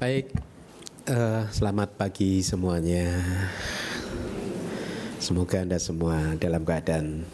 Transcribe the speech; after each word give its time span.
Baik, 0.00 0.32
uh, 1.12 1.44
selamat 1.52 2.00
pagi 2.00 2.40
semuanya. 2.40 3.20
Semoga 5.20 5.60
Anda 5.60 5.76
semua 5.76 6.40
dalam 6.40 6.64
keadaan 6.64 7.28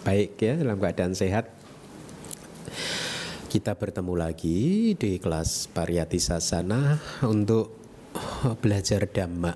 baik 0.00 0.40
ya, 0.40 0.56
dalam 0.56 0.80
keadaan 0.80 1.12
sehat. 1.12 1.52
Kita 3.52 3.76
bertemu 3.76 4.16
lagi 4.16 4.96
di 4.96 5.20
kelas 5.20 5.68
Pariyati 5.68 6.16
Sasana 6.16 6.96
untuk 7.28 7.76
belajar 8.64 9.04
dhamma 9.04 9.52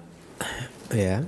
ya. 0.92 1.24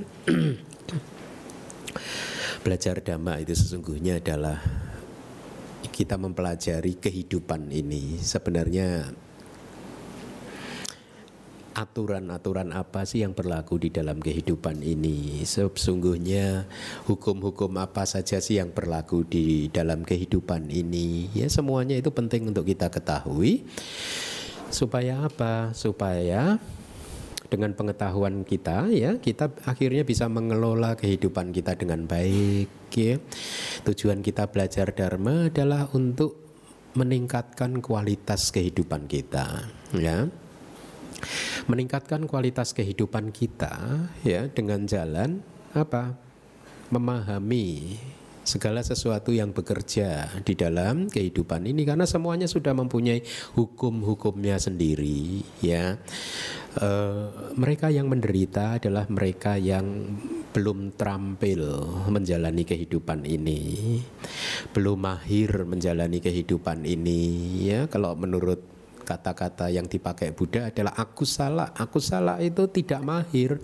belajar 2.68 3.00
dhamma 3.00 3.40
itu 3.40 3.56
sesungguhnya 3.56 4.20
adalah 4.20 4.60
kita 5.88 6.20
mempelajari 6.20 7.00
kehidupan 7.00 7.72
ini. 7.72 8.20
Sebenarnya 8.20 9.08
aturan-aturan 11.72 12.72
apa 12.76 13.04
sih 13.08 13.24
yang 13.24 13.32
berlaku 13.32 13.80
di 13.80 13.88
dalam 13.88 14.20
kehidupan 14.20 14.80
ini? 14.84 15.42
Sesungguhnya 15.42 16.68
hukum-hukum 17.08 17.80
apa 17.80 18.04
saja 18.04 18.38
sih 18.38 18.60
yang 18.60 18.70
berlaku 18.72 19.24
di 19.24 19.72
dalam 19.72 20.04
kehidupan 20.04 20.68
ini? 20.68 21.32
Ya 21.32 21.48
semuanya 21.48 21.96
itu 21.96 22.12
penting 22.12 22.48
untuk 22.52 22.68
kita 22.68 22.92
ketahui. 22.92 23.64
Supaya 24.68 25.24
apa? 25.24 25.72
Supaya 25.76 26.60
dengan 27.52 27.76
pengetahuan 27.76 28.48
kita 28.48 28.88
ya 28.88 29.20
kita 29.20 29.52
akhirnya 29.68 30.08
bisa 30.08 30.24
mengelola 30.24 30.96
kehidupan 30.96 31.52
kita 31.52 31.76
dengan 31.76 32.08
baik 32.08 32.68
ya. 32.96 33.20
Tujuan 33.84 34.24
kita 34.24 34.48
belajar 34.48 34.96
dharma 34.96 35.52
adalah 35.52 35.84
untuk 35.92 36.40
meningkatkan 36.92 37.80
kualitas 37.80 38.52
kehidupan 38.52 39.08
kita 39.08 39.68
ya 39.96 40.28
meningkatkan 41.66 42.26
kualitas 42.26 42.74
kehidupan 42.76 43.30
kita 43.30 44.06
ya 44.26 44.48
dengan 44.50 44.84
jalan 44.86 45.42
apa 45.72 46.14
memahami 46.92 47.96
segala 48.42 48.82
sesuatu 48.82 49.30
yang 49.30 49.54
bekerja 49.54 50.26
di 50.42 50.58
dalam 50.58 51.06
kehidupan 51.06 51.62
ini 51.62 51.86
karena 51.86 52.02
semuanya 52.04 52.50
sudah 52.50 52.74
mempunyai 52.74 53.22
hukum-hukumnya 53.54 54.58
sendiri 54.58 55.46
ya. 55.62 55.98
E, 56.74 56.88
mereka 57.54 57.94
yang 57.94 58.10
menderita 58.10 58.82
adalah 58.82 59.06
mereka 59.06 59.54
yang 59.62 60.18
belum 60.50 60.98
terampil 60.98 61.62
menjalani 62.10 62.66
kehidupan 62.66 63.24
ini 63.24 64.02
belum 64.74 64.98
mahir 65.00 65.62
menjalani 65.62 66.18
kehidupan 66.18 66.82
ini 66.82 67.22
ya. 67.70 67.86
Kalau 67.86 68.18
menurut 68.18 68.71
kata-kata 69.02 69.68
yang 69.68 69.86
dipakai 69.90 70.32
Buddha 70.32 70.70
adalah 70.70 70.96
aku 70.96 71.26
salah. 71.26 71.74
Aku 71.76 71.98
salah 71.98 72.38
itu 72.38 72.70
tidak 72.70 73.02
mahir, 73.02 73.58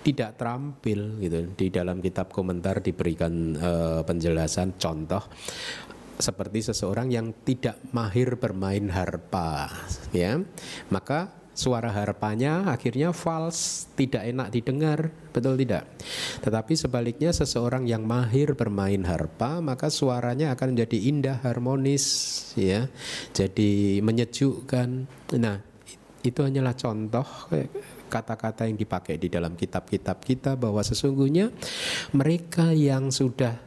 tidak 0.00 0.38
terampil 0.38 1.20
gitu. 1.20 1.38
Di 1.52 1.66
dalam 1.68 1.98
kitab 2.00 2.30
komentar 2.30 2.80
diberikan 2.80 3.54
uh, 3.58 4.00
penjelasan 4.06 4.78
contoh 4.78 5.22
seperti 6.16 6.64
seseorang 6.72 7.12
yang 7.12 7.44
tidak 7.44 7.76
mahir 7.92 8.40
bermain 8.40 8.88
harpa 8.88 9.68
ya. 10.16 10.40
Maka 10.88 11.45
suara 11.56 11.88
harpanya 11.88 12.68
akhirnya 12.68 13.16
false, 13.16 13.88
tidak 13.96 14.28
enak 14.28 14.52
didengar, 14.52 15.08
betul 15.32 15.56
tidak? 15.56 15.88
Tetapi 16.44 16.76
sebaliknya 16.76 17.32
seseorang 17.32 17.88
yang 17.88 18.04
mahir 18.04 18.52
bermain 18.52 19.00
harpa, 19.08 19.64
maka 19.64 19.88
suaranya 19.88 20.52
akan 20.52 20.76
menjadi 20.76 20.98
indah, 21.08 21.38
harmonis, 21.40 22.04
ya. 22.60 22.92
Jadi 23.32 24.04
menyejukkan. 24.04 24.88
Nah, 25.40 25.56
itu 26.20 26.40
hanyalah 26.44 26.76
contoh 26.76 27.24
kata-kata 28.06 28.68
yang 28.68 28.78
dipakai 28.78 29.18
di 29.18 29.32
dalam 29.32 29.56
kitab-kitab 29.58 30.22
kita 30.22 30.54
bahwa 30.54 30.84
sesungguhnya 30.84 31.50
mereka 32.14 32.70
yang 32.70 33.10
sudah 33.10 33.58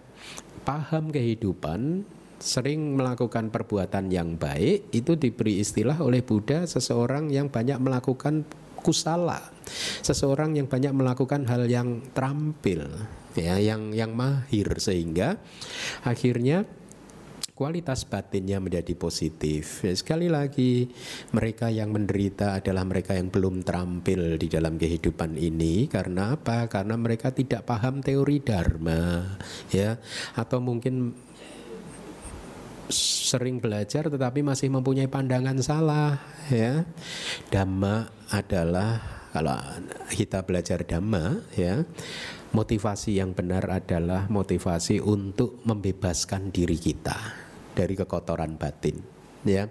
paham 0.63 1.09
kehidupan 1.09 2.05
sering 2.39 2.95
melakukan 2.95 3.51
perbuatan 3.51 4.09
yang 4.09 4.39
baik 4.39 4.89
itu 4.95 5.19
diberi 5.19 5.59
istilah 5.59 5.99
oleh 5.99 6.23
Buddha 6.23 6.63
seseorang 6.63 7.27
yang 7.29 7.51
banyak 7.51 7.77
melakukan 7.77 8.47
kusala 8.79 9.51
seseorang 9.99 10.55
yang 10.55 10.71
banyak 10.71 10.95
melakukan 10.95 11.43
hal 11.51 11.67
yang 11.67 11.99
terampil 12.15 12.87
ya 13.35 13.59
yang 13.59 13.91
yang 13.91 14.15
mahir 14.15 14.71
sehingga 14.79 15.35
akhirnya 16.07 16.63
kualitas 17.59 18.07
batinnya 18.07 18.63
menjadi 18.63 18.95
positif. 18.95 19.83
Ya, 19.83 19.91
sekali 19.91 20.31
lagi, 20.31 20.87
mereka 21.35 21.67
yang 21.67 21.91
menderita 21.91 22.55
adalah 22.55 22.87
mereka 22.87 23.19
yang 23.19 23.27
belum 23.27 23.67
terampil 23.67 24.39
di 24.39 24.47
dalam 24.47 24.79
kehidupan 24.79 25.35
ini 25.35 25.91
karena 25.91 26.39
apa? 26.39 26.71
Karena 26.71 26.95
mereka 26.95 27.35
tidak 27.35 27.67
paham 27.67 27.99
teori 27.99 28.39
dharma, 28.39 29.35
ya, 29.75 29.99
atau 30.39 30.63
mungkin 30.63 31.11
sering 32.89 33.61
belajar 33.61 34.09
tetapi 34.09 34.41
masih 34.41 34.73
mempunyai 34.73 35.05
pandangan 35.05 35.57
salah 35.61 36.17
ya. 36.49 36.83
Dhamma 37.53 38.09
adalah 38.33 39.01
kalau 39.29 39.55
kita 40.09 40.41
belajar 40.41 40.81
dhamma 40.81 41.45
ya, 41.53 41.85
motivasi 42.51 43.21
yang 43.21 43.37
benar 43.37 43.69
adalah 43.69 44.25
motivasi 44.25 44.97
untuk 45.05 45.61
membebaskan 45.69 46.49
diri 46.49 46.81
kita 46.81 47.15
dari 47.77 47.93
kekotoran 47.93 48.57
batin 48.57 48.97
ya. 49.45 49.69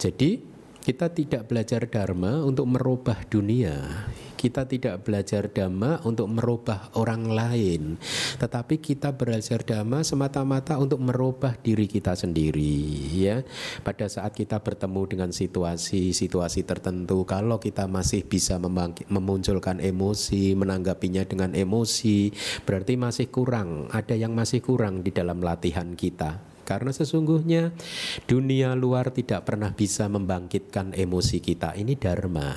Jadi 0.00 0.47
kita 0.88 1.12
tidak 1.12 1.52
belajar 1.52 1.84
dharma 1.84 2.40
untuk 2.40 2.64
merubah 2.64 3.20
dunia. 3.28 3.76
Kita 4.40 4.64
tidak 4.64 5.04
belajar 5.04 5.52
dhamma 5.52 6.00
untuk 6.08 6.32
merubah 6.32 6.96
orang 6.96 7.28
lain, 7.28 8.00
tetapi 8.40 8.80
kita 8.80 9.12
belajar 9.12 9.60
dhamma 9.60 10.00
semata-mata 10.00 10.80
untuk 10.80 11.04
merubah 11.04 11.60
diri 11.60 11.84
kita 11.84 12.16
sendiri 12.16 12.80
ya. 13.20 13.44
Pada 13.84 14.08
saat 14.08 14.32
kita 14.32 14.64
bertemu 14.64 15.02
dengan 15.12 15.28
situasi-situasi 15.28 16.64
tertentu, 16.64 17.28
kalau 17.28 17.60
kita 17.60 17.84
masih 17.84 18.24
bisa 18.24 18.56
memunculkan 19.12 19.84
emosi, 19.84 20.56
menanggapinya 20.56 21.28
dengan 21.28 21.52
emosi, 21.52 22.32
berarti 22.64 22.96
masih 22.96 23.28
kurang, 23.28 23.92
ada 23.92 24.16
yang 24.16 24.32
masih 24.32 24.64
kurang 24.64 25.04
di 25.04 25.12
dalam 25.12 25.44
latihan 25.44 25.92
kita 25.92 26.47
karena 26.68 26.92
sesungguhnya 26.92 27.72
dunia 28.28 28.76
luar 28.76 29.08
tidak 29.08 29.48
pernah 29.48 29.72
bisa 29.72 30.04
membangkitkan 30.12 30.92
emosi 30.92 31.40
kita. 31.40 31.72
Ini 31.72 31.96
dharma. 31.96 32.52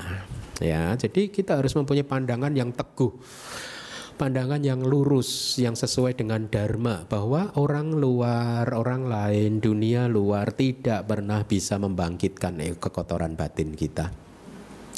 Ya, 0.60 0.92
jadi 1.00 1.32
kita 1.32 1.56
harus 1.56 1.72
mempunyai 1.72 2.04
pandangan 2.04 2.52
yang 2.52 2.76
teguh 2.76 3.16
pandangan 4.22 4.62
yang 4.62 4.86
lurus 4.86 5.58
yang 5.58 5.74
sesuai 5.74 6.14
dengan 6.14 6.46
dharma 6.46 7.10
bahwa 7.10 7.58
orang 7.58 7.98
luar, 7.98 8.70
orang 8.70 9.10
lain, 9.10 9.58
dunia 9.58 10.06
luar 10.06 10.54
tidak 10.54 11.10
pernah 11.10 11.42
bisa 11.42 11.82
membangkitkan 11.82 12.62
kekotoran 12.78 13.34
batin 13.34 13.74
kita. 13.74 14.14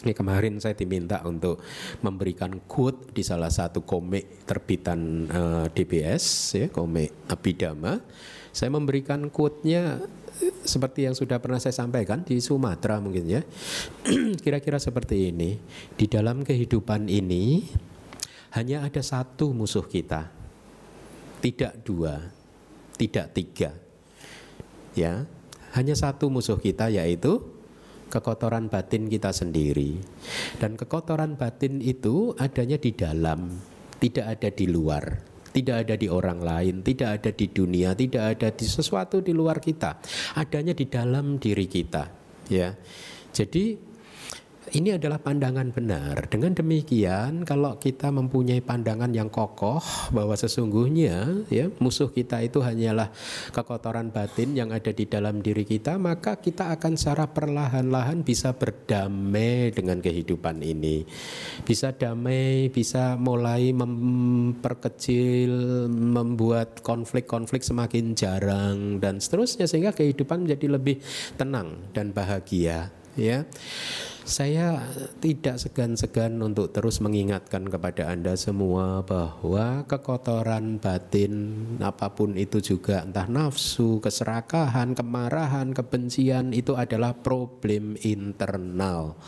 Ini 0.03 0.11
kemarin 0.11 0.59
saya 0.59 0.75
diminta 0.75 1.23
untuk 1.23 1.63
memberikan 2.03 2.67
quote 2.67 3.15
di 3.15 3.23
salah 3.23 3.47
satu 3.47 3.87
komik 3.87 4.43
terbitan 4.43 4.99
uh, 5.31 5.63
eh, 5.63 5.65
DBS 5.71 6.25
ya, 6.59 6.67
komik 6.67 7.31
Abhidhamma. 7.31 8.03
Saya 8.53 8.69
memberikan 8.69 9.33
quote-nya 9.33 10.05
seperti 10.63 11.09
yang 11.09 11.17
sudah 11.17 11.41
pernah 11.41 11.57
saya 11.57 11.73
sampaikan 11.73 12.21
di 12.21 12.37
Sumatera 12.37 13.01
mungkin 13.01 13.25
ya. 13.25 13.41
Kira-kira 14.43 14.77
seperti 14.77 15.33
ini. 15.33 15.57
Di 15.97 16.05
dalam 16.05 16.45
kehidupan 16.45 17.09
ini 17.09 17.65
hanya 18.53 18.85
ada 18.85 19.01
satu 19.01 19.51
musuh 19.51 19.89
kita. 19.89 20.29
Tidak 21.41 21.83
dua, 21.83 22.21
tidak 22.95 23.33
tiga. 23.35 23.73
Ya, 24.93 25.25
hanya 25.73 25.97
satu 25.97 26.29
musuh 26.29 26.61
kita 26.61 26.87
yaitu 26.93 27.41
kekotoran 28.13 28.69
batin 28.69 29.09
kita 29.09 29.33
sendiri. 29.33 29.97
Dan 30.61 30.77
kekotoran 30.77 31.33
batin 31.33 31.81
itu 31.81 32.37
adanya 32.37 32.77
di 32.77 32.93
dalam, 32.93 33.49
tidak 33.97 34.37
ada 34.37 34.49
di 34.53 34.65
luar. 34.69 35.32
Tidak 35.53 35.85
ada 35.85 35.93
di 35.93 36.09
orang 36.09 36.41
lain, 36.41 36.81
tidak 36.81 37.21
ada 37.21 37.29
di 37.29 37.45
dunia, 37.53 37.93
tidak 37.93 38.23
ada 38.37 38.49
di 38.49 38.65
sesuatu 38.65 39.21
di 39.21 39.29
luar 39.29 39.61
kita. 39.61 40.01
Adanya 40.41 40.73
di 40.73 40.89
dalam 40.89 41.37
diri 41.37 41.69
kita, 41.69 42.09
ya. 42.49 42.73
Jadi 43.29 43.92
ini 44.71 44.95
adalah 44.95 45.19
pandangan 45.19 45.75
benar. 45.75 46.31
Dengan 46.31 46.55
demikian, 46.55 47.43
kalau 47.43 47.75
kita 47.75 48.07
mempunyai 48.15 48.63
pandangan 48.63 49.11
yang 49.11 49.27
kokoh 49.27 49.83
bahwa 50.15 50.31
sesungguhnya 50.39 51.43
ya 51.51 51.67
musuh 51.83 52.07
kita 52.07 52.39
itu 52.39 52.63
hanyalah 52.63 53.11
kekotoran 53.51 54.15
batin 54.15 54.55
yang 54.55 54.71
ada 54.71 54.95
di 54.95 55.03
dalam 55.03 55.43
diri 55.43 55.67
kita, 55.67 55.99
maka 55.99 56.39
kita 56.39 56.71
akan 56.79 56.95
secara 56.95 57.27
perlahan-lahan 57.27 58.23
bisa 58.23 58.55
berdamai 58.55 59.75
dengan 59.75 59.99
kehidupan 59.99 60.63
ini. 60.63 61.03
Bisa 61.67 61.91
damai, 61.91 62.71
bisa 62.71 63.19
mulai 63.19 63.75
memperkecil, 63.75 65.51
membuat 65.91 66.79
konflik-konflik 66.79 67.67
semakin 67.67 68.15
jarang 68.15 69.03
dan 69.03 69.19
seterusnya 69.19 69.67
sehingga 69.67 69.91
kehidupan 69.91 70.47
menjadi 70.47 70.79
lebih 70.79 71.03
tenang 71.35 71.91
dan 71.91 72.15
bahagia 72.15 72.93
ya. 73.17 73.45
Saya 74.23 74.79
tidak 75.19 75.59
segan-segan 75.59 76.39
untuk 76.39 76.71
terus 76.71 77.03
mengingatkan 77.03 77.67
kepada 77.67 78.07
Anda 78.07 78.39
semua 78.39 79.03
bahwa 79.03 79.83
kekotoran 79.83 80.79
batin 80.79 81.33
apa 81.83 82.07
pun 82.15 82.39
itu 82.39 82.63
juga 82.63 83.03
entah 83.03 83.27
nafsu, 83.27 83.99
keserakahan, 83.99 84.95
kemarahan, 84.95 85.75
kebencian 85.75 86.55
itu 86.55 86.71
adalah 86.71 87.11
problem 87.19 87.99
internal. 87.99 89.19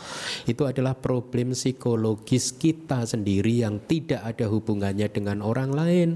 Itu 0.48 0.64
adalah 0.64 0.96
problem 0.96 1.52
psikologis 1.52 2.56
kita 2.56 3.04
sendiri 3.04 3.68
yang 3.68 3.84
tidak 3.84 4.24
ada 4.24 4.48
hubungannya 4.48 5.12
dengan 5.12 5.44
orang 5.44 5.76
lain. 5.76 6.08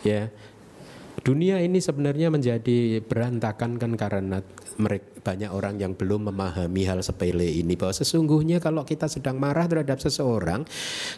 Ya, 0.00 0.32
dunia 1.24 1.56
ini 1.64 1.80
sebenarnya 1.80 2.28
menjadi 2.28 3.00
berantakan 3.00 3.80
kan 3.80 3.92
karena 3.96 4.44
mereka 4.76 5.14
banyak 5.24 5.50
orang 5.56 5.80
yang 5.80 5.96
belum 5.96 6.28
memahami 6.28 6.84
hal 6.84 7.00
sepele 7.00 7.48
ini 7.48 7.80
bahwa 7.80 7.96
sesungguhnya 7.96 8.60
kalau 8.60 8.84
kita 8.84 9.08
sedang 9.08 9.40
marah 9.40 9.64
terhadap 9.64 9.96
seseorang, 9.96 10.68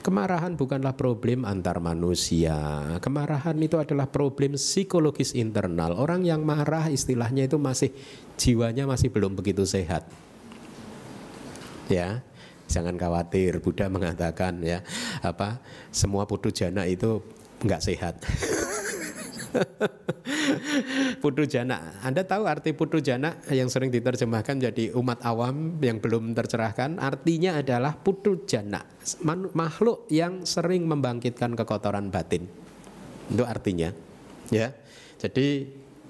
kemarahan 0.06 0.54
bukanlah 0.54 0.94
problem 0.94 1.42
antar 1.42 1.82
manusia. 1.82 2.54
Kemarahan 3.02 3.58
itu 3.58 3.82
adalah 3.82 4.06
problem 4.06 4.54
psikologis 4.54 5.34
internal. 5.34 5.98
Orang 5.98 6.22
yang 6.22 6.46
marah 6.46 6.86
istilahnya 6.86 7.50
itu 7.50 7.58
masih 7.58 7.90
jiwanya 8.38 8.86
masih 8.86 9.10
belum 9.10 9.34
begitu 9.34 9.66
sehat. 9.66 10.06
Ya, 11.90 12.22
jangan 12.70 12.94
khawatir. 12.94 13.58
Buddha 13.58 13.90
mengatakan 13.90 14.62
ya 14.62 14.86
apa 15.18 15.58
semua 15.90 16.30
putu 16.30 16.54
jana 16.54 16.86
itu 16.86 17.26
nggak 17.66 17.82
sehat. 17.82 18.22
putu 21.22 21.44
jana. 21.48 21.98
Anda 22.02 22.22
tahu 22.22 22.44
arti 22.46 22.72
putu 22.76 23.00
jana 23.00 23.38
yang 23.50 23.70
sering 23.72 23.88
diterjemahkan 23.92 24.60
jadi 24.70 24.92
umat 24.96 25.22
awam 25.24 25.78
yang 25.80 25.98
belum 25.98 26.36
tercerahkan. 26.36 27.00
Artinya 27.00 27.60
adalah 27.60 27.96
putu 27.96 28.44
jana, 28.44 28.84
makhluk 29.54 30.08
yang 30.12 30.44
sering 30.44 30.86
membangkitkan 30.86 31.56
kekotoran 31.56 32.12
batin. 32.12 32.46
Itu 33.32 33.42
artinya, 33.42 33.90
ya. 34.52 34.70
Jadi 35.16 35.66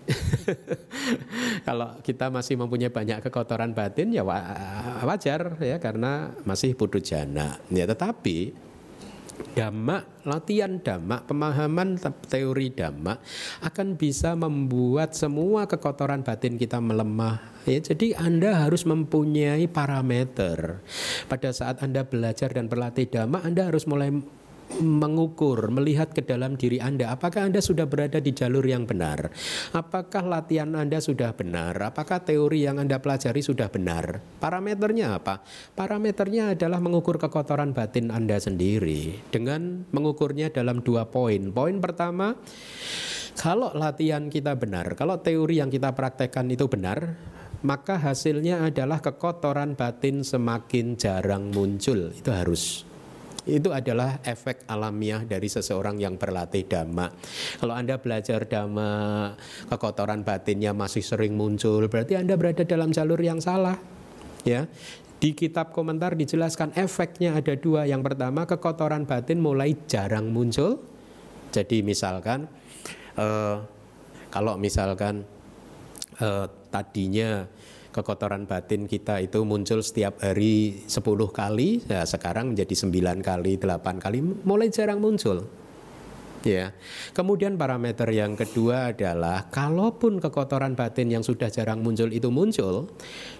kalau 1.67 1.99
kita 2.03 2.31
masih 2.31 2.55
mempunyai 2.55 2.95
banyak 2.95 3.27
kekotoran 3.27 3.75
batin 3.75 4.15
ya 4.15 4.23
wajar 5.03 5.59
ya 5.59 5.83
karena 5.83 6.35
masih 6.47 6.79
putu 6.79 7.03
jana. 7.03 7.59
Ya 7.71 7.87
tetapi 7.91 8.66
Dhamma, 9.57 10.05
latihan 10.25 10.81
dhamma, 10.81 11.25
pemahaman 11.25 11.97
teori 12.29 12.73
dhamma 12.73 13.17
akan 13.65 13.97
bisa 13.97 14.37
membuat 14.37 15.17
semua 15.17 15.65
kekotoran 15.65 16.21
batin 16.21 16.61
kita 16.61 16.81
melemah. 16.81 17.41
Ya, 17.65 17.81
jadi 17.81 18.17
Anda 18.21 18.65
harus 18.65 18.85
mempunyai 18.85 19.67
parameter. 19.67 20.85
Pada 21.27 21.51
saat 21.51 21.81
Anda 21.81 22.05
belajar 22.05 22.53
dan 22.53 22.69
berlatih 22.69 23.09
dhamma, 23.09 23.43
Anda 23.43 23.69
harus 23.73 23.89
mulai 23.89 24.13
mengukur, 24.83 25.71
melihat 25.73 26.13
ke 26.13 26.21
dalam 26.21 26.59
diri 26.59 26.83
Anda, 26.83 27.15
apakah 27.15 27.49
Anda 27.49 27.63
sudah 27.63 27.87
berada 27.89 28.19
di 28.21 28.35
jalur 28.35 28.67
yang 28.67 28.85
benar? 28.85 29.33
Apakah 29.73 30.27
latihan 30.27 30.75
Anda 30.77 31.01
sudah 31.01 31.33
benar? 31.33 31.79
Apakah 31.81 32.23
teori 32.23 32.67
yang 32.67 32.83
Anda 32.83 33.01
pelajari 33.01 33.41
sudah 33.41 33.71
benar? 33.73 34.21
Parameternya 34.43 35.17
apa? 35.17 35.41
Parameternya 35.73 36.59
adalah 36.59 36.83
mengukur 36.83 37.17
kekotoran 37.17 37.73
batin 37.73 38.13
Anda 38.13 38.37
sendiri 38.37 39.23
dengan 39.33 39.87
mengukurnya 39.95 40.53
dalam 40.53 40.83
dua 40.85 41.09
poin. 41.09 41.55
Poin 41.55 41.77
pertama, 41.81 42.37
kalau 43.39 43.73
latihan 43.73 44.29
kita 44.29 44.57
benar, 44.57 44.97
kalau 44.99 45.21
teori 45.21 45.63
yang 45.63 45.71
kita 45.73 45.93
praktekkan 45.97 46.49
itu 46.53 46.69
benar, 46.69 47.17
maka 47.65 47.97
hasilnya 47.97 48.69
adalah 48.69 49.01
kekotoran 49.01 49.79
batin 49.79 50.21
semakin 50.21 50.95
jarang 51.01 51.51
muncul. 51.53 52.13
Itu 52.13 52.31
harus 52.33 52.85
itu 53.47 53.71
adalah 53.71 54.19
efek 54.27 54.67
alamiah 54.67 55.23
dari 55.23 55.47
seseorang 55.47 56.03
yang 56.03 56.19
berlatih 56.19 56.67
dhamma. 56.67 57.15
Kalau 57.63 57.75
Anda 57.79 57.97
belajar 57.97 58.43
dhamma, 58.45 59.33
kekotoran 59.71 60.27
batinnya 60.27 60.75
masih 60.75 61.07
sering 61.07 61.39
muncul, 61.39 61.87
berarti 61.87 62.19
Anda 62.19 62.35
berada 62.35 62.67
dalam 62.67 62.91
jalur 62.91 63.23
yang 63.23 63.39
salah. 63.39 63.79
Ya, 64.47 64.71
di 65.17 65.33
kitab 65.33 65.73
komentar 65.73 66.15
dijelaskan 66.15 66.77
efeknya 66.77 67.39
ada 67.39 67.55
dua. 67.57 67.89
Yang 67.89 68.13
pertama 68.13 68.45
kekotoran 68.45 69.09
batin 69.09 69.41
mulai 69.41 69.75
jarang 69.89 70.29
muncul. 70.29 70.83
Jadi 71.55 71.81
misalkan 71.81 72.51
eh, 73.17 73.57
kalau 74.29 74.55
misalkan 74.61 75.25
eh, 76.21 76.47
tadinya 76.69 77.49
kekotoran 77.97 78.45
batin 78.45 78.85
kita 78.85 79.25
itu 79.25 79.41
muncul 79.49 79.81
setiap 79.81 80.21
hari 80.21 80.85
10 80.85 81.01
kali, 81.33 81.81
ya 81.89 82.05
sekarang 82.05 82.53
menjadi 82.53 82.75
9 82.77 83.25
kali, 83.25 83.57
8 83.57 83.97
kali, 83.97 84.21
mulai 84.21 84.69
jarang 84.69 85.01
muncul. 85.01 85.49
Ya. 86.47 86.77
Kemudian 87.11 87.59
parameter 87.59 88.07
yang 88.15 88.39
kedua 88.39 88.95
adalah 88.95 89.51
kalaupun 89.51 90.23
kekotoran 90.23 90.79
batin 90.79 91.11
yang 91.11 91.27
sudah 91.27 91.51
jarang 91.51 91.83
muncul 91.83 92.13
itu 92.15 92.31
muncul, 92.31 92.87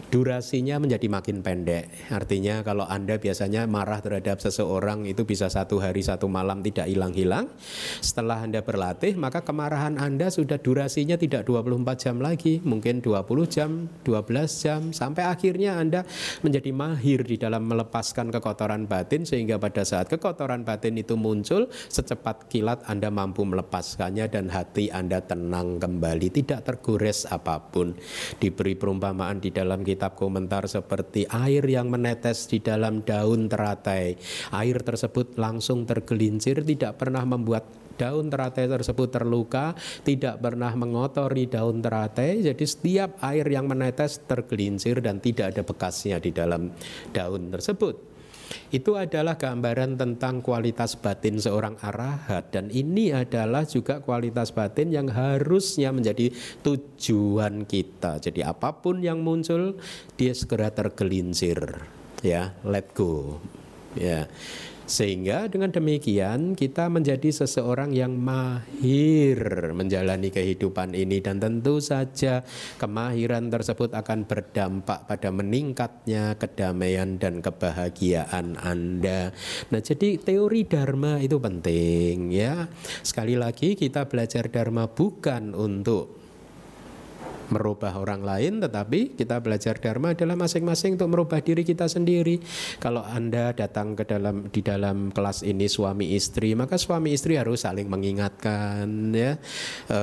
durasinya 0.07 0.79
menjadi 0.79 1.11
makin 1.11 1.43
pendek. 1.43 1.91
Artinya 2.15 2.63
kalau 2.63 2.87
Anda 2.87 3.19
biasanya 3.19 3.67
marah 3.67 3.99
terhadap 3.99 4.39
seseorang 4.39 5.03
itu 5.03 5.27
bisa 5.27 5.51
satu 5.51 5.83
hari 5.83 6.03
satu 6.07 6.31
malam 6.31 6.63
tidak 6.63 6.87
hilang-hilang. 6.87 7.51
Setelah 7.99 8.47
Anda 8.47 8.63
berlatih, 8.63 9.19
maka 9.19 9.43
kemarahan 9.43 9.99
Anda 9.99 10.31
sudah 10.31 10.63
durasinya 10.63 11.19
tidak 11.19 11.51
24 11.51 11.99
jam 11.99 12.17
lagi, 12.23 12.63
mungkin 12.63 13.03
20 13.03 13.51
jam, 13.51 13.91
12 14.07 14.63
jam 14.63 14.81
sampai 14.95 15.27
akhirnya 15.27 15.79
Anda 15.79 16.07
menjadi 16.47 16.71
mahir 16.71 17.27
di 17.27 17.37
dalam 17.41 17.67
melepaskan 17.67 18.31
kekotoran 18.31 18.87
batin 18.87 19.27
sehingga 19.27 19.59
pada 19.59 19.83
saat 19.83 20.07
kekotoran 20.07 20.63
batin 20.63 20.95
itu 21.03 21.19
muncul 21.19 21.67
secepat 21.91 22.47
kilat 22.47 22.87
Anda 22.87 23.11
mampu 23.11 23.43
melepaskannya 23.43 24.31
dan 24.31 24.55
hati 24.55 24.87
Anda 24.95 25.19
tenang 25.19 25.83
kembali, 25.83 26.31
tidak 26.31 26.63
tergores 26.63 27.27
apa 27.27 27.59
pun. 27.59 27.99
Diberi 28.39 28.79
perumpamaan 28.79 29.43
di 29.43 29.51
dalam 29.51 29.83
kitab 29.97 30.13
komentar 30.13 30.69
seperti 30.69 31.25
air 31.25 31.65
yang 31.65 31.89
menetes 31.89 32.45
di 32.53 32.61
dalam 32.61 33.01
daun 33.01 33.49
teratai. 33.49 34.13
Air 34.53 34.85
tersebut 34.85 35.41
langsung 35.41 35.89
tergelincir, 35.89 36.61
tidak 36.61 37.01
pernah 37.01 37.25
membuat 37.25 37.65
daun 37.97 38.29
teratai 38.29 38.69
tersebut 38.69 39.09
terluka, 39.09 39.73
tidak 40.05 40.37
pernah 40.39 40.71
mengotori 40.77 41.49
daun 41.49 41.81
teratai. 41.81 42.45
Jadi 42.45 42.65
setiap 42.69 43.17
air 43.25 43.49
yang 43.49 43.65
menetes 43.67 44.21
tergelincir 44.29 45.01
dan 45.01 45.19
tidak 45.19 45.57
ada 45.57 45.65
bekasnya 45.65 46.21
di 46.21 46.31
dalam 46.31 46.71
daun 47.11 47.49
tersebut. 47.49 48.16
Itu 48.71 48.99
adalah 48.99 49.39
gambaran 49.39 49.99
tentang 49.99 50.43
kualitas 50.43 50.99
batin 50.99 51.39
seorang 51.39 51.79
arahat 51.81 52.51
dan 52.51 52.71
ini 52.71 53.15
adalah 53.15 53.67
juga 53.67 54.03
kualitas 54.03 54.51
batin 54.51 54.91
yang 54.91 55.09
harusnya 55.11 55.91
menjadi 55.91 56.31
tujuan 56.63 57.67
kita. 57.67 58.19
Jadi 58.23 58.43
apa 58.43 58.77
pun 58.79 59.03
yang 59.03 59.23
muncul 59.23 59.79
dia 60.15 60.33
segera 60.35 60.71
tergelincir 60.71 61.59
ya, 62.27 62.55
let 62.67 62.91
go. 62.93 63.39
Ya. 63.97 64.29
Sehingga 64.87 65.51
dengan 65.51 65.75
demikian 65.75 66.55
kita 66.55 66.87
menjadi 66.87 67.35
seseorang 67.35 67.91
yang 67.91 68.15
mahir 68.15 69.75
menjalani 69.75 70.31
kehidupan 70.31 70.95
ini 70.95 71.19
dan 71.19 71.43
tentu 71.43 71.83
saja 71.83 72.47
kemahiran 72.79 73.51
tersebut 73.51 73.91
akan 73.91 74.31
berdampak 74.31 75.11
pada 75.11 75.35
meningkatnya 75.35 76.39
kedamaian 76.39 77.19
dan 77.19 77.43
kebahagiaan 77.43 78.55
Anda. 78.63 79.35
Nah, 79.75 79.81
jadi 79.83 80.23
teori 80.23 80.63
dharma 80.71 81.19
itu 81.19 81.43
penting 81.43 82.31
ya. 82.31 82.71
Sekali 83.03 83.35
lagi 83.35 83.75
kita 83.75 84.07
belajar 84.07 84.47
dharma 84.47 84.87
bukan 84.87 85.51
untuk 85.59 86.26
merubah 87.51 87.95
orang 87.97 88.23
lain 88.23 88.59
tetapi 88.59 89.15
kita 89.15 89.39
belajar 89.41 89.79
dharma 89.79 90.13
adalah 90.13 90.35
masing-masing 90.35 90.99
untuk 90.99 91.11
merubah 91.13 91.41
diri 91.41 91.63
kita 91.63 91.87
sendiri. 91.87 92.43
Kalau 92.83 93.03
Anda 93.03 93.55
datang 93.55 93.95
ke 93.95 94.05
dalam 94.07 94.51
di 94.51 94.61
dalam 94.63 95.11
kelas 95.15 95.47
ini 95.47 95.71
suami 95.71 96.15
istri, 96.17 96.53
maka 96.59 96.77
suami 96.81 97.15
istri 97.15 97.39
harus 97.39 97.63
saling 97.63 97.87
mengingatkan 97.87 98.87
ya. 99.15 99.39
E, 99.87 100.01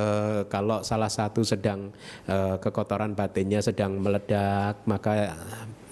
kalau 0.48 0.80
salah 0.82 1.12
satu 1.12 1.44
sedang 1.44 1.92
e, 2.24 2.58
kekotoran 2.60 3.12
batinnya 3.12 3.60
sedang 3.60 4.00
meledak, 4.00 4.82
maka 4.88 5.36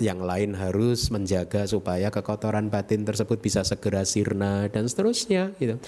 yang 0.03 0.19
lain 0.25 0.59
harus 0.59 1.13
menjaga 1.15 1.69
supaya 1.71 2.11
kekotoran 2.11 2.67
batin 2.73 3.07
tersebut 3.07 3.39
bisa 3.39 3.63
segera 3.63 4.03
sirna 4.03 4.67
dan 4.67 4.91
seterusnya 4.91 5.55
gitu. 5.63 5.79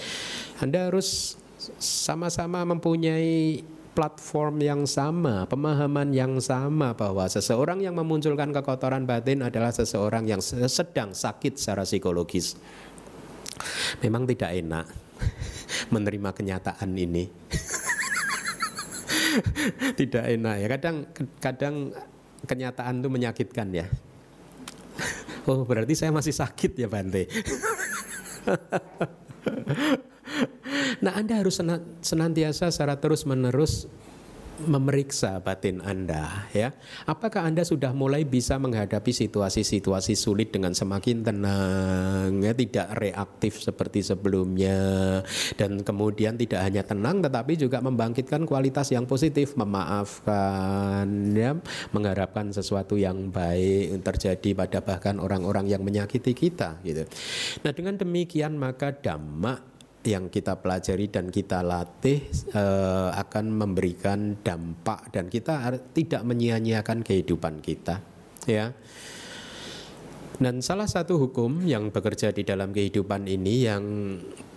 Anda 0.63 0.87
harus 0.87 1.35
sama-sama 1.81 2.63
mempunyai 2.63 3.65
platform 3.95 4.59
yang 4.59 4.83
sama, 4.83 5.47
pemahaman 5.47 6.11
yang 6.11 6.35
sama 6.43 6.91
bahwa 6.91 7.23
seseorang 7.31 7.79
yang 7.79 7.95
memunculkan 7.95 8.51
kekotoran 8.51 9.07
batin 9.07 9.39
adalah 9.41 9.71
seseorang 9.71 10.27
yang 10.27 10.43
sedang 10.43 11.15
sakit 11.15 11.55
secara 11.55 11.87
psikologis. 11.87 12.59
Memang 14.03 14.27
tidak 14.27 14.51
enak 14.51 14.85
menerima 15.95 16.29
kenyataan 16.35 16.91
ini. 16.91 17.31
tidak 19.99 20.27
enak 20.27 20.55
ya. 20.59 20.67
Kadang 20.75 21.07
kadang 21.39 21.75
kenyataan 22.43 22.99
itu 22.99 23.07
menyakitkan 23.07 23.71
ya. 23.71 23.87
Oh 25.47 25.63
berarti 25.63 25.95
saya 25.95 26.11
masih 26.11 26.35
sakit 26.35 26.75
ya 26.75 26.91
Bante. 26.91 27.31
nah 31.03 31.15
Anda 31.15 31.41
harus 31.41 31.61
senantiasa 32.01 32.71
secara 32.71 32.99
terus 32.99 33.23
menerus 33.23 33.87
memeriksa 34.63 35.43
batin 35.43 35.83
Anda 35.83 36.47
ya. 36.55 36.71
Apakah 37.03 37.43
Anda 37.43 37.67
sudah 37.67 37.91
mulai 37.91 38.23
bisa 38.23 38.55
menghadapi 38.55 39.11
situasi-situasi 39.11 40.15
sulit 40.15 40.55
dengan 40.55 40.71
semakin 40.71 41.27
tenang 41.27 42.39
ya, 42.39 42.55
tidak 42.55 42.87
reaktif 42.95 43.59
seperti 43.59 44.05
sebelumnya 44.05 45.21
dan 45.59 45.83
kemudian 45.83 46.39
tidak 46.39 46.63
hanya 46.63 46.87
tenang 46.87 47.19
tetapi 47.19 47.59
juga 47.59 47.83
membangkitkan 47.83 48.47
kualitas 48.47 48.95
yang 48.95 49.03
positif, 49.03 49.59
memaafkan 49.59 51.07
ya, 51.35 51.59
mengharapkan 51.91 52.55
sesuatu 52.55 52.95
yang 52.95 53.29
baik 53.29 53.99
terjadi 54.07 54.49
pada 54.55 54.79
bahkan 54.79 55.19
orang-orang 55.19 55.67
yang 55.67 55.83
menyakiti 55.83 56.31
kita 56.31 56.79
gitu. 56.87 57.03
Nah, 57.61 57.71
dengan 57.75 57.99
demikian 57.99 58.55
maka 58.55 58.95
dhamma 58.95 59.74
yang 60.05 60.29
kita 60.29 60.61
pelajari 60.61 61.09
dan 61.09 61.33
kita 61.33 61.65
latih 61.65 62.21
uh, 62.53 63.09
akan 63.17 63.45
memberikan 63.49 64.37
dampak 64.39 65.09
dan 65.09 65.27
kita 65.27 65.73
tidak 65.91 66.21
menyia-nyiakan 66.21 67.01
kehidupan 67.01 67.59
kita 67.59 67.99
ya. 68.45 68.71
Dan 70.35 70.59
salah 70.59 70.85
satu 70.85 71.15
hukum 71.15 71.63
yang 71.63 71.95
bekerja 71.95 72.35
di 72.35 72.43
dalam 72.43 72.75
kehidupan 72.75 73.23
ini 73.23 73.53
yang 73.63 73.83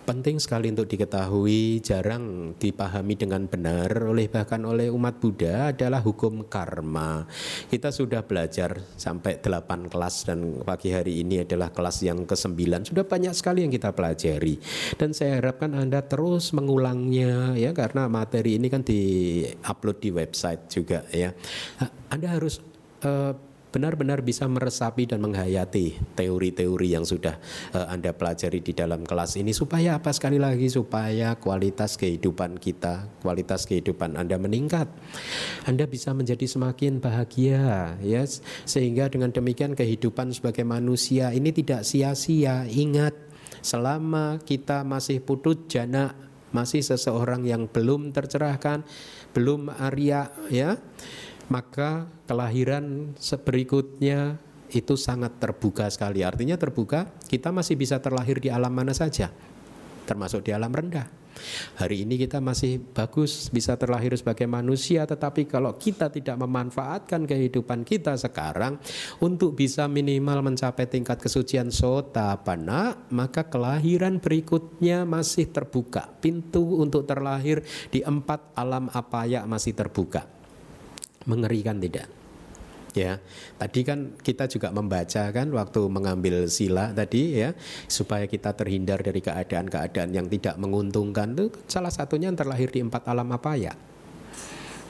penting 0.09 0.41
sekali 0.41 0.73
untuk 0.73 0.89
diketahui, 0.89 1.85
jarang 1.85 2.57
dipahami 2.57 3.13
dengan 3.13 3.45
benar 3.45 4.09
oleh 4.09 4.25
bahkan 4.25 4.65
oleh 4.65 4.89
umat 4.89 5.21
Buddha 5.21 5.69
adalah 5.69 6.01
hukum 6.01 6.49
karma. 6.49 7.29
Kita 7.69 7.93
sudah 7.93 8.25
belajar 8.25 8.81
sampai 8.97 9.37
8 9.37 9.85
kelas 9.85 10.25
dan 10.25 10.65
pagi 10.65 10.89
hari 10.89 11.21
ini 11.21 11.45
adalah 11.45 11.69
kelas 11.69 12.01
yang 12.01 12.25
ke-9. 12.25 12.89
Sudah 12.89 13.05
banyak 13.05 13.37
sekali 13.37 13.61
yang 13.61 13.69
kita 13.69 13.93
pelajari. 13.93 14.57
Dan 14.97 15.13
saya 15.13 15.37
harapkan 15.37 15.77
Anda 15.77 16.01
terus 16.01 16.57
mengulangnya 16.57 17.53
ya 17.53 17.69
karena 17.77 18.09
materi 18.09 18.57
ini 18.57 18.65
kan 18.65 18.81
di-upload 18.81 19.97
di 20.01 20.09
website 20.09 20.73
juga 20.73 21.05
ya. 21.13 21.37
Anda 22.09 22.33
harus 22.33 22.57
uh, 23.05 23.37
benar-benar 23.69 24.25
bisa 24.25 24.49
meresapi 24.49 25.05
dan 25.05 25.21
menghayati 25.21 26.17
teori-teori 26.17 26.97
yang 26.97 27.05
sudah 27.05 27.37
uh, 27.77 27.85
Anda 27.89 28.13
pelajari 28.17 28.65
di 28.65 28.73
dalam 28.73 29.05
kelas 29.05 29.37
ini 29.37 29.53
supaya 29.53 30.01
apa 30.01 30.09
sekali 30.09 30.41
lagi 30.41 30.67
supaya 30.69 31.37
kualitas 31.37 31.93
kehidupan 31.95 32.57
kita, 32.57 33.05
kualitas 33.21 33.69
kehidupan 33.69 34.17
Anda 34.17 34.41
meningkat. 34.41 34.89
Anda 35.69 35.85
bisa 35.85 36.17
menjadi 36.17 36.49
semakin 36.49 36.97
bahagia 36.97 37.95
ya 38.01 38.25
sehingga 38.65 39.07
dengan 39.13 39.29
demikian 39.29 39.77
kehidupan 39.77 40.33
sebagai 40.33 40.65
manusia 40.65 41.29
ini 41.29 41.53
tidak 41.53 41.85
sia-sia. 41.85 42.65
Ingat 42.65 43.13
selama 43.61 44.41
kita 44.41 44.81
masih 44.81 45.21
putut 45.21 45.69
jana 45.69 46.17
masih 46.49 46.81
seseorang 46.81 47.45
yang 47.45 47.69
belum 47.69 48.09
tercerahkan, 48.09 48.81
belum 49.37 49.69
Arya 49.69 50.33
ya 50.49 50.81
maka 51.49 52.05
kelahiran 52.29 53.17
berikutnya 53.17 54.37
itu 54.69 54.93
sangat 54.93 55.41
terbuka 55.41 55.89
sekali. 55.89 56.21
Artinya 56.21 56.55
terbuka, 56.55 57.09
kita 57.25 57.49
masih 57.49 57.75
bisa 57.75 57.97
terlahir 57.97 58.37
di 58.37 58.53
alam 58.53 58.69
mana 58.69 58.93
saja, 58.93 59.33
termasuk 60.05 60.45
di 60.45 60.53
alam 60.53 60.69
rendah. 60.69 61.19
Hari 61.79 62.03
ini 62.03 62.19
kita 62.19 62.43
masih 62.43 62.83
bagus 62.91 63.47
bisa 63.47 63.79
terlahir 63.79 64.11
sebagai 64.19 64.43
manusia 64.43 65.07
tetapi 65.07 65.47
kalau 65.47 65.71
kita 65.79 66.11
tidak 66.11 66.35
memanfaatkan 66.35 67.23
kehidupan 67.23 67.87
kita 67.87 68.19
sekarang 68.19 68.75
untuk 69.23 69.55
bisa 69.55 69.87
minimal 69.87 70.43
mencapai 70.43 70.91
tingkat 70.91 71.15
kesucian 71.23 71.71
sota 71.71 72.35
pana 72.43 73.07
maka 73.15 73.47
kelahiran 73.47 74.19
berikutnya 74.19 75.07
masih 75.07 75.47
terbuka 75.47 76.11
pintu 76.19 76.75
untuk 76.75 77.07
terlahir 77.07 77.63
di 77.87 78.03
empat 78.03 78.51
alam 78.59 78.91
apaya 78.91 79.47
masih 79.47 79.71
terbuka 79.71 80.38
mengerikan 81.29 81.77
tidak? 81.77 82.09
Ya, 82.97 83.21
tadi 83.61 83.85
kan 83.85 84.17
kita 84.17 84.49
juga 84.49 84.73
membaca 84.73 85.29
kan 85.29 85.47
waktu 85.53 85.81
mengambil 85.93 86.49
sila 86.49 86.89
tadi 86.89 87.37
ya 87.37 87.53
supaya 87.85 88.25
kita 88.25 88.57
terhindar 88.57 89.05
dari 89.05 89.21
keadaan-keadaan 89.21 90.09
yang 90.09 90.25
tidak 90.25 90.57
menguntungkan 90.57 91.37
itu 91.37 91.53
salah 91.69 91.93
satunya 91.93 92.33
yang 92.33 92.39
terlahir 92.39 92.73
di 92.73 92.81
empat 92.81 93.05
alam 93.05 93.29
apa 93.29 93.53
ya? 93.61 93.77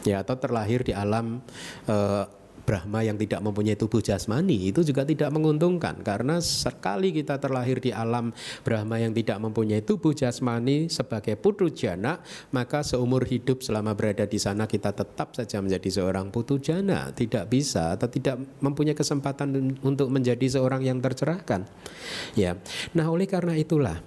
Ya 0.07 0.23
atau 0.23 0.39
terlahir 0.39 0.87
di 0.87 0.95
alam 0.95 1.43
uh, 1.91 2.23
Brahma 2.69 3.01
yang 3.01 3.17
tidak 3.17 3.41
mempunyai 3.41 3.73
tubuh 3.73 3.97
jasmani 3.97 4.69
itu 4.69 4.85
juga 4.85 5.01
tidak 5.01 5.33
menguntungkan. 5.33 6.05
Karena 6.05 6.37
sekali 6.37 7.09
kita 7.09 7.41
terlahir 7.41 7.81
di 7.81 7.89
alam 7.89 8.29
Brahma 8.61 9.01
yang 9.01 9.09
tidak 9.09 9.41
mempunyai 9.41 9.81
tubuh 9.81 10.13
jasmani 10.13 10.85
sebagai 10.85 11.33
putu 11.33 11.73
jana 11.73 12.21
maka 12.53 12.85
seumur 12.85 13.25
hidup 13.25 13.65
selama 13.65 13.97
berada 13.97 14.29
di 14.29 14.37
sana 14.37 14.69
kita 14.69 14.93
tetap 14.93 15.33
saja 15.33 15.57
menjadi 15.65 15.89
seorang 15.89 16.29
putu 16.29 16.61
jana. 16.61 17.09
Tidak 17.09 17.49
bisa 17.49 17.97
atau 17.97 18.05
tidak 18.05 18.37
mempunyai 18.61 18.93
kesempatan 18.93 19.81
untuk 19.81 20.13
menjadi 20.13 20.61
seorang 20.61 20.85
yang 20.85 21.01
tercerahkan. 21.01 21.65
Ya. 22.37 22.53
Nah 22.93 23.09
oleh 23.09 23.25
karena 23.25 23.57
itulah 23.57 23.97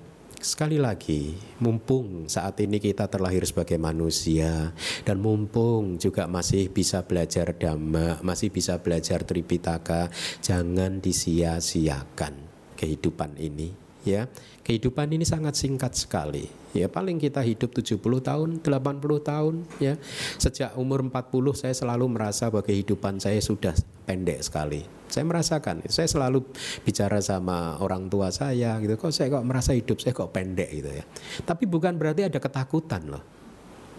Sekali 0.42 0.74
lagi, 0.74 1.38
mumpung 1.62 2.26
saat 2.26 2.58
ini 2.58 2.82
kita 2.82 3.06
terlahir 3.06 3.46
sebagai 3.46 3.78
manusia 3.78 4.74
dan 5.06 5.22
mumpung 5.22 6.02
juga 6.02 6.26
masih 6.26 6.66
bisa 6.66 6.98
belajar 7.06 7.54
dhamma, 7.54 8.18
masih 8.26 8.50
bisa 8.50 8.74
belajar 8.82 9.22
tripitaka, 9.22 10.10
jangan 10.42 10.98
disia-siakan 10.98 12.34
kehidupan 12.74 13.38
ini 13.38 13.70
ya. 14.02 14.26
Kehidupan 14.66 15.14
ini 15.14 15.22
sangat 15.22 15.54
singkat 15.54 15.94
sekali. 15.94 16.50
Ya 16.74 16.90
paling 16.90 17.22
kita 17.22 17.38
hidup 17.38 17.70
70 17.70 18.02
tahun, 18.02 18.66
80 18.66 19.22
tahun 19.22 19.54
ya. 19.78 19.94
Sejak 20.42 20.74
umur 20.74 21.06
40 21.06 21.54
saya 21.54 21.74
selalu 21.78 22.18
merasa 22.18 22.50
bahwa 22.50 22.66
kehidupan 22.66 23.22
saya 23.22 23.38
sudah 23.38 23.78
pendek 24.10 24.42
sekali 24.42 25.01
saya 25.12 25.28
merasakan, 25.28 25.84
saya 25.92 26.08
selalu 26.08 26.40
bicara 26.88 27.20
sama 27.20 27.76
orang 27.84 28.08
tua 28.08 28.32
saya 28.32 28.80
gitu. 28.80 28.96
Kok 28.96 29.12
saya 29.12 29.28
kok 29.28 29.44
merasa 29.44 29.76
hidup 29.76 30.00
saya 30.00 30.16
kok 30.16 30.32
pendek 30.32 30.72
gitu 30.72 30.88
ya. 30.88 31.04
Tapi 31.44 31.68
bukan 31.68 32.00
berarti 32.00 32.32
ada 32.32 32.40
ketakutan 32.40 33.12
loh. 33.12 33.20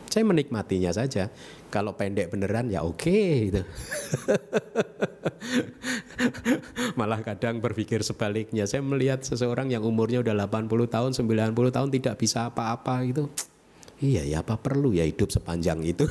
Saya 0.09 0.25
menikmatinya 0.25 0.89
saja. 0.89 1.29
Kalau 1.69 1.93
pendek 1.93 2.33
beneran 2.33 2.65
ya 2.73 2.81
oke 2.81 2.97
okay, 2.97 3.53
gitu. 3.53 3.61
Malah 6.99 7.21
kadang 7.21 7.61
berpikir 7.61 8.01
sebaliknya. 8.01 8.65
Saya 8.65 8.81
melihat 8.81 9.21
seseorang 9.21 9.69
yang 9.69 9.85
umurnya 9.85 10.25
udah 10.25 10.49
80 10.49 10.65
tahun, 10.89 11.11
90 11.13 11.53
tahun 11.53 11.89
tidak 11.93 12.15
bisa 12.17 12.49
apa-apa 12.49 13.05
gitu. 13.05 13.29
Iya 14.01 14.25
ya 14.25 14.41
apa 14.41 14.57
perlu 14.57 14.97
ya 14.97 15.05
hidup 15.05 15.29
sepanjang 15.29 15.85
itu. 15.85 16.09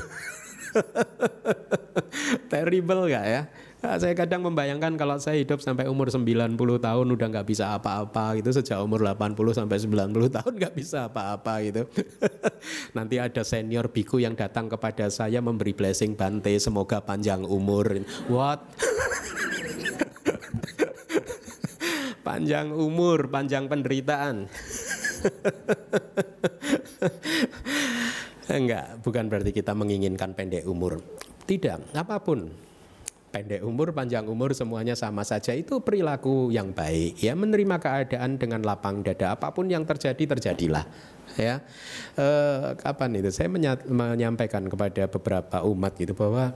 Terrible 2.51 3.11
gak 3.11 3.25
ya? 3.27 3.41
Nah, 3.83 3.99
saya 3.99 4.15
kadang 4.15 4.47
membayangkan 4.47 4.95
kalau 4.95 5.19
saya 5.19 5.43
hidup 5.43 5.59
sampai 5.59 5.91
umur 5.91 6.07
90 6.07 6.55
tahun 6.55 7.03
udah 7.03 7.27
nggak 7.35 7.43
bisa 7.43 7.75
apa-apa 7.75 8.39
gitu 8.39 8.55
sejak 8.55 8.79
umur 8.79 9.03
80 9.03 9.35
sampai 9.51 9.75
90 9.75 10.31
tahun 10.39 10.53
nggak 10.55 10.71
bisa 10.71 11.11
apa-apa 11.11 11.59
gitu. 11.67 11.83
Nanti 12.95 13.19
ada 13.19 13.43
senior 13.43 13.91
biku 13.91 14.23
yang 14.23 14.39
datang 14.39 14.71
kepada 14.71 15.11
saya 15.11 15.43
memberi 15.43 15.75
blessing 15.75 16.15
Bante 16.15 16.55
semoga 16.63 17.03
panjang 17.03 17.43
umur. 17.43 18.07
What? 18.31 18.63
panjang 22.27 22.71
umur, 22.71 23.27
panjang 23.27 23.67
penderitaan. 23.67 24.47
Enggak, 28.47 29.03
bukan 29.03 29.27
berarti 29.27 29.51
kita 29.51 29.75
menginginkan 29.75 30.31
pendek 30.31 30.63
umur. 30.71 31.03
Tidak, 31.43 31.91
apa 31.91 32.23
pun 32.23 32.71
pendek 33.33 33.65
umur, 33.65 33.97
panjang 33.97 34.29
umur 34.29 34.53
semuanya 34.53 34.93
sama 34.93 35.25
saja. 35.25 35.57
Itu 35.57 35.81
perilaku 35.81 36.53
yang 36.53 36.69
baik 36.69 37.17
ya. 37.17 37.33
Menerima 37.33 37.81
keadaan 37.81 38.37
dengan 38.37 38.61
lapang 38.61 39.01
dada 39.01 39.33
apa 39.33 39.49
pun 39.49 39.65
yang 39.65 39.81
terjadi 39.89 40.37
terjadilah 40.37 40.85
ya. 41.33 41.65
Eh, 42.13 42.77
kapan 42.77 43.17
itu? 43.17 43.33
Saya 43.33 43.49
menyampaikan 43.89 44.69
kepada 44.69 45.09
beberapa 45.09 45.65
umat 45.65 45.97
gitu 45.97 46.13
bahwa 46.13 46.53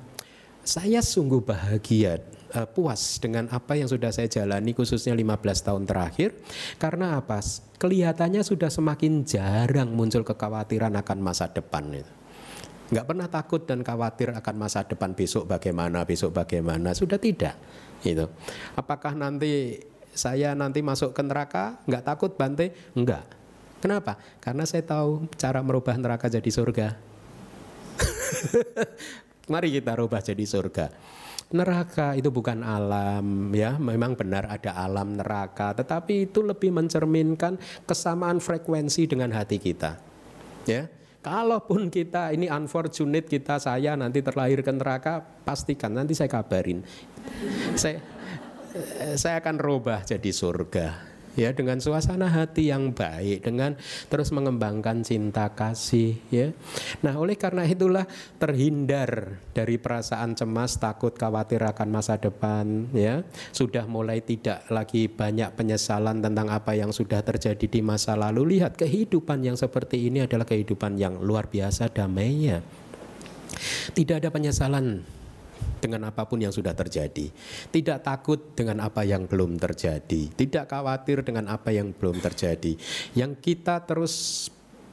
saya 0.61 0.99
sungguh 1.01 1.41
bahagia 1.41 2.19
uh, 2.51 2.67
puas 2.67 3.23
dengan 3.23 3.47
apa 3.55 3.79
yang 3.79 3.87
sudah 3.87 4.11
saya 4.11 4.27
jalani 4.27 4.75
khususnya 4.75 5.15
15 5.15 5.33
tahun 5.63 5.83
terakhir. 5.87 6.35
Karena 6.75 7.17
apa? 7.17 7.39
Kelihatannya 7.79 8.43
sudah 8.43 8.67
semakin 8.67 9.23
jarang 9.23 9.95
muncul 9.95 10.27
kekhawatiran 10.27 10.93
akan 10.99 11.17
masa 11.23 11.47
depan 11.49 11.87
itu 11.95 12.16
nggak 12.87 13.05
pernah 13.07 13.27
takut 13.27 13.61
dan 13.67 13.83
khawatir 13.83 14.31
akan 14.31 14.55
masa 14.55 14.87
depan 14.87 15.11
besok 15.11 15.47
bagaimana 15.47 16.07
besok 16.07 16.31
bagaimana. 16.31 16.95
Sudah 16.95 17.19
tidak 17.19 17.55
itu 18.05 18.29
apakah 18.77 19.17
nanti 19.17 19.81
saya 20.13 20.53
nanti 20.53 20.85
masuk 20.85 21.11
ke 21.11 21.21
neraka 21.25 21.81
nggak 21.89 22.03
takut 22.05 22.31
Bante? 22.37 22.71
Enggak 22.95 23.27
kenapa? 23.83 24.15
Karena 24.39 24.63
saya 24.63 24.85
tahu 24.85 25.27
cara 25.35 25.59
merubah 25.59 25.97
neraka 25.99 26.31
jadi 26.31 26.47
surga. 26.47 26.87
Mari 29.51 29.79
kita 29.79 29.95
rubah 29.95 30.19
jadi 30.19 30.43
surga. 30.43 30.91
Neraka 31.47 32.19
itu 32.19 32.27
bukan 32.27 32.59
alam 32.59 33.55
ya. 33.55 33.79
Memang 33.79 34.19
benar 34.19 34.51
ada 34.51 34.75
alam 34.75 35.15
neraka 35.15 35.71
tetapi 35.75 36.27
itu 36.27 36.43
lebih 36.43 36.75
mencerminkan 36.75 37.55
kesamaan 37.87 38.43
frekuensi 38.43 39.07
dengan 39.07 39.31
hati 39.31 39.57
kita 39.59 40.07
ya 40.67 40.83
kalaupun 41.27 41.91
kita 41.91 42.31
ini 42.31 42.47
unfortunate 42.47 43.27
kita 43.27 43.59
saya 43.59 43.93
nanti 43.99 44.23
terlahir 44.23 44.63
ke 44.63 44.71
neraka 44.71 45.19
pastikan 45.21 45.93
nanti 45.93 46.15
saya 46.15 46.31
kabarin. 46.31 46.81
Saya 47.75 47.99
saya 49.17 49.41
akan 49.41 49.57
rubah 49.57 50.05
jadi 50.05 50.29
surga 50.29 51.16
ya 51.37 51.53
dengan 51.53 51.77
suasana 51.77 52.25
hati 52.27 52.73
yang 52.73 52.91
baik 52.91 53.45
dengan 53.45 53.77
terus 54.09 54.33
mengembangkan 54.33 55.05
cinta 55.05 55.53
kasih 55.53 56.17
ya. 56.33 56.51
Nah 57.05 57.13
oleh 57.15 57.37
karena 57.37 57.63
itulah 57.63 58.09
terhindar 58.41 59.37
dari 59.53 59.77
perasaan 59.77 60.33
cemas 60.33 60.81
takut 60.81 61.13
khawatir 61.13 61.61
akan 61.61 61.87
masa 61.93 62.17
depan 62.17 62.89
ya. 62.91 63.21
Sudah 63.53 63.85
mulai 63.85 64.25
tidak 64.25 64.65
lagi 64.73 65.05
banyak 65.05 65.53
penyesalan 65.53 66.19
tentang 66.25 66.49
apa 66.49 66.73
yang 66.73 66.89
sudah 66.89 67.21
terjadi 67.21 67.69
di 67.69 67.85
masa 67.85 68.17
lalu. 68.17 68.57
Lihat 68.57 68.73
kehidupan 68.73 69.45
yang 69.45 69.55
seperti 69.55 70.09
ini 70.09 70.25
adalah 70.25 70.49
kehidupan 70.49 70.97
yang 70.97 71.21
luar 71.21 71.45
biasa 71.47 71.93
damainya. 71.93 72.65
Tidak 73.93 74.19
ada 74.19 74.29
penyesalan 74.33 75.16
dengan 75.77 76.09
apa 76.09 76.25
pun 76.25 76.41
yang 76.41 76.51
sudah 76.51 76.73
terjadi. 76.73 77.29
Tidak 77.69 77.99
takut 78.01 78.57
dengan 78.57 78.83
apa 78.83 79.05
yang 79.05 79.29
belum 79.29 79.61
terjadi. 79.61 80.33
Tidak 80.33 80.65
khawatir 80.65 81.21
dengan 81.21 81.47
apa 81.53 81.69
yang 81.69 81.93
belum 81.93 82.19
terjadi. 82.19 82.73
Yang 83.13 83.31
kita 83.41 83.85
terus 83.85 84.47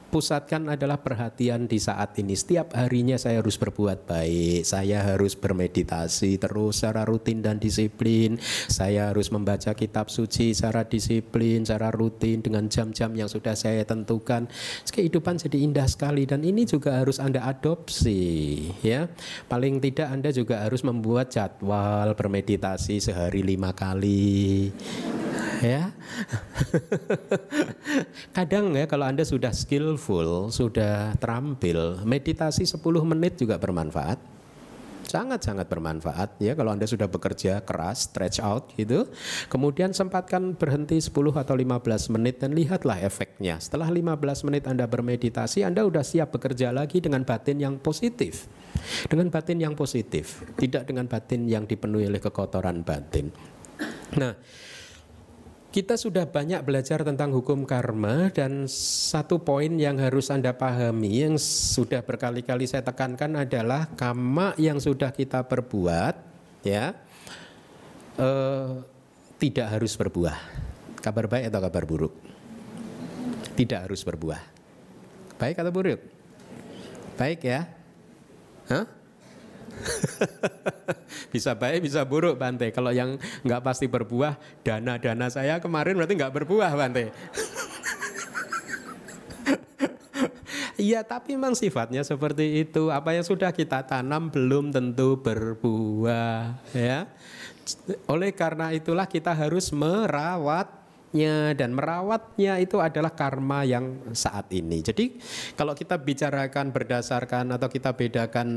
pusatkan 0.09 0.71
adalah 0.71 1.01
perhatian 1.01 1.69
di 1.69 1.77
saat 1.77 2.17
ini. 2.19 2.33
Setiap 2.33 2.73
harinya 2.77 3.17
saya 3.19 3.41
harus 3.43 3.59
berbuat 3.59 4.07
baik, 4.07 4.65
saya 4.65 5.03
harus 5.03 5.33
bermeditasi 5.35 6.41
terus 6.41 6.81
secara 6.81 7.05
rutin 7.05 7.41
dan 7.41 7.61
disiplin. 7.61 8.37
Saya 8.67 9.11
harus 9.13 9.29
membaca 9.29 9.71
kitab 9.77 10.07
suci 10.09 10.55
secara 10.55 10.87
disiplin, 10.87 11.65
secara 11.67 11.91
rutin 11.93 12.41
dengan 12.41 12.65
jam-jam 12.71 13.11
yang 13.13 13.27
sudah 13.27 13.53
saya 13.53 13.83
tentukan. 13.83 14.47
Kehidupan 14.87 15.37
jadi 15.37 15.57
indah 15.59 15.87
sekali 15.91 16.23
dan 16.23 16.41
ini 16.41 16.63
juga 16.63 16.97
harus 16.97 17.19
Anda 17.19 17.43
adopsi 17.43 18.71
ya. 18.81 19.11
Paling 19.51 19.83
tidak 19.83 20.07
Anda 20.07 20.29
juga 20.31 20.63
harus 20.63 20.81
membuat 20.81 21.35
jadwal 21.35 22.15
bermeditasi 22.15 23.03
sehari 23.03 23.43
lima 23.43 23.75
kali 23.75 24.71
ya. 25.65 25.83
Kadang 28.37 28.77
ya 28.77 28.85
kalau 28.85 29.09
Anda 29.09 29.25
sudah 29.25 29.49
skillful, 29.49 30.53
sudah 30.53 31.17
terampil, 31.17 32.05
meditasi 32.05 32.69
10 32.69 32.77
menit 33.01 33.41
juga 33.41 33.57
bermanfaat. 33.57 34.37
Sangat-sangat 35.05 35.69
bermanfaat 35.69 36.41
ya 36.41 36.57
kalau 36.57 36.73
Anda 36.73 36.89
sudah 36.89 37.05
bekerja 37.05 37.61
keras, 37.61 38.09
stretch 38.09 38.41
out 38.41 38.73
gitu. 38.73 39.05
Kemudian 39.53 39.93
sempatkan 39.93 40.57
berhenti 40.57 40.97
10 40.97 41.13
atau 41.13 41.53
15 41.53 42.13
menit 42.17 42.41
dan 42.41 42.57
lihatlah 42.57 42.97
efeknya. 42.97 43.61
Setelah 43.61 43.93
15 43.93 44.45
menit 44.49 44.65
Anda 44.65 44.89
bermeditasi, 44.89 45.61
Anda 45.61 45.85
sudah 45.85 46.01
siap 46.01 46.33
bekerja 46.33 46.73
lagi 46.73 47.05
dengan 47.05 47.21
batin 47.21 47.61
yang 47.61 47.77
positif. 47.77 48.49
Dengan 49.05 49.29
batin 49.29 49.61
yang 49.61 49.77
positif, 49.77 50.41
tidak 50.57 50.89
dengan 50.89 51.05
batin 51.05 51.47
yang 51.47 51.69
dipenuhi 51.69 52.09
oleh 52.09 52.19
kekotoran 52.19 52.81
batin. 52.81 53.29
Nah, 54.15 54.33
kita 55.75 55.99
sudah 55.99 56.23
banyak 56.23 56.63
belajar 56.63 57.03
tentang 57.03 57.35
hukum 57.35 57.67
karma 57.67 58.31
dan 58.31 58.63
satu 58.71 59.43
poin 59.43 59.75
yang 59.75 59.99
harus 59.99 60.31
Anda 60.31 60.55
pahami 60.55 61.27
yang 61.27 61.35
sudah 61.35 61.99
berkali-kali 61.99 62.63
saya 62.63 62.79
tekankan 62.79 63.43
adalah 63.43 63.91
karma 63.91 64.55
yang 64.55 64.79
sudah 64.79 65.11
kita 65.11 65.43
perbuat 65.43 66.15
ya 66.63 66.95
eh, 68.15 68.71
tidak 69.35 69.67
harus 69.67 69.99
berbuah. 69.99 70.39
Kabar 71.03 71.27
baik 71.27 71.51
atau 71.51 71.59
kabar 71.67 71.83
buruk? 71.83 72.13
Tidak 73.59 73.79
harus 73.83 73.99
berbuah. 74.07 74.39
Baik 75.35 75.59
atau 75.59 75.75
buruk? 75.75 75.99
Baik 77.19 77.43
ya? 77.43 77.67
Hah? 78.71 78.87
bisa 81.33 81.55
baik 81.55 81.85
bisa 81.85 82.03
buruk 82.07 82.39
Bante. 82.39 82.71
Kalau 82.71 82.91
yang 82.91 83.19
nggak 83.43 83.61
pasti 83.63 83.85
berbuah, 83.89 84.39
dana-dana 84.63 85.27
saya 85.31 85.59
kemarin 85.59 85.97
berarti 85.97 86.13
nggak 86.15 86.33
berbuah 86.33 86.71
Bante. 86.75 87.05
Iya, 90.75 91.07
tapi 91.07 91.39
memang 91.39 91.55
sifatnya 91.55 92.03
seperti 92.03 92.67
itu. 92.67 92.91
Apa 92.91 93.15
yang 93.15 93.23
sudah 93.23 93.55
kita 93.55 93.87
tanam 93.87 94.27
belum 94.27 94.75
tentu 94.75 95.15
berbuah, 95.23 96.59
ya. 96.75 97.07
Oleh 98.11 98.35
karena 98.35 98.75
itulah 98.75 99.07
kita 99.07 99.31
harus 99.31 99.71
merawat 99.71 100.84
dan 101.55 101.71
merawatnya 101.71 102.59
itu 102.59 102.83
adalah 102.83 103.15
karma 103.15 103.63
yang 103.63 104.11
saat 104.11 104.51
ini. 104.51 104.83
Jadi 104.83 105.15
kalau 105.55 105.71
kita 105.71 105.95
bicarakan 106.03 106.75
berdasarkan 106.75 107.55
atau 107.55 107.71
kita 107.71 107.95
bedakan 107.95 108.49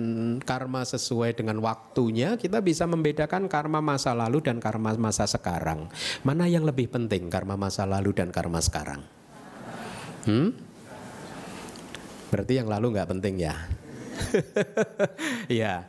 karma 0.42 0.82
sesuai 0.82 1.38
dengan 1.38 1.62
waktunya, 1.62 2.34
kita 2.34 2.58
bisa 2.58 2.90
membedakan 2.90 3.46
karma 3.46 3.78
masa 3.78 4.10
lalu 4.10 4.42
dan 4.42 4.58
karma 4.58 4.98
masa 4.98 5.30
sekarang. 5.30 5.86
Mana 6.26 6.50
yang 6.50 6.66
lebih 6.66 6.90
penting 6.90 7.30
karma 7.30 7.54
masa 7.54 7.86
lalu 7.86 8.10
dan 8.10 8.34
karma 8.34 8.58
sekarang? 8.58 9.06
Hmm? 10.26 10.50
Berarti 12.28 12.58
yang 12.58 12.66
lalu 12.66 12.98
nggak 12.98 13.08
penting 13.14 13.38
ya? 13.38 13.54
Iya, 15.48 15.88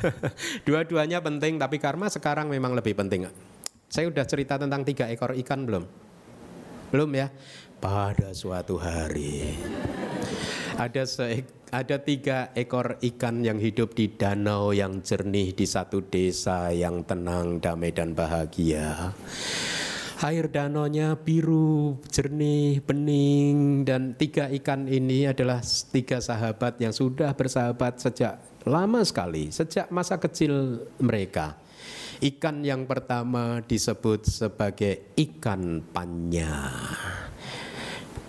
dua-duanya 0.66 1.20
penting, 1.20 1.60
tapi 1.60 1.76
karma 1.76 2.08
sekarang 2.08 2.48
memang 2.48 2.72
lebih 2.72 2.96
penting. 2.96 3.28
Saya 3.86 4.10
sudah 4.10 4.26
cerita 4.26 4.58
tentang 4.58 4.82
tiga 4.82 5.06
ekor 5.06 5.32
ikan 5.46 5.66
belum? 5.66 5.84
Belum 6.90 7.10
ya? 7.14 7.30
Pada 7.76 8.32
suatu 8.32 8.80
hari 8.80 9.56
ada 10.76 11.08
se 11.08 11.48
ada 11.72 11.96
tiga 12.04 12.52
ekor 12.52 13.00
ikan 13.00 13.40
yang 13.42 13.56
hidup 13.56 13.96
di 13.96 14.12
danau 14.12 14.76
yang 14.76 15.00
jernih 15.00 15.56
di 15.56 15.64
satu 15.64 16.04
desa 16.04 16.70
yang 16.70 17.02
tenang, 17.02 17.58
damai 17.58 17.90
dan 17.90 18.12
bahagia. 18.12 19.16
Air 20.24 20.48
danaunya 20.48 21.16
biru, 21.16 22.00
jernih, 22.08 22.80
bening 22.80 23.84
dan 23.84 24.16
tiga 24.16 24.48
ikan 24.48 24.88
ini 24.88 25.28
adalah 25.28 25.60
tiga 25.92 26.20
sahabat 26.22 26.80
yang 26.80 26.92
sudah 26.92 27.36
bersahabat 27.36 28.00
sejak 28.00 28.40
lama 28.64 29.04
sekali, 29.04 29.52
sejak 29.52 29.92
masa 29.92 30.16
kecil 30.16 30.86
mereka. 31.00 31.56
Ikan 32.16 32.64
yang 32.64 32.88
pertama 32.88 33.60
disebut 33.60 34.24
sebagai 34.24 35.12
ikan 35.20 35.84
panya. 35.92 36.72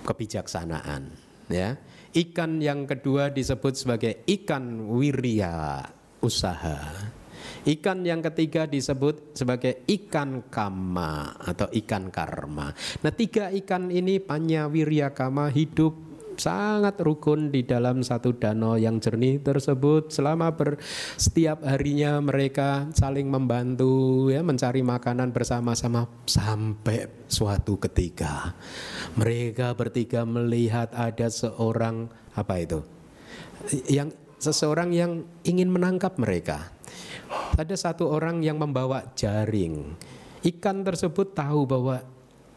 Kebijaksanaan, 0.03 1.11
ya. 1.47 1.79
Ikan 2.11 2.59
yang 2.59 2.83
kedua 2.83 3.31
disebut 3.31 3.75
sebagai 3.75 4.27
ikan 4.27 4.91
wirya 4.91 5.83
usaha. 6.19 6.79
Ikan 7.67 8.07
yang 8.07 8.23
ketiga 8.23 8.63
disebut 8.63 9.35
sebagai 9.35 9.83
ikan 9.87 10.47
kama 10.47 11.35
atau 11.35 11.67
ikan 11.71 12.07
karma. 12.07 12.71
Nah 13.03 13.11
tiga 13.11 13.51
ikan 13.51 13.91
ini 13.91 14.23
panya 14.23 14.71
wirya 14.71 15.11
kama 15.11 15.51
hidup 15.51 16.06
sangat 16.37 16.97
rukun 17.01 17.49
di 17.49 17.65
dalam 17.65 18.01
satu 18.05 18.33
danau 18.37 18.77
yang 18.77 19.01
jernih 19.01 19.41
tersebut. 19.41 20.13
Selama 20.13 20.53
ber, 20.53 20.77
setiap 21.17 21.65
harinya 21.65 22.21
mereka 22.21 22.87
saling 22.93 23.27
membantu 23.27 24.27
ya 24.29 24.45
mencari 24.45 24.81
makanan 24.85 25.33
bersama-sama 25.33 26.07
sampai 26.29 27.09
suatu 27.27 27.81
ketika 27.81 28.55
mereka 29.19 29.73
bertiga 29.73 30.23
melihat 30.23 30.93
ada 30.93 31.27
seorang 31.27 32.07
apa 32.37 32.55
itu? 32.61 32.79
Yang 33.89 34.15
seseorang 34.37 34.93
yang 34.93 35.25
ingin 35.43 35.69
menangkap 35.73 36.15
mereka. 36.21 36.71
Ada 37.57 37.75
satu 37.75 38.07
orang 38.07 38.45
yang 38.45 38.61
membawa 38.61 39.03
jaring. 39.17 39.97
Ikan 40.45 40.85
tersebut 40.85 41.33
tahu 41.33 41.67
bahwa 41.67 41.99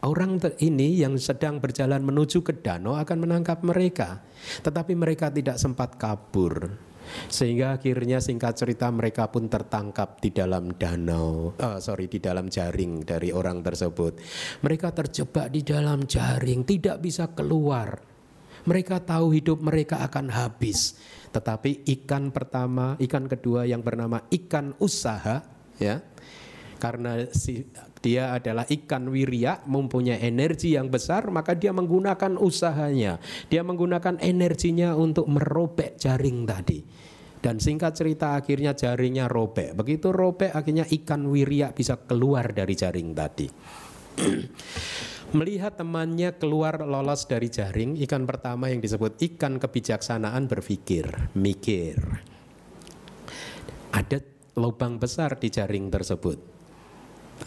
Orang 0.01 0.41
ini 0.57 0.97
yang 0.97 1.13
sedang 1.21 1.61
berjalan 1.61 2.01
menuju 2.01 2.41
ke 2.41 2.57
danau 2.57 2.97
akan 2.97 3.21
menangkap 3.21 3.61
mereka, 3.61 4.25
tetapi 4.65 4.97
mereka 4.97 5.29
tidak 5.29 5.61
sempat 5.61 5.93
kabur. 6.01 6.73
Sehingga 7.29 7.77
akhirnya 7.77 8.17
singkat 8.17 8.57
cerita 8.57 8.89
mereka 8.89 9.29
pun 9.29 9.45
tertangkap 9.45 10.17
di 10.17 10.33
dalam 10.33 10.73
danau, 10.73 11.53
oh, 11.53 11.77
sorry 11.77 12.09
di 12.09 12.17
dalam 12.17 12.49
jaring 12.49 13.05
dari 13.05 13.29
orang 13.29 13.61
tersebut. 13.61 14.17
Mereka 14.65 14.89
terjebak 14.89 15.53
di 15.53 15.61
dalam 15.61 16.09
jaring, 16.09 16.65
tidak 16.65 16.97
bisa 16.97 17.29
keluar. 17.37 18.01
Mereka 18.65 19.05
tahu 19.05 19.37
hidup 19.37 19.61
mereka 19.61 20.01
akan 20.01 20.33
habis. 20.33 20.97
Tetapi 21.29 21.85
ikan 22.01 22.33
pertama, 22.33 22.97
ikan 22.97 23.29
kedua 23.29 23.69
yang 23.69 23.85
bernama 23.85 24.25
ikan 24.33 24.73
usaha, 24.81 25.45
ya, 25.77 26.01
karena 26.81 27.29
si, 27.29 27.69
dia 28.01 28.33
adalah 28.33 28.65
ikan 28.65 29.07
wirya 29.07 29.61
mempunyai 29.69 30.25
energi 30.25 30.73
yang 30.73 30.89
besar 30.89 31.29
maka 31.29 31.53
dia 31.53 31.69
menggunakan 31.71 32.35
usahanya 32.41 33.21
dia 33.47 33.61
menggunakan 33.61 34.17
energinya 34.19 34.97
untuk 34.97 35.29
merobek 35.29 36.01
jaring 36.01 36.43
tadi 36.49 36.79
Dan 37.41 37.57
singkat 37.57 37.97
cerita 37.97 38.37
akhirnya 38.37 38.77
jaringnya 38.77 39.25
robek. 39.25 39.73
Begitu 39.73 40.13
robek 40.13 40.53
akhirnya 40.53 40.85
ikan 40.85 41.25
wiria 41.25 41.73
bisa 41.73 41.97
keluar 41.97 42.53
dari 42.53 42.77
jaring 42.77 43.17
tadi. 43.17 43.49
Melihat 45.37 45.73
temannya 45.79 46.37
keluar 46.37 46.85
lolos 46.85 47.25
dari 47.25 47.49
jaring, 47.49 47.97
ikan 48.05 48.29
pertama 48.29 48.69
yang 48.69 48.77
disebut 48.77 49.17
ikan 49.31 49.57
kebijaksanaan 49.57 50.45
berpikir, 50.45 51.33
mikir. 51.33 51.97
Ada 53.89 54.21
lubang 54.59 55.01
besar 55.01 55.39
di 55.41 55.49
jaring 55.49 55.89
tersebut. 55.89 56.50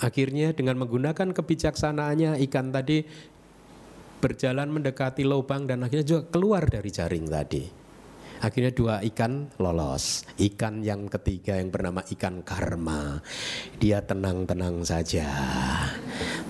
Akhirnya 0.02 0.50
dengan 0.50 0.80
menggunakan 0.82 1.30
kebijaksanaannya 1.30 2.42
ikan 2.48 2.74
tadi 2.74 3.06
berjalan 4.18 4.72
mendekati 4.72 5.22
lubang 5.22 5.68
dan 5.68 5.84
akhirnya 5.84 6.06
juga 6.06 6.22
keluar 6.32 6.64
dari 6.66 6.90
jaring 6.90 7.26
tadi. 7.28 7.83
Akhirnya 8.44 8.76
dua 8.76 8.94
ikan 9.00 9.48
lolos. 9.56 10.28
Ikan 10.36 10.84
yang 10.84 11.08
ketiga 11.08 11.56
yang 11.56 11.72
bernama 11.72 12.04
ikan 12.12 12.44
karma. 12.44 13.24
Dia 13.80 14.04
tenang-tenang 14.04 14.84
saja. 14.84 15.24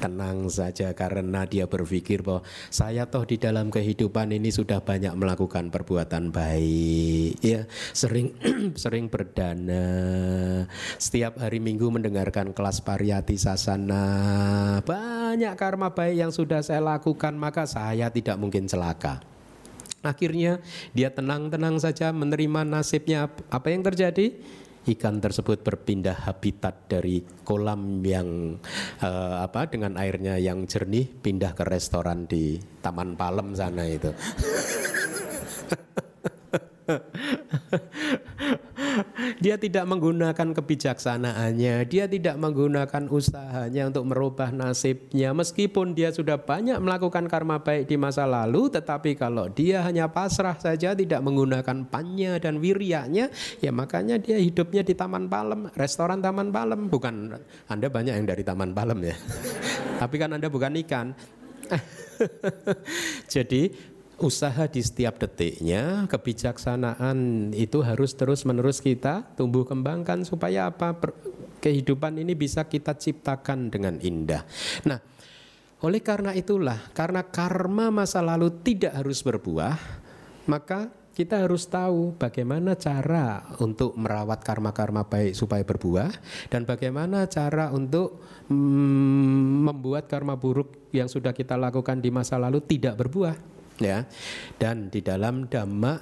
Tenang 0.02 0.50
saja 0.50 0.90
karena 0.98 1.46
dia 1.46 1.70
berpikir 1.70 2.26
bahwa 2.26 2.42
saya 2.66 3.06
toh 3.06 3.22
di 3.22 3.38
dalam 3.38 3.70
kehidupan 3.70 4.34
ini 4.34 4.50
sudah 4.50 4.82
banyak 4.82 5.14
melakukan 5.14 5.70
perbuatan 5.70 6.34
baik. 6.34 7.38
Ya, 7.38 7.70
sering 7.94 8.34
sering 8.82 9.06
berdana. 9.06 9.86
Setiap 10.98 11.38
hari 11.38 11.62
Minggu 11.62 11.94
mendengarkan 11.94 12.50
kelas 12.50 12.82
pariyati 12.82 13.38
sasana. 13.38 14.82
Banyak 14.82 15.54
karma 15.54 15.94
baik 15.94 16.26
yang 16.26 16.32
sudah 16.34 16.58
saya 16.58 16.82
lakukan 16.82 17.38
maka 17.38 17.70
saya 17.70 18.10
tidak 18.10 18.34
mungkin 18.34 18.66
celaka. 18.66 19.33
Akhirnya 20.04 20.60
dia 20.92 21.08
tenang-tenang 21.10 21.80
saja 21.80 22.12
menerima 22.12 22.62
nasibnya. 22.68 23.32
Apa 23.48 23.72
yang 23.72 23.80
terjadi? 23.80 24.36
Ikan 24.84 25.16
tersebut 25.16 25.64
berpindah 25.64 26.28
habitat 26.28 26.92
dari 26.92 27.24
kolam 27.40 28.04
yang 28.04 28.60
uh, 29.00 29.40
apa 29.40 29.64
dengan 29.72 29.96
airnya 29.96 30.36
yang 30.36 30.68
jernih 30.68 31.08
pindah 31.08 31.56
ke 31.56 31.64
restoran 31.64 32.28
di 32.28 32.60
Taman 32.84 33.16
Palem 33.16 33.56
sana 33.56 33.88
itu. 33.88 34.12
dia 39.44 39.60
tidak 39.60 39.84
menggunakan 39.84 40.56
kebijaksanaannya, 40.56 41.84
dia 41.84 42.08
tidak 42.08 42.40
menggunakan 42.40 43.12
usahanya 43.12 43.92
untuk 43.92 44.08
merubah 44.08 44.48
nasibnya. 44.48 45.36
Meskipun 45.36 45.92
dia 45.92 46.08
sudah 46.08 46.40
banyak 46.40 46.80
melakukan 46.80 47.28
karma 47.28 47.60
baik 47.60 47.84
di 47.84 48.00
masa 48.00 48.24
lalu, 48.24 48.72
tetapi 48.72 49.12
kalau 49.12 49.52
dia 49.52 49.84
hanya 49.84 50.08
pasrah 50.08 50.56
saja 50.56 50.96
tidak 50.96 51.20
menggunakan 51.20 51.84
panya 51.84 52.40
dan 52.40 52.56
wirianya, 52.56 53.28
ya 53.60 53.68
makanya 53.68 54.16
dia 54.16 54.40
hidupnya 54.40 54.80
di 54.80 54.96
Taman 54.96 55.28
Palem, 55.28 55.68
restoran 55.76 56.24
Taman 56.24 56.48
Palem. 56.48 56.88
Bukan 56.88 57.36
Anda 57.68 57.92
banyak 57.92 58.16
yang 58.16 58.24
dari 58.24 58.48
Taman 58.48 58.72
Palem 58.72 59.12
ya. 59.12 59.16
Tapi 60.00 60.14
kan 60.16 60.32
Anda 60.32 60.48
bukan 60.48 60.72
ikan. 60.88 61.12
Jadi 63.34 63.92
usaha 64.18 64.70
di 64.70 64.80
setiap 64.82 65.18
detiknya, 65.18 66.06
kebijaksanaan 66.06 67.50
itu 67.56 67.82
harus 67.82 68.14
terus-menerus 68.14 68.78
kita 68.78 69.26
tumbuh 69.34 69.66
kembangkan 69.66 70.22
supaya 70.22 70.70
apa? 70.70 70.94
kehidupan 71.64 72.20
ini 72.20 72.36
bisa 72.36 72.68
kita 72.68 72.92
ciptakan 72.92 73.72
dengan 73.72 73.96
indah. 74.04 74.44
Nah, 74.84 75.00
oleh 75.80 76.04
karena 76.04 76.36
itulah, 76.36 76.76
karena 76.92 77.24
karma 77.24 77.88
masa 77.88 78.20
lalu 78.20 78.52
tidak 78.60 78.92
harus 78.92 79.24
berbuah, 79.24 79.80
maka 80.44 80.92
kita 81.14 81.40
harus 81.40 81.64
tahu 81.70 82.18
bagaimana 82.20 82.74
cara 82.74 83.56
untuk 83.62 83.94
merawat 83.94 84.42
karma-karma 84.42 85.06
baik 85.06 85.32
supaya 85.32 85.62
berbuah 85.62 86.10
dan 86.50 86.66
bagaimana 86.66 87.30
cara 87.30 87.70
untuk 87.70 88.18
mm, 88.50 89.70
membuat 89.70 90.10
karma 90.10 90.34
buruk 90.34 90.90
yang 90.90 91.06
sudah 91.06 91.30
kita 91.30 91.54
lakukan 91.54 92.02
di 92.02 92.10
masa 92.10 92.34
lalu 92.34 92.58
tidak 92.66 92.98
berbuah 92.98 93.53
ya. 93.80 94.06
Dan 94.58 94.90
di 94.90 95.00
dalam 95.00 95.46
dhamma 95.46 95.98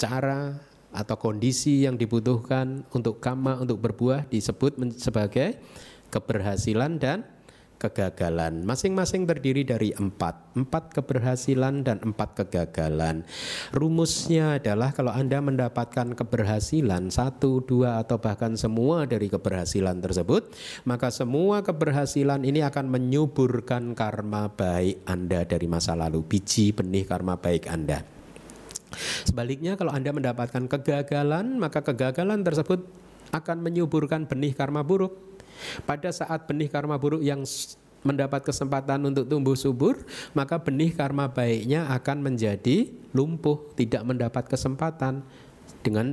cara 0.00 0.56
atau 0.90 1.16
kondisi 1.20 1.86
yang 1.86 1.94
dibutuhkan 1.94 2.82
untuk 2.90 3.22
kama 3.22 3.62
untuk 3.62 3.78
berbuah 3.78 4.26
disebut 4.26 4.74
sebagai 4.98 5.60
keberhasilan 6.10 6.98
dan 6.98 7.22
kegagalan. 7.80 8.60
Masing-masing 8.68 9.24
terdiri 9.24 9.64
dari 9.64 9.96
empat. 9.96 10.52
Empat 10.52 10.92
keberhasilan 10.92 11.80
dan 11.80 11.96
empat 12.04 12.44
kegagalan. 12.44 13.24
Rumusnya 13.72 14.60
adalah 14.60 14.92
kalau 14.92 15.16
Anda 15.16 15.40
mendapatkan 15.40 16.12
keberhasilan 16.12 17.08
satu, 17.08 17.64
dua, 17.64 18.04
atau 18.04 18.20
bahkan 18.20 18.52
semua 18.60 19.08
dari 19.08 19.32
keberhasilan 19.32 20.04
tersebut, 20.04 20.52
maka 20.84 21.08
semua 21.08 21.64
keberhasilan 21.64 22.44
ini 22.44 22.60
akan 22.60 22.92
menyuburkan 22.92 23.96
karma 23.96 24.52
baik 24.52 25.00
Anda 25.08 25.48
dari 25.48 25.64
masa 25.64 25.96
lalu. 25.96 26.20
Biji 26.20 26.76
benih 26.76 27.08
karma 27.08 27.40
baik 27.40 27.64
Anda. 27.72 28.04
Sebaliknya 29.24 29.80
kalau 29.80 29.94
Anda 29.96 30.12
mendapatkan 30.12 30.68
kegagalan, 30.68 31.56
maka 31.56 31.80
kegagalan 31.80 32.44
tersebut 32.44 32.84
akan 33.30 33.62
menyuburkan 33.62 34.26
benih 34.26 34.52
karma 34.58 34.82
buruk 34.82 35.29
pada 35.84 36.10
saat 36.10 36.46
benih 36.46 36.68
karma 36.68 36.96
buruk 37.00 37.22
yang 37.24 37.44
mendapat 38.00 38.40
kesempatan 38.44 39.12
untuk 39.12 39.28
tumbuh 39.28 39.56
subur, 39.56 40.00
maka 40.32 40.56
benih 40.56 40.92
karma 40.96 41.28
baiknya 41.28 41.84
akan 41.92 42.32
menjadi 42.32 42.88
lumpuh, 43.12 43.60
tidak 43.76 44.02
mendapat 44.04 44.48
kesempatan. 44.48 45.24
Dengan 45.80 46.12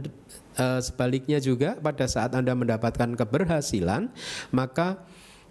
uh, 0.56 0.80
sebaliknya 0.80 1.44
juga 1.44 1.76
pada 1.76 2.08
saat 2.08 2.32
Anda 2.32 2.56
mendapatkan 2.56 3.20
keberhasilan, 3.20 4.08
maka 4.56 5.04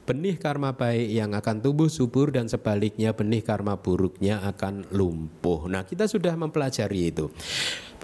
benih 0.07 0.39
karma 0.39 0.79
baik 0.79 1.11
yang 1.11 1.35
akan 1.35 1.59
tumbuh 1.59 1.91
subur 1.91 2.31
dan 2.31 2.47
sebaliknya 2.47 3.11
benih 3.11 3.43
karma 3.43 3.75
buruknya 3.75 4.39
akan 4.47 4.87
lumpuh. 4.95 5.67
Nah, 5.67 5.83
kita 5.83 6.07
sudah 6.07 6.33
mempelajari 6.39 7.11
itu. 7.11 7.27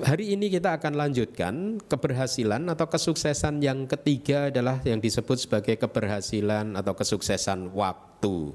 Hari 0.02 0.34
ini 0.34 0.50
kita 0.50 0.82
akan 0.82 0.98
lanjutkan 0.98 1.78
keberhasilan 1.86 2.66
atau 2.66 2.90
kesuksesan 2.90 3.62
yang 3.62 3.86
ketiga 3.86 4.50
adalah 4.50 4.82
yang 4.82 4.98
disebut 4.98 5.46
sebagai 5.46 5.78
keberhasilan 5.78 6.74
atau 6.74 6.98
kesuksesan 6.98 7.70
waktu. 7.70 8.50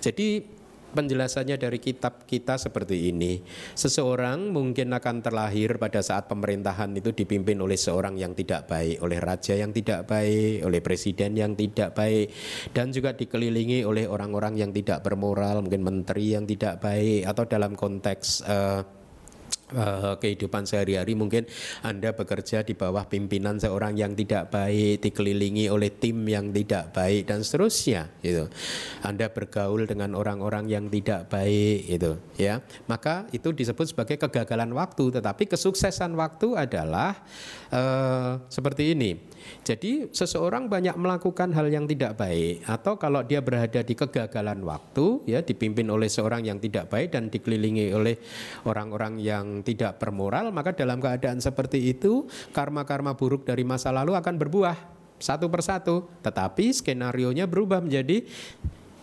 Jadi 0.00 0.55
penjelasannya 0.96 1.60
dari 1.60 1.76
kitab 1.76 2.24
kita 2.24 2.56
seperti 2.56 3.12
ini. 3.12 3.44
Seseorang 3.76 4.48
mungkin 4.48 4.96
akan 4.96 5.20
terlahir 5.20 5.76
pada 5.76 6.00
saat 6.00 6.24
pemerintahan 6.26 6.88
itu 6.96 7.12
dipimpin 7.12 7.60
oleh 7.60 7.76
seorang 7.76 8.16
yang 8.16 8.32
tidak 8.32 8.64
baik, 8.66 9.04
oleh 9.04 9.20
raja 9.20 9.52
yang 9.52 9.76
tidak 9.76 10.08
baik, 10.08 10.64
oleh 10.64 10.80
presiden 10.80 11.36
yang 11.36 11.52
tidak 11.52 11.92
baik, 11.92 12.32
dan 12.72 12.88
juga 12.88 13.12
dikelilingi 13.12 13.84
oleh 13.84 14.08
orang-orang 14.08 14.56
yang 14.56 14.72
tidak 14.72 15.04
bermoral, 15.04 15.60
mungkin 15.60 15.84
menteri 15.84 16.32
yang 16.32 16.48
tidak 16.48 16.80
baik, 16.80 17.28
atau 17.28 17.44
dalam 17.44 17.76
konteks 17.76 18.40
uh, 18.48 18.80
kehidupan 20.22 20.62
sehari-hari 20.62 21.18
mungkin 21.18 21.46
Anda 21.82 22.14
bekerja 22.14 22.62
di 22.62 22.78
bawah 22.78 23.06
pimpinan 23.10 23.58
seorang 23.58 23.98
yang 23.98 24.14
tidak 24.14 24.54
baik, 24.54 25.02
dikelilingi 25.02 25.66
oleh 25.66 25.90
tim 25.90 26.22
yang 26.26 26.54
tidak 26.54 26.94
baik 26.94 27.26
dan 27.26 27.42
seterusnya 27.42 28.10
gitu. 28.22 28.46
Anda 29.02 29.26
bergaul 29.30 29.90
dengan 29.90 30.14
orang-orang 30.14 30.70
yang 30.70 30.86
tidak 30.86 31.26
baik 31.30 31.90
itu 31.90 32.12
ya. 32.38 32.62
Maka 32.86 33.26
itu 33.34 33.50
disebut 33.50 33.90
sebagai 33.90 34.16
kegagalan 34.22 34.70
waktu, 34.74 35.18
tetapi 35.18 35.50
kesuksesan 35.50 36.14
waktu 36.14 36.54
adalah 36.54 37.18
uh, 37.74 38.38
seperti 38.46 38.94
ini. 38.94 39.35
Jadi 39.66 40.10
seseorang 40.10 40.70
banyak 40.70 40.94
melakukan 40.94 41.50
hal 41.52 41.66
yang 41.70 41.86
tidak 41.86 42.18
baik 42.18 42.62
atau 42.66 42.94
kalau 42.96 43.22
dia 43.26 43.42
berada 43.42 43.82
di 43.82 43.94
kegagalan 43.94 44.62
waktu 44.62 45.26
ya 45.26 45.42
dipimpin 45.42 45.86
oleh 45.90 46.06
seorang 46.06 46.46
yang 46.46 46.58
tidak 46.62 46.90
baik 46.90 47.14
dan 47.14 47.28
dikelilingi 47.28 47.90
oleh 47.94 48.16
orang-orang 48.66 49.18
yang 49.18 49.60
tidak 49.66 49.98
bermoral 49.98 50.54
maka 50.54 50.74
dalam 50.74 50.98
keadaan 51.02 51.42
seperti 51.42 51.90
itu 51.90 52.26
karma-karma 52.54 53.18
buruk 53.18 53.46
dari 53.46 53.62
masa 53.66 53.90
lalu 53.90 54.14
akan 54.14 54.34
berbuah 54.38 54.96
satu 55.16 55.48
persatu. 55.48 56.08
Tetapi 56.20 56.72
skenario 56.76 57.32
nya 57.32 57.48
berubah 57.48 57.80
menjadi 57.80 58.24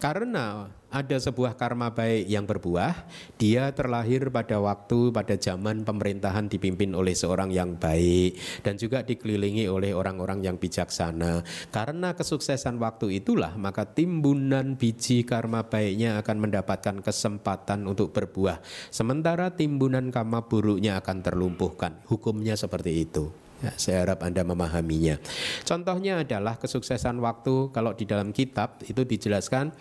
karena 0.03 0.67
ada 0.91 1.15
sebuah 1.15 1.55
karma 1.55 1.95
baik 1.95 2.27
yang 2.27 2.43
berbuah, 2.43 3.07
dia 3.39 3.71
terlahir 3.71 4.27
pada 4.27 4.59
waktu 4.59 5.15
pada 5.15 5.39
zaman 5.39 5.87
pemerintahan 5.87 6.51
dipimpin 6.51 6.91
oleh 6.91 7.15
seorang 7.15 7.55
yang 7.55 7.79
baik 7.79 8.35
dan 8.67 8.75
juga 8.75 8.99
dikelilingi 8.99 9.63
oleh 9.71 9.95
orang-orang 9.95 10.43
yang 10.43 10.59
bijaksana. 10.59 11.47
Karena 11.71 12.11
kesuksesan 12.19 12.83
waktu 12.83 13.23
itulah 13.23 13.55
maka 13.55 13.87
timbunan 13.87 14.75
biji 14.75 15.23
karma 15.23 15.71
baiknya 15.71 16.19
akan 16.19 16.51
mendapatkan 16.51 16.99
kesempatan 16.99 17.87
untuk 17.87 18.11
berbuah. 18.11 18.59
Sementara 18.91 19.55
timbunan 19.55 20.11
karma 20.11 20.43
buruknya 20.43 20.99
akan 20.99 21.23
terlumpuhkan. 21.23 22.03
Hukumnya 22.11 22.59
seperti 22.59 23.07
itu. 23.07 23.31
Ya, 23.63 23.71
saya 23.79 24.03
harap 24.03 24.19
Anda 24.27 24.43
memahaminya. 24.43 25.23
Contohnya 25.63 26.27
adalah 26.27 26.59
kesuksesan 26.59 27.15
waktu 27.23 27.71
kalau 27.71 27.95
di 27.95 28.03
dalam 28.03 28.35
kitab 28.35 28.83
itu 28.83 29.07
dijelaskan 29.07 29.71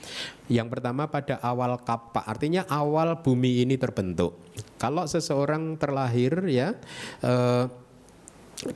yang 0.46 0.70
pertama 0.70 1.10
pada 1.10 1.42
awal 1.42 1.82
kapak, 1.82 2.22
artinya 2.22 2.62
awal 2.70 3.18
bumi 3.18 3.66
ini 3.66 3.74
terbentuk. 3.74 4.38
Kalau 4.78 5.02
seseorang 5.10 5.74
terlahir 5.82 6.46
ya 6.46 6.78
eh, 7.26 7.66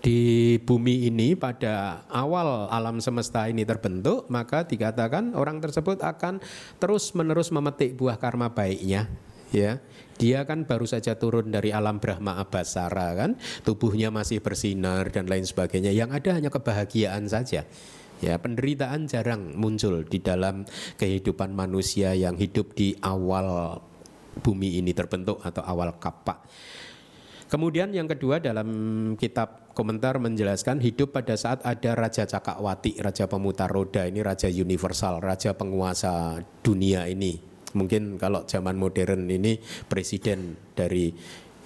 di 0.02 0.58
bumi 0.58 1.06
ini 1.06 1.38
pada 1.38 2.02
awal 2.10 2.66
alam 2.66 2.98
semesta 2.98 3.46
ini 3.46 3.62
terbentuk 3.62 4.26
maka 4.26 4.66
dikatakan 4.66 5.38
orang 5.38 5.62
tersebut 5.62 6.02
akan 6.02 6.42
terus 6.82 7.14
menerus 7.14 7.54
memetik 7.54 7.94
buah 7.94 8.18
karma 8.18 8.50
baiknya 8.50 9.06
ya 9.54 9.82
dia 10.16 10.48
kan 10.48 10.64
baru 10.64 10.88
saja 10.88 11.20
turun 11.20 11.52
dari 11.52 11.70
alam 11.76 12.00
Brahma 12.00 12.40
Abasara 12.40 13.12
kan? 13.12 13.36
Tubuhnya 13.68 14.08
masih 14.08 14.40
bersinar 14.40 15.12
dan 15.12 15.28
lain 15.28 15.44
sebagainya. 15.44 15.92
Yang 15.92 16.10
ada 16.16 16.30
hanya 16.40 16.48
kebahagiaan 16.48 17.28
saja. 17.28 17.68
Ya 18.24 18.34
penderitaan 18.40 19.12
jarang 19.12 19.52
muncul 19.60 20.00
di 20.08 20.24
dalam 20.24 20.64
kehidupan 20.96 21.52
manusia 21.52 22.16
yang 22.16 22.40
hidup 22.40 22.72
di 22.72 22.96
awal 23.04 23.76
bumi 24.40 24.80
ini 24.80 24.96
terbentuk 24.96 25.44
atau 25.44 25.60
awal 25.60 26.00
kapak. 26.00 26.48
Kemudian 27.46 27.92
yang 27.92 28.08
kedua 28.08 28.40
dalam 28.40 28.66
kitab 29.20 29.70
komentar 29.76 30.16
menjelaskan 30.18 30.80
hidup 30.80 31.12
pada 31.12 31.36
saat 31.36 31.60
ada 31.62 31.94
Raja 31.94 32.24
Cakawati, 32.24 32.98
Raja 32.98 33.28
pemutar 33.28 33.70
roda 33.70 34.08
ini 34.08 34.24
Raja 34.24 34.48
universal, 34.48 35.20
Raja 35.20 35.52
penguasa 35.54 36.40
dunia 36.64 37.06
ini. 37.06 37.55
Mungkin 37.76 38.16
kalau 38.16 38.48
zaman 38.48 38.80
modern 38.80 39.28
ini 39.28 39.60
presiden 39.86 40.56
dari 40.72 41.12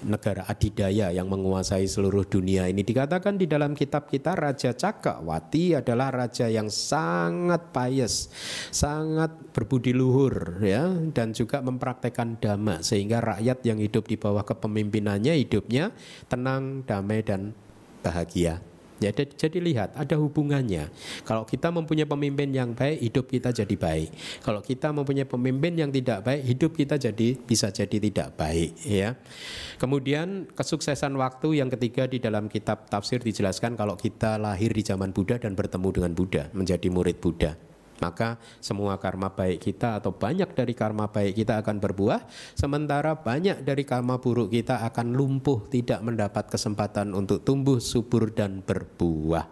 negara 0.05 0.49
adidaya 0.49 1.13
yang 1.13 1.29
menguasai 1.29 1.85
seluruh 1.85 2.25
dunia 2.25 2.65
ini 2.69 2.81
dikatakan 2.81 3.37
di 3.37 3.45
dalam 3.45 3.77
kitab 3.77 4.09
kita 4.09 4.33
Raja 4.33 4.73
Cakawati 4.73 5.77
adalah 5.77 6.09
raja 6.09 6.49
yang 6.49 6.73
sangat 6.73 7.69
pious, 7.69 8.33
sangat 8.73 9.29
berbudi 9.53 9.93
luhur 9.93 10.65
ya 10.65 10.89
dan 11.13 11.37
juga 11.37 11.61
mempraktekkan 11.61 12.41
dhamma 12.41 12.81
sehingga 12.81 13.21
rakyat 13.21 13.61
yang 13.65 13.79
hidup 13.81 14.09
di 14.09 14.17
bawah 14.17 14.45
kepemimpinannya 14.45 15.37
hidupnya 15.37 15.93
tenang, 16.33 16.81
damai 16.89 17.21
dan 17.21 17.53
bahagia. 18.01 18.70
Ya, 19.01 19.11
jadi 19.17 19.59
lihat 19.65 19.97
ada 19.97 20.21
hubungannya. 20.21 20.93
Kalau 21.25 21.49
kita 21.49 21.73
mempunyai 21.73 22.05
pemimpin 22.05 22.53
yang 22.53 22.77
baik, 22.77 23.01
hidup 23.01 23.25
kita 23.33 23.49
jadi 23.49 23.73
baik. 23.73 24.13
Kalau 24.45 24.61
kita 24.61 24.93
mempunyai 24.93 25.25
pemimpin 25.25 25.73
yang 25.73 25.89
tidak 25.89 26.21
baik, 26.21 26.45
hidup 26.45 26.77
kita 26.77 27.01
jadi 27.01 27.29
bisa 27.41 27.73
jadi 27.73 27.97
tidak 27.97 28.37
baik. 28.37 28.77
Ya. 28.85 29.17
Kemudian 29.81 30.53
kesuksesan 30.53 31.17
waktu 31.17 31.65
yang 31.65 31.73
ketiga 31.73 32.05
di 32.05 32.21
dalam 32.21 32.53
kitab 32.53 32.93
tafsir 32.93 33.25
dijelaskan 33.25 33.73
kalau 33.73 33.97
kita 33.97 34.37
lahir 34.37 34.77
di 34.77 34.85
zaman 34.85 35.17
Buddha 35.17 35.41
dan 35.41 35.57
bertemu 35.57 35.89
dengan 35.97 36.13
Buddha, 36.13 36.53
menjadi 36.53 36.93
murid 36.93 37.25
Buddha 37.25 37.70
maka 38.01 38.41
semua 38.59 38.97
karma 38.97 39.31
baik 39.31 39.61
kita 39.61 40.01
atau 40.01 40.11
banyak 40.17 40.51
dari 40.57 40.73
karma 40.73 41.07
baik 41.13 41.37
kita 41.37 41.61
akan 41.61 41.79
berbuah. 41.79 42.25
Sementara 42.57 43.15
banyak 43.21 43.63
dari 43.63 43.85
karma 43.85 44.19
buruk 44.19 44.51
kita 44.51 44.83
akan 44.89 45.15
lumpuh 45.15 45.69
tidak 45.69 46.01
mendapat 46.01 46.49
kesempatan 46.49 47.13
untuk 47.13 47.45
tumbuh 47.45 47.79
subur 47.79 48.33
dan 48.33 48.65
berbuah. 48.65 49.47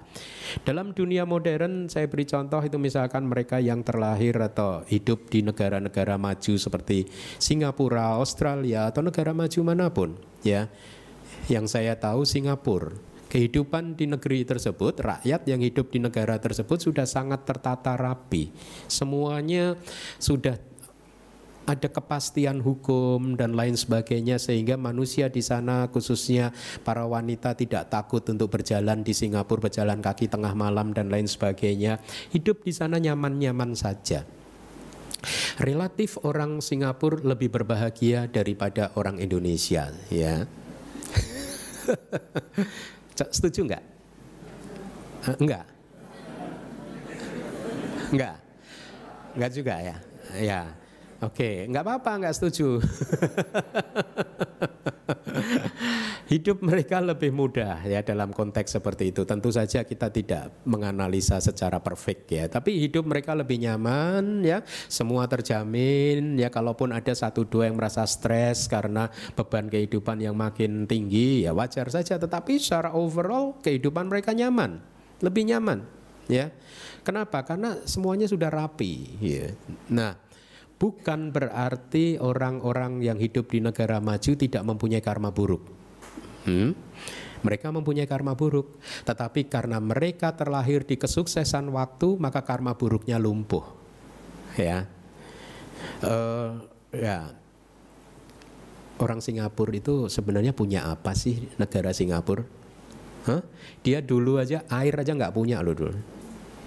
Dalam 0.65 0.97
dunia 0.97 1.29
modern 1.29 1.87
saya 1.93 2.09
beri 2.09 2.25
contoh 2.25 2.65
itu 2.65 2.81
misalkan 2.81 3.29
mereka 3.29 3.61
yang 3.61 3.85
terlahir 3.85 4.35
atau 4.41 4.83
hidup 4.89 5.29
di 5.29 5.45
negara-negara 5.45 6.17
maju 6.17 6.55
seperti 6.57 7.07
Singapura, 7.37 8.17
Australia 8.17 8.89
atau 8.89 9.05
negara 9.05 9.37
maju 9.37 9.61
mana 9.63 9.93
pun 9.93 10.17
ya. 10.43 10.67
Yang 11.49 11.81
saya 11.81 11.97
tahu 11.97 12.29
Singapura 12.29 13.08
kehidupan 13.29 13.95
di 13.95 14.09
negeri 14.09 14.43
tersebut, 14.43 15.05
rakyat 15.05 15.45
yang 15.45 15.61
hidup 15.61 15.93
di 15.93 16.01
negara 16.01 16.41
tersebut 16.41 16.81
sudah 16.81 17.05
sangat 17.05 17.45
tertata 17.45 17.95
rapi. 17.95 18.51
Semuanya 18.89 19.77
sudah 20.17 20.57
ada 21.69 21.89
kepastian 21.93 22.65
hukum 22.65 23.37
dan 23.37 23.53
lain 23.53 23.77
sebagainya 23.77 24.41
sehingga 24.41 24.81
manusia 24.81 25.29
di 25.29 25.45
sana 25.45 25.93
khususnya 25.93 26.57
para 26.81 27.05
wanita 27.05 27.53
tidak 27.53 27.93
takut 27.93 28.25
untuk 28.25 28.49
berjalan 28.49 29.05
di 29.05 29.13
Singapura 29.13 29.69
berjalan 29.69 30.01
kaki 30.01 30.33
tengah 30.33 30.57
malam 30.57 30.97
dan 30.97 31.13
lain 31.13 31.29
sebagainya. 31.29 32.01
Hidup 32.33 32.65
di 32.65 32.73
sana 32.73 32.97
nyaman-nyaman 32.97 33.77
saja. 33.77 34.25
Relatif 35.61 36.17
orang 36.25 36.65
Singapura 36.65 37.21
lebih 37.21 37.53
berbahagia 37.53 38.31
daripada 38.31 38.95
orang 38.95 39.19
Indonesia 39.19 39.91
ya 40.15 40.47
Setuju 43.19 43.67
enggak? 43.67 43.83
Enggak? 45.43 45.67
Enggak? 48.15 48.39
Enggak 49.35 49.51
juga 49.51 49.75
ya? 49.83 49.99
Ya. 50.39 50.71
Oke, 51.19 51.67
enggak 51.67 51.83
apa-apa 51.83 52.23
enggak 52.23 52.39
setuju. 52.39 52.79
hidup 56.29 56.61
mereka 56.61 57.01
lebih 57.01 57.33
mudah 57.33 57.81
ya 57.89 58.05
dalam 58.05 58.31
konteks 58.37 58.77
seperti 58.77 59.11
itu. 59.11 59.25
Tentu 59.25 59.49
saja 59.49 59.83
kita 59.83 60.13
tidak 60.13 60.61
menganalisa 60.69 61.41
secara 61.41 61.81
perfect 61.81 62.29
ya, 62.29 62.45
tapi 62.47 62.77
hidup 62.85 63.09
mereka 63.09 63.33
lebih 63.33 63.57
nyaman 63.65 64.45
ya, 64.45 64.61
semua 64.93 65.25
terjamin 65.25 66.37
ya. 66.37 66.53
Kalaupun 66.53 66.93
ada 66.93 67.11
satu 67.17 67.49
dua 67.49 67.73
yang 67.73 67.81
merasa 67.81 68.05
stres 68.05 68.69
karena 68.69 69.09
beban 69.33 69.73
kehidupan 69.73 70.21
yang 70.21 70.37
makin 70.37 70.85
tinggi 70.85 71.49
ya 71.49 71.57
wajar 71.57 71.89
saja. 71.89 72.21
Tetapi 72.21 72.61
secara 72.61 72.93
overall 72.93 73.57
kehidupan 73.65 74.13
mereka 74.13 74.37
nyaman, 74.37 74.85
lebih 75.25 75.49
nyaman 75.49 75.89
ya. 76.29 76.53
Kenapa? 77.03 77.41
Karena 77.41 77.81
semuanya 77.89 78.29
sudah 78.29 78.53
rapi. 78.53 79.17
Ya. 79.25 79.57
Nah, 79.89 80.13
bukan 80.77 81.33
berarti 81.33 82.21
orang-orang 82.21 83.01
yang 83.01 83.17
hidup 83.17 83.49
di 83.49 83.65
negara 83.65 83.97
maju 83.97 84.37
tidak 84.37 84.61
mempunyai 84.61 85.01
karma 85.01 85.33
buruk. 85.33 85.78
Hmm? 86.49 86.73
Mereka 87.45 87.71
mempunyai 87.71 88.09
karma 88.09 88.35
buruk, 88.35 88.81
tetapi 89.07 89.47
karena 89.47 89.79
mereka 89.79 90.35
terlahir 90.35 90.83
di 90.83 90.99
kesuksesan 90.99 91.71
waktu, 91.71 92.19
maka 92.19 92.43
karma 92.43 92.75
buruknya 92.75 93.21
lumpuh. 93.21 93.63
Ya, 94.59 94.91
uh, 96.03 96.59
ya. 96.91 97.31
Orang 98.99 99.23
Singapura 99.23 99.79
itu 99.79 100.11
sebenarnya 100.11 100.51
punya 100.51 100.91
apa 100.91 101.15
sih 101.15 101.47
negara 101.55 101.95
Singapura? 101.95 102.43
Huh? 103.31 103.43
Dia 103.87 104.03
dulu 104.03 104.43
aja 104.43 104.67
air 104.67 104.91
aja 104.91 105.15
nggak 105.15 105.31
punya 105.31 105.63
loh 105.63 105.75
dulu. 105.77 105.95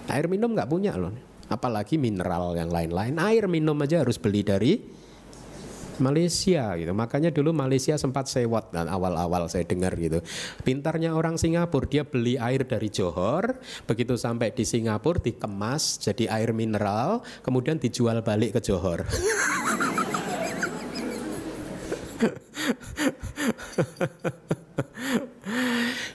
Air 0.08 0.32
minum 0.32 0.56
nggak 0.56 0.72
punya 0.72 0.96
loh. 0.96 1.12
Apalagi 1.52 2.00
mineral 2.00 2.56
yang 2.56 2.72
lain-lain. 2.72 3.20
Air 3.20 3.52
minum 3.52 3.76
aja 3.84 4.00
harus 4.00 4.16
beli 4.16 4.48
dari 4.48 4.80
Malaysia 6.02 6.74
gitu. 6.76 6.92
Makanya 6.92 7.30
dulu 7.30 7.54
Malaysia 7.54 7.96
sempat 7.96 8.28
sewot 8.28 8.74
dan 8.74 8.90
awal-awal 8.90 9.48
saya 9.48 9.64
dengar 9.64 9.94
gitu. 9.96 10.20
Pintarnya 10.66 11.14
orang 11.14 11.38
Singapura 11.38 11.88
dia 11.88 12.04
beli 12.04 12.36
air 12.42 12.66
dari 12.66 12.90
Johor, 12.90 13.62
begitu 13.86 14.18
sampai 14.18 14.52
di 14.52 14.66
Singapura 14.66 15.22
dikemas 15.22 16.02
jadi 16.02 16.28
air 16.42 16.52
mineral, 16.52 17.22
kemudian 17.46 17.78
dijual 17.78 18.20
balik 18.26 18.58
ke 18.58 18.62
Johor. 18.66 19.06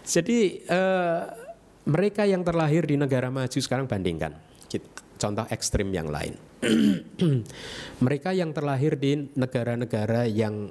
Jadi 0.07 0.65
uh, 0.71 1.29
mereka 1.85 2.25
yang 2.25 2.41
terlahir 2.41 2.89
di 2.89 2.97
negara 2.97 3.29
maju 3.29 3.59
sekarang 3.59 3.85
bandingkan 3.85 4.33
contoh 5.17 5.45
ekstrim 5.49 5.89
yang 5.91 6.09
lain. 6.09 6.46
Mereka 8.05 8.31
yang 8.37 8.51
terlahir 8.53 8.99
di 8.99 9.31
negara-negara 9.35 10.29
yang 10.29 10.71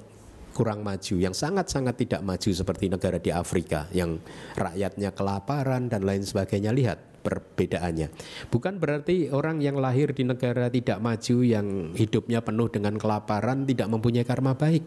kurang 0.56 0.80
maju, 0.80 1.14
yang 1.20 1.36
sangat-sangat 1.36 2.00
tidak 2.00 2.24
maju 2.24 2.48
seperti 2.48 2.88
negara 2.88 3.20
di 3.20 3.28
Afrika 3.28 3.84
yang 3.92 4.16
rakyatnya 4.56 5.12
kelaparan 5.12 5.92
dan 5.92 6.08
lain 6.08 6.24
sebagainya. 6.24 6.72
Lihat 6.72 7.20
perbedaannya. 7.20 8.08
Bukan 8.48 8.78
berarti 8.78 9.28
orang 9.34 9.58
yang 9.58 9.76
lahir 9.82 10.14
di 10.14 10.22
negara 10.22 10.70
tidak 10.70 11.02
maju 11.02 11.36
yang 11.42 11.92
hidupnya 11.92 12.38
penuh 12.40 12.70
dengan 12.70 12.94
kelaparan 12.96 13.66
tidak 13.66 13.90
mempunyai 13.90 14.22
karma 14.22 14.54
baik. 14.54 14.86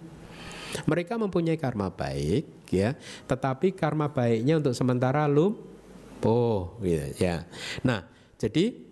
Mereka 0.88 1.20
mempunyai 1.20 1.58
karma 1.60 1.92
baik 1.92 2.72
ya, 2.72 2.96
tetapi 3.28 3.74
karma 3.76 4.08
baiknya 4.10 4.62
untuk 4.62 4.72
sementara 4.78 5.26
lumpuh 5.28 6.80
gitu 6.80 7.10
ya. 7.20 7.44
Nah, 7.84 8.06
jadi 8.38 8.89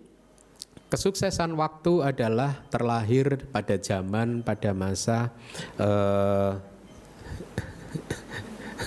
Kesuksesan 0.88 1.52
waktu 1.52 2.00
adalah 2.00 2.64
terlahir 2.72 3.44
pada 3.52 3.76
zaman 3.76 4.40
pada 4.40 4.72
masa 4.72 5.36
uh, 5.76 6.56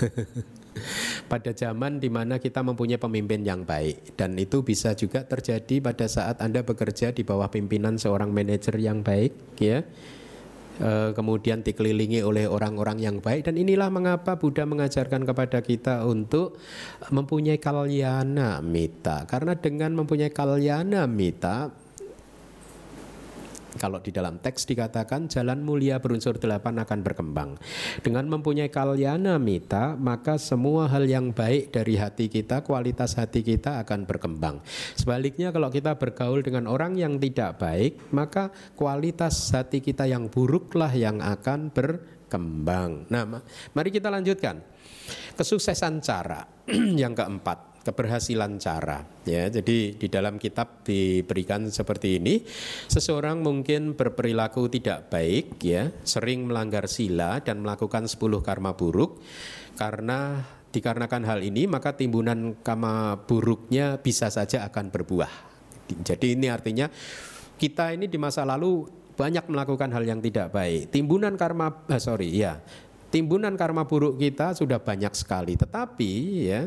pada 1.31 1.51
zaman 1.53 2.01
di 2.01 2.09
mana 2.09 2.41
kita 2.41 2.65
mempunyai 2.65 2.99
pemimpin 2.99 3.45
yang 3.45 3.63
baik. 3.63 4.17
Dan 4.19 4.35
itu 4.35 4.65
bisa 4.65 4.97
juga 4.97 5.23
terjadi 5.23 5.79
pada 5.79 6.09
saat 6.09 6.43
Anda 6.43 6.65
bekerja 6.65 7.13
di 7.15 7.23
bawah 7.23 7.47
pimpinan 7.47 7.95
seorang 7.95 8.33
manajer 8.33 8.75
yang 8.81 8.99
baik 9.05 9.31
ya. 9.61 9.85
E, 10.81 10.91
kemudian 11.13 11.61
dikelilingi 11.61 12.25
oleh 12.25 12.51
orang-orang 12.51 12.99
yang 12.99 13.17
baik. 13.23 13.47
Dan 13.47 13.55
inilah 13.59 13.87
mengapa 13.87 14.35
Buddha 14.35 14.67
mengajarkan 14.67 15.23
kepada 15.27 15.63
kita 15.63 16.03
untuk 16.07 16.57
mempunyai 17.13 17.59
kalyana 17.61 18.59
mita. 18.59 19.23
Karena 19.29 19.55
dengan 19.55 19.95
mempunyai 19.95 20.33
kalyana 20.33 21.07
mita 21.07 21.71
Kalau 23.79 24.03
di 24.03 24.11
dalam 24.11 24.35
teks 24.43 24.67
dikatakan 24.67 25.31
jalan 25.31 25.63
mulia 25.63 26.03
berunsur 26.03 26.35
delapan 26.35 26.83
akan 26.83 26.99
berkembang. 27.07 27.55
Dengan 28.03 28.27
mempunyai 28.27 28.67
kalyana 28.67 29.39
mita, 29.39 29.95
maka 29.95 30.35
semua 30.35 30.91
hal 30.91 31.07
yang 31.07 31.31
baik 31.31 31.71
dari 31.71 31.95
hati 31.95 32.27
kita, 32.27 32.67
kualitas 32.67 33.15
hati 33.15 33.39
kita 33.39 33.79
akan 33.79 34.03
berkembang. 34.03 34.59
Sebaliknya 34.99 35.55
kalau 35.55 35.71
kita 35.71 35.95
bergaul 35.95 36.43
dengan 36.43 36.67
orang 36.67 36.99
yang 36.99 37.15
tidak 37.15 37.63
baik, 37.63 38.11
maka 38.11 38.51
kualitas 38.75 39.55
hati 39.55 39.79
kita 39.79 40.03
yang 40.03 40.27
buruklah 40.27 40.91
yang 40.91 41.23
akan 41.23 41.71
berkembang. 41.71 43.07
Nah, 43.07 43.23
mari 43.71 43.89
kita 43.89 44.11
lanjutkan. 44.11 44.59
Kesuksesan 45.31 46.03
cara 46.03 46.43
yang 47.01 47.15
keempat 47.15 47.70
keberhasilan 47.81 48.61
cara 48.61 49.01
ya. 49.25 49.49
Jadi 49.49 49.97
di 49.97 50.07
dalam 50.07 50.37
kitab 50.37 50.85
diberikan 50.85 51.67
seperti 51.69 52.21
ini 52.21 52.45
seseorang 52.87 53.41
mungkin 53.41 53.97
berperilaku 53.97 54.69
tidak 54.69 55.09
baik 55.09 55.61
ya 55.61 55.89
sering 56.05 56.49
melanggar 56.49 56.85
sila 56.85 57.41
dan 57.41 57.65
melakukan 57.65 58.05
10 58.05 58.17
karma 58.45 58.77
buruk. 58.77 59.21
Karena 59.75 60.41
dikarenakan 60.71 61.23
hal 61.27 61.39
ini 61.41 61.65
maka 61.65 61.97
timbunan 61.97 62.55
karma 62.61 63.17
buruknya 63.17 63.97
bisa 63.99 64.29
saja 64.29 64.63
akan 64.69 64.93
berbuah. 64.93 65.33
Jadi 65.91 66.39
ini 66.39 66.47
artinya 66.47 66.87
kita 67.59 67.91
ini 67.91 68.07
di 68.07 68.15
masa 68.15 68.47
lalu 68.47 68.87
banyak 69.17 69.51
melakukan 69.51 69.91
hal 69.91 70.07
yang 70.07 70.23
tidak 70.23 70.53
baik. 70.55 70.93
Timbunan 70.93 71.35
karma 71.35 71.83
eh, 71.91 71.99
sorry 71.99 72.31
ya 72.31 72.61
timbunan 73.11 73.53
karma 73.59 73.85
buruk 73.85 74.17
kita 74.17 74.55
sudah 74.55 74.79
banyak 74.79 75.11
sekali. 75.13 75.59
Tetapi 75.59 76.11
ya 76.47 76.65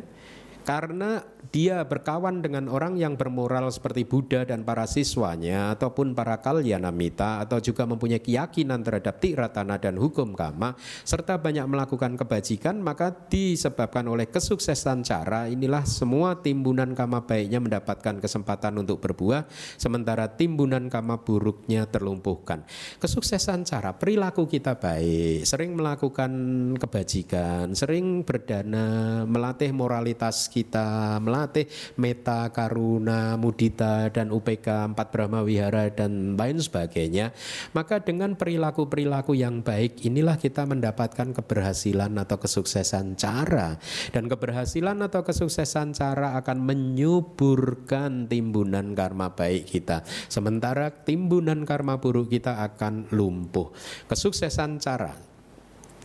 karena 0.64 1.22
dia 1.50 1.84
berkawan 1.84 2.40
dengan 2.40 2.70
orang 2.70 2.96
yang 2.96 3.18
bermoral 3.18 3.68
seperti 3.68 4.06
Buddha 4.08 4.46
dan 4.46 4.64
para 4.64 4.88
siswanya 4.88 5.74
ataupun 5.76 6.16
para 6.16 6.40
kalyanamita 6.40 7.44
atau 7.44 7.60
juga 7.60 7.84
mempunyai 7.84 8.22
keyakinan 8.22 8.80
terhadap 8.80 9.20
tiratana 9.20 9.76
dan 9.76 10.00
hukum 10.00 10.32
kama 10.32 10.78
serta 11.02 11.36
banyak 11.40 11.66
melakukan 11.68 12.16
kebajikan 12.16 12.80
maka 12.80 13.12
disebabkan 13.28 14.06
oleh 14.08 14.30
kesuksesan 14.30 15.04
cara 15.04 15.50
inilah 15.50 15.84
semua 15.84 16.40
timbunan 16.40 16.92
kama 16.96 17.24
baiknya 17.26 17.60
mendapatkan 17.60 18.20
kesempatan 18.22 18.80
untuk 18.80 19.02
berbuah 19.02 19.44
sementara 19.76 20.30
timbunan 20.30 20.86
kama 20.88 21.20
buruknya 21.20 21.88
terlumpuhkan. 21.88 22.62
Kesuksesan 23.00 23.66
cara 23.66 23.96
perilaku 23.96 24.46
kita 24.46 24.76
baik 24.78 25.48
sering 25.48 25.76
melakukan 25.76 26.32
kebajikan 26.78 27.72
sering 27.72 28.22
berdana 28.22 29.22
melatih 29.24 29.70
moralitas 29.74 30.46
kita 30.48 31.18
melatih 31.34 31.66
meta, 31.98 32.46
karuna, 32.54 33.34
mudita 33.34 34.06
dan 34.14 34.30
UPK 34.30 34.94
empat 34.94 35.10
Brahma 35.10 35.42
Wihara 35.42 35.90
dan 35.90 36.38
lain 36.38 36.62
sebagainya, 36.62 37.34
maka 37.74 37.98
dengan 37.98 38.38
perilaku-perilaku 38.38 39.34
yang 39.34 39.66
baik 39.66 40.06
inilah 40.06 40.38
kita 40.38 40.62
mendapatkan 40.62 41.34
keberhasilan 41.34 42.14
atau 42.22 42.38
kesuksesan 42.38 43.18
cara 43.18 43.82
dan 44.14 44.30
keberhasilan 44.30 45.02
atau 45.02 45.26
kesuksesan 45.26 45.90
cara 45.90 46.38
akan 46.38 46.62
menyuburkan 46.62 48.30
timbunan 48.30 48.94
karma 48.94 49.34
baik 49.34 49.66
kita. 49.66 50.06
Sementara 50.30 50.94
timbunan 50.94 51.66
karma 51.66 51.98
buruk 51.98 52.30
kita 52.30 52.62
akan 52.62 53.10
lumpuh. 53.10 53.74
Kesuksesan 54.06 54.78
cara 54.78 55.34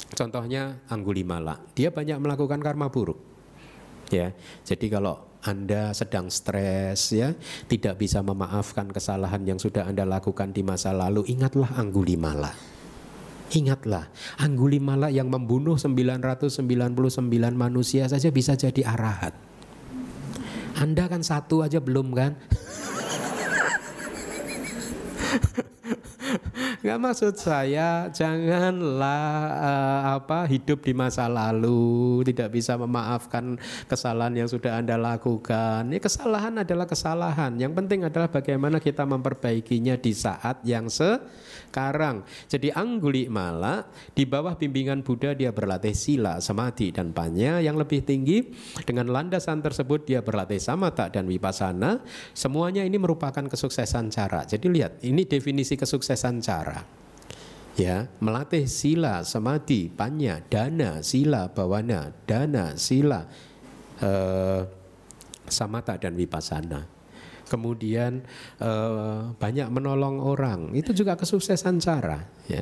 Contohnya 0.10 0.82
Anggulimala, 0.89 1.62
dia 1.78 1.94
banyak 1.94 2.18
melakukan 2.18 2.58
karma 2.58 2.89
buruk. 2.89 3.29
Ya, 4.10 4.34
jadi 4.65 4.89
kalau 4.89 5.30
anda 5.39 5.95
sedang 5.95 6.28
stres 6.28 7.15
ya, 7.15 7.32
tidak 7.72 7.95
bisa 7.95 8.19
memaafkan 8.19 8.91
kesalahan 8.91 9.39
yang 9.48 9.56
sudah 9.56 9.88
Anda 9.88 10.04
lakukan 10.04 10.52
di 10.52 10.67
masa 10.67 10.91
lalu, 10.91 11.24
ingatlah 11.32 11.80
Anggulimala. 11.80 12.52
Ingatlah, 13.56 14.12
Anggulimala 14.36 15.08
yang 15.08 15.32
membunuh 15.32 15.80
999 15.80 16.60
manusia 17.56 18.12
saja 18.12 18.28
bisa 18.36 18.60
jadi 18.60 18.84
arahat. 18.84 19.32
Anda 20.76 21.08
kan 21.08 21.24
satu 21.24 21.63
aja 21.63 21.80
belum 21.80 22.12
kan? 22.12 22.36
Nggak 26.80 27.00
maksud 27.04 27.36
saya 27.36 28.08
janganlah 28.08 29.28
uh, 29.52 30.02
apa 30.15 30.48
hidup 30.48 30.80
di 30.80 30.96
masa 30.96 31.28
lalu 31.28 32.24
tidak 32.32 32.56
bisa 32.56 32.80
memaafkan 32.80 33.60
kesalahan 33.92 34.32
yang 34.32 34.48
sudah 34.48 34.80
anda 34.80 34.96
lakukan. 34.96 35.84
Ya 35.92 36.00
kesalahan 36.00 36.56
adalah 36.63 36.88
kesalahan. 36.88 37.60
Yang 37.60 37.84
penting 37.84 38.08
adalah 38.08 38.32
bagaimana 38.32 38.80
kita 38.80 39.04
memperbaikinya 39.04 40.00
di 40.00 40.15
saat 40.15 40.63
yang 40.63 40.88
sekarang. 41.69 42.25
Jadi 42.49 42.73
Angguli 42.73 43.29
Mala 43.29 43.86
di 44.17 44.25
bawah 44.25 44.58
bimbingan 44.58 45.05
Buddha 45.05 45.38
dia 45.38 45.53
berlatih 45.53 45.93
sila, 45.93 46.41
samadhi 46.41 46.89
dan 46.89 47.13
panya 47.13 47.62
yang 47.62 47.77
lebih 47.77 48.01
tinggi. 48.01 48.49
Dengan 48.82 49.13
landasan 49.13 49.62
tersebut 49.62 50.10
dia 50.10 50.25
berlatih 50.25 50.58
samatha 50.58 51.13
dan 51.13 51.29
vipassana. 51.29 52.01
Semuanya 52.34 52.82
ini 52.82 52.97
merupakan 52.97 53.45
kesuksesan 53.45 54.10
cara. 54.10 54.43
Jadi 54.49 54.65
lihat 54.65 54.99
ini 55.05 55.29
definisi 55.29 55.77
kesuksesan 55.77 56.41
cara. 56.41 56.82
Ya, 57.79 58.12
melatih 58.19 58.67
sila, 58.67 59.23
samadhi, 59.23 59.88
panya, 59.88 60.43
dana, 60.51 60.99
sila, 60.99 61.47
bawana, 61.47 62.12
dana, 62.27 62.75
sila, 62.75 63.23
eh, 64.03 64.62
samata 65.47 65.95
dan 65.95 66.12
vipassana. 66.12 66.98
Kemudian 67.49 68.21
eh, 68.62 69.21
banyak 69.33 69.67
menolong 69.73 70.21
orang, 70.21 70.77
itu 70.77 70.93
juga 70.93 71.17
kesuksesan 71.17 71.81
cara. 71.81 72.29
Ya. 72.45 72.62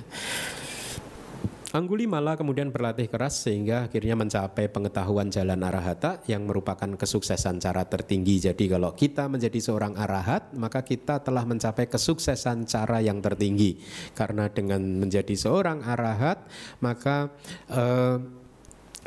Angguli 1.76 2.08
malah 2.08 2.40
kemudian 2.40 2.72
berlatih 2.72 3.12
keras 3.12 3.44
sehingga 3.44 3.92
akhirnya 3.92 4.16
mencapai 4.16 4.72
pengetahuan 4.72 5.28
jalan 5.28 5.60
arahata 5.60 6.24
yang 6.24 6.48
merupakan 6.48 6.88
kesuksesan 6.96 7.60
cara 7.60 7.84
tertinggi. 7.84 8.40
Jadi 8.40 8.72
kalau 8.72 8.96
kita 8.96 9.28
menjadi 9.28 9.60
seorang 9.60 10.00
arahat, 10.00 10.56
maka 10.56 10.88
kita 10.88 11.20
telah 11.20 11.44
mencapai 11.44 11.92
kesuksesan 11.92 12.72
cara 12.72 13.04
yang 13.04 13.20
tertinggi. 13.20 13.84
Karena 14.16 14.48
dengan 14.48 14.80
menjadi 14.80 15.36
seorang 15.36 15.84
arahat, 15.84 16.48
maka 16.80 17.36
eh, 17.68 18.16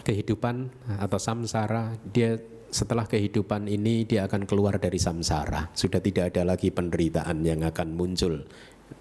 kehidupan 0.05 0.69
atau 1.01 1.17
samsara 1.17 1.97
dia 2.13 2.37
setelah 2.71 3.05
kehidupan 3.07 3.67
ini 3.67 4.07
dia 4.07 4.27
akan 4.27 4.47
keluar 4.47 4.79
dari 4.79 4.99
samsara. 4.99 5.71
Sudah 5.75 5.99
tidak 5.99 6.35
ada 6.35 6.55
lagi 6.55 6.71
penderitaan 6.71 7.43
yang 7.43 7.67
akan 7.67 7.89
muncul. 7.95 8.47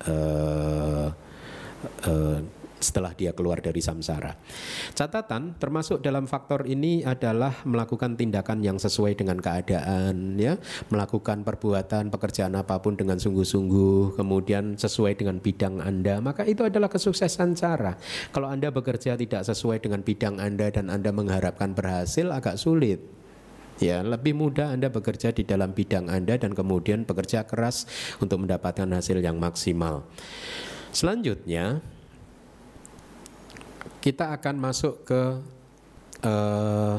Uh, 0.06 1.10
uh, 2.06 2.38
setelah 2.80 3.12
dia 3.14 3.36
keluar 3.36 3.60
dari 3.60 3.84
samsara. 3.84 4.34
Catatan 4.96 5.60
termasuk 5.60 6.00
dalam 6.00 6.26
faktor 6.26 6.64
ini 6.66 7.04
adalah 7.04 7.62
melakukan 7.68 8.16
tindakan 8.16 8.64
yang 8.64 8.80
sesuai 8.80 9.20
dengan 9.20 9.38
keadaan 9.38 10.40
ya, 10.40 10.56
melakukan 10.88 11.44
perbuatan 11.44 12.10
pekerjaan 12.10 12.56
apa 12.56 12.80
pun 12.80 12.96
dengan 12.96 13.20
sungguh-sungguh, 13.20 14.16
kemudian 14.16 14.80
sesuai 14.80 15.20
dengan 15.20 15.44
bidang 15.44 15.84
Anda, 15.84 16.24
maka 16.24 16.48
itu 16.48 16.66
adalah 16.66 16.88
kesuksesan 16.88 17.60
cara. 17.60 18.00
Kalau 18.32 18.48
Anda 18.48 18.72
bekerja 18.72 19.20
tidak 19.20 19.44
sesuai 19.44 19.84
dengan 19.84 20.02
bidang 20.02 20.40
Anda 20.40 20.72
dan 20.72 20.88
Anda 20.88 21.12
mengharapkan 21.12 21.76
berhasil 21.76 22.32
agak 22.32 22.56
sulit. 22.56 23.19
Ya, 23.80 24.04
lebih 24.04 24.36
mudah 24.36 24.76
Anda 24.76 24.92
bekerja 24.92 25.32
di 25.32 25.48
dalam 25.48 25.72
bidang 25.72 26.12
Anda 26.12 26.36
dan 26.36 26.52
kemudian 26.52 27.08
bekerja 27.08 27.48
keras 27.48 27.88
untuk 28.20 28.44
mendapatkan 28.44 28.88
hasil 28.92 29.24
yang 29.24 29.40
maksimal. 29.40 30.04
Selanjutnya, 30.92 31.80
kita 34.04 34.36
akan 34.36 34.56
masuk 34.60 35.08
ke 35.08 35.22
uh, 36.28 36.98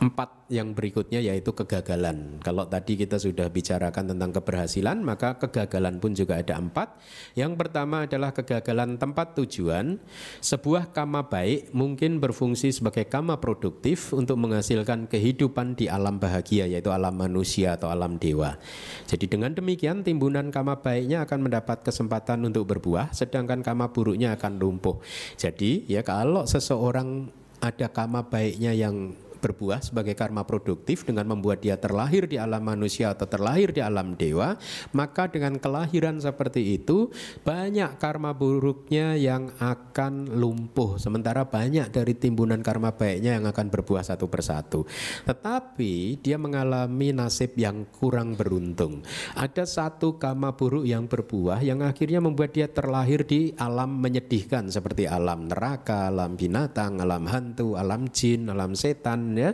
empat 0.00 0.48
yang 0.48 0.72
berikutnya 0.72 1.20
yaitu 1.20 1.52
kegagalan. 1.52 2.40
Kalau 2.40 2.64
tadi 2.64 2.96
kita 2.96 3.20
sudah 3.20 3.52
bicarakan 3.52 4.16
tentang 4.16 4.32
keberhasilan, 4.32 5.04
maka 5.04 5.36
kegagalan 5.36 6.00
pun 6.00 6.16
juga 6.16 6.40
ada 6.40 6.56
empat. 6.56 6.96
Yang 7.36 7.52
pertama 7.60 8.08
adalah 8.08 8.32
kegagalan 8.32 8.96
tempat 8.96 9.36
tujuan. 9.36 10.00
Sebuah 10.40 10.96
kama 10.96 11.28
baik 11.28 11.76
mungkin 11.76 12.16
berfungsi 12.18 12.72
sebagai 12.72 13.06
kama 13.12 13.38
produktif 13.38 14.16
untuk 14.16 14.40
menghasilkan 14.40 15.04
kehidupan 15.06 15.76
di 15.76 15.86
alam 15.86 16.16
bahagia, 16.16 16.64
yaitu 16.64 16.88
alam 16.88 17.12
manusia 17.12 17.76
atau 17.76 17.92
alam 17.92 18.16
dewa. 18.16 18.56
Jadi 19.04 19.28
dengan 19.28 19.52
demikian 19.52 20.00
timbunan 20.00 20.48
kama 20.48 20.80
baiknya 20.80 21.28
akan 21.28 21.44
mendapat 21.44 21.84
kesempatan 21.84 22.40
untuk 22.48 22.64
berbuah, 22.64 23.12
sedangkan 23.12 23.60
kama 23.60 23.92
buruknya 23.92 24.32
akan 24.34 24.56
lumpuh. 24.56 24.96
Jadi 25.36 25.84
ya 25.92 26.00
kalau 26.00 26.48
seseorang 26.48 27.28
ada 27.60 27.92
kama 27.92 28.24
baiknya 28.24 28.72
yang 28.72 29.12
berbuah 29.40 29.80
sebagai 29.80 30.12
karma 30.12 30.44
produktif 30.44 31.02
dengan 31.08 31.26
membuat 31.32 31.64
dia 31.64 31.80
terlahir 31.80 32.28
di 32.28 32.36
alam 32.36 32.60
manusia 32.60 33.10
atau 33.16 33.24
terlahir 33.24 33.72
di 33.72 33.80
alam 33.80 34.14
dewa, 34.14 34.60
maka 34.92 35.26
dengan 35.26 35.56
kelahiran 35.56 36.20
seperti 36.20 36.76
itu 36.76 37.08
banyak 37.42 37.96
karma 37.96 38.36
buruknya 38.36 39.16
yang 39.16 39.48
akan 39.58 40.36
lumpuh 40.36 41.00
sementara 41.00 41.48
banyak 41.48 41.88
dari 41.88 42.12
timbunan 42.14 42.60
karma 42.60 42.92
baiknya 42.92 43.40
yang 43.40 43.46
akan 43.48 43.66
berbuah 43.72 44.04
satu 44.04 44.28
persatu. 44.28 44.84
Tetapi 45.24 46.20
dia 46.20 46.36
mengalami 46.36 47.16
nasib 47.16 47.56
yang 47.56 47.88
kurang 47.88 48.36
beruntung. 48.36 49.00
Ada 49.34 49.64
satu 49.64 50.20
karma 50.20 50.52
buruk 50.52 50.84
yang 50.84 51.08
berbuah 51.08 51.64
yang 51.64 51.80
akhirnya 51.80 52.20
membuat 52.20 52.52
dia 52.52 52.68
terlahir 52.68 53.24
di 53.24 53.56
alam 53.56 53.96
menyedihkan 54.02 54.68
seperti 54.68 55.08
alam 55.08 55.48
neraka, 55.48 56.12
alam 56.12 56.36
binatang, 56.36 57.00
alam 57.00 57.24
hantu, 57.30 57.78
alam 57.78 58.10
jin, 58.10 58.50
alam 58.50 58.76
setan 58.76 59.29
ya. 59.34 59.50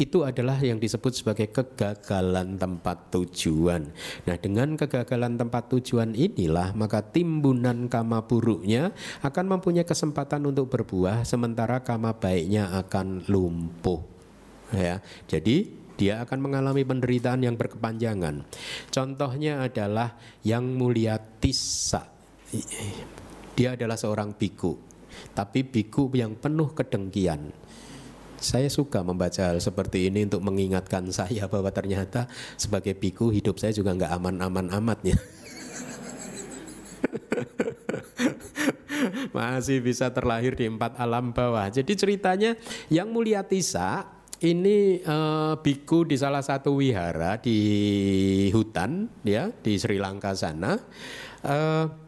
Itu 0.00 0.24
adalah 0.24 0.58
yang 0.60 0.80
disebut 0.80 1.12
sebagai 1.12 1.52
kegagalan 1.52 2.56
tempat 2.56 3.12
tujuan. 3.14 3.92
Nah, 4.26 4.36
dengan 4.40 4.74
kegagalan 4.74 5.36
tempat 5.36 5.70
tujuan 5.72 6.16
inilah 6.16 6.72
maka 6.72 7.04
timbunan 7.04 7.86
kama 7.86 8.24
buruknya 8.24 8.90
akan 9.20 9.58
mempunyai 9.58 9.86
kesempatan 9.86 10.44
untuk 10.48 10.72
berbuah 10.72 11.22
sementara 11.28 11.80
kama 11.84 12.16
baiknya 12.16 12.72
akan 12.84 13.28
lumpuh. 13.30 14.00
Ya. 14.74 15.04
Jadi 15.30 15.84
dia 15.94 16.26
akan 16.26 16.38
mengalami 16.42 16.82
penderitaan 16.82 17.46
yang 17.46 17.54
berkepanjangan. 17.54 18.42
Contohnya 18.90 19.62
adalah 19.62 20.18
yang 20.42 20.74
mulia 20.74 21.18
Tisa. 21.18 22.10
Dia 23.54 23.78
adalah 23.78 23.94
seorang 23.94 24.34
biku, 24.34 24.74
tapi 25.30 25.62
biku 25.62 26.10
yang 26.14 26.34
penuh 26.34 26.74
kedengkian. 26.74 27.54
Saya 28.44 28.68
suka 28.68 29.00
membaca 29.00 29.40
hal 29.40 29.56
seperti 29.56 30.12
ini 30.12 30.28
untuk 30.28 30.44
mengingatkan 30.44 31.08
saya 31.08 31.48
bahwa 31.48 31.72
ternyata 31.72 32.28
sebagai 32.60 32.92
biku 32.92 33.32
hidup 33.32 33.56
saya 33.56 33.72
juga 33.72 33.96
nggak 33.96 34.12
aman-aman 34.20 34.68
amat 34.84 35.00
ya. 35.00 35.16
Masih 39.36 39.80
bisa 39.80 40.12
terlahir 40.12 40.52
di 40.52 40.68
empat 40.68 41.00
alam 41.00 41.32
bawah. 41.32 41.72
Jadi 41.72 41.96
ceritanya 41.96 42.52
yang 42.92 43.08
mulia 43.08 43.48
Tisa 43.48 44.12
ini 44.44 45.00
uh, 45.00 45.56
biku 45.56 46.04
di 46.04 46.20
salah 46.20 46.44
satu 46.44 46.76
wihara 46.76 47.40
di 47.40 48.52
hutan 48.52 49.08
ya 49.24 49.48
di 49.64 49.80
Sri 49.80 49.96
Lanka 49.96 50.36
sana. 50.36 50.76
Uh, 51.40 52.03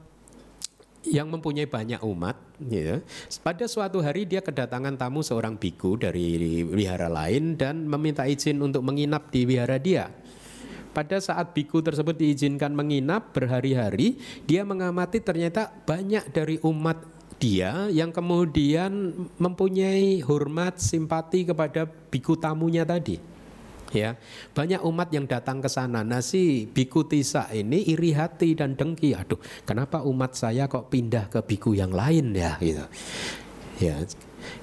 yang 1.10 1.30
mempunyai 1.30 1.66
banyak 1.66 2.02
umat 2.02 2.36
gitu. 2.58 3.02
Pada 3.42 3.64
suatu 3.70 4.02
hari 4.02 4.26
dia 4.26 4.42
kedatangan 4.42 4.98
tamu 4.98 5.22
seorang 5.22 5.54
biku 5.56 5.94
dari 5.98 6.62
wihara 6.66 7.06
lain 7.06 7.54
dan 7.54 7.86
meminta 7.86 8.26
izin 8.26 8.58
untuk 8.62 8.82
menginap 8.82 9.30
di 9.30 9.46
wihara 9.46 9.78
dia. 9.78 10.10
Pada 10.96 11.20
saat 11.20 11.52
biku 11.52 11.84
tersebut 11.84 12.16
diizinkan 12.16 12.72
menginap 12.72 13.36
berhari-hari, 13.36 14.16
dia 14.48 14.64
mengamati 14.64 15.20
ternyata 15.20 15.68
banyak 15.84 16.24
dari 16.32 16.56
umat 16.64 17.04
dia 17.36 17.92
yang 17.92 18.08
kemudian 18.16 19.12
mempunyai 19.36 20.24
hormat 20.24 20.80
simpati 20.80 21.44
kepada 21.44 21.84
biku 21.84 22.32
tamunya 22.40 22.88
tadi 22.88 23.35
ya. 23.96 24.20
Banyak 24.52 24.84
umat 24.84 25.08
yang 25.10 25.24
datang 25.24 25.64
ke 25.64 25.68
sana 25.72 26.04
nah 26.04 26.20
si 26.20 26.68
biku 26.68 27.08
tisa 27.08 27.48
ini 27.50 27.88
iri 27.88 28.12
hati 28.12 28.52
dan 28.52 28.76
dengki. 28.76 29.16
Aduh 29.16 29.40
kenapa 29.64 30.04
umat 30.04 30.36
saya 30.36 30.68
kok 30.68 30.92
pindah 30.92 31.32
ke 31.32 31.40
biku 31.40 31.72
yang 31.72 31.96
lain 31.96 32.36
ya 32.36 32.60
gitu. 32.60 32.84
Ya 33.80 33.96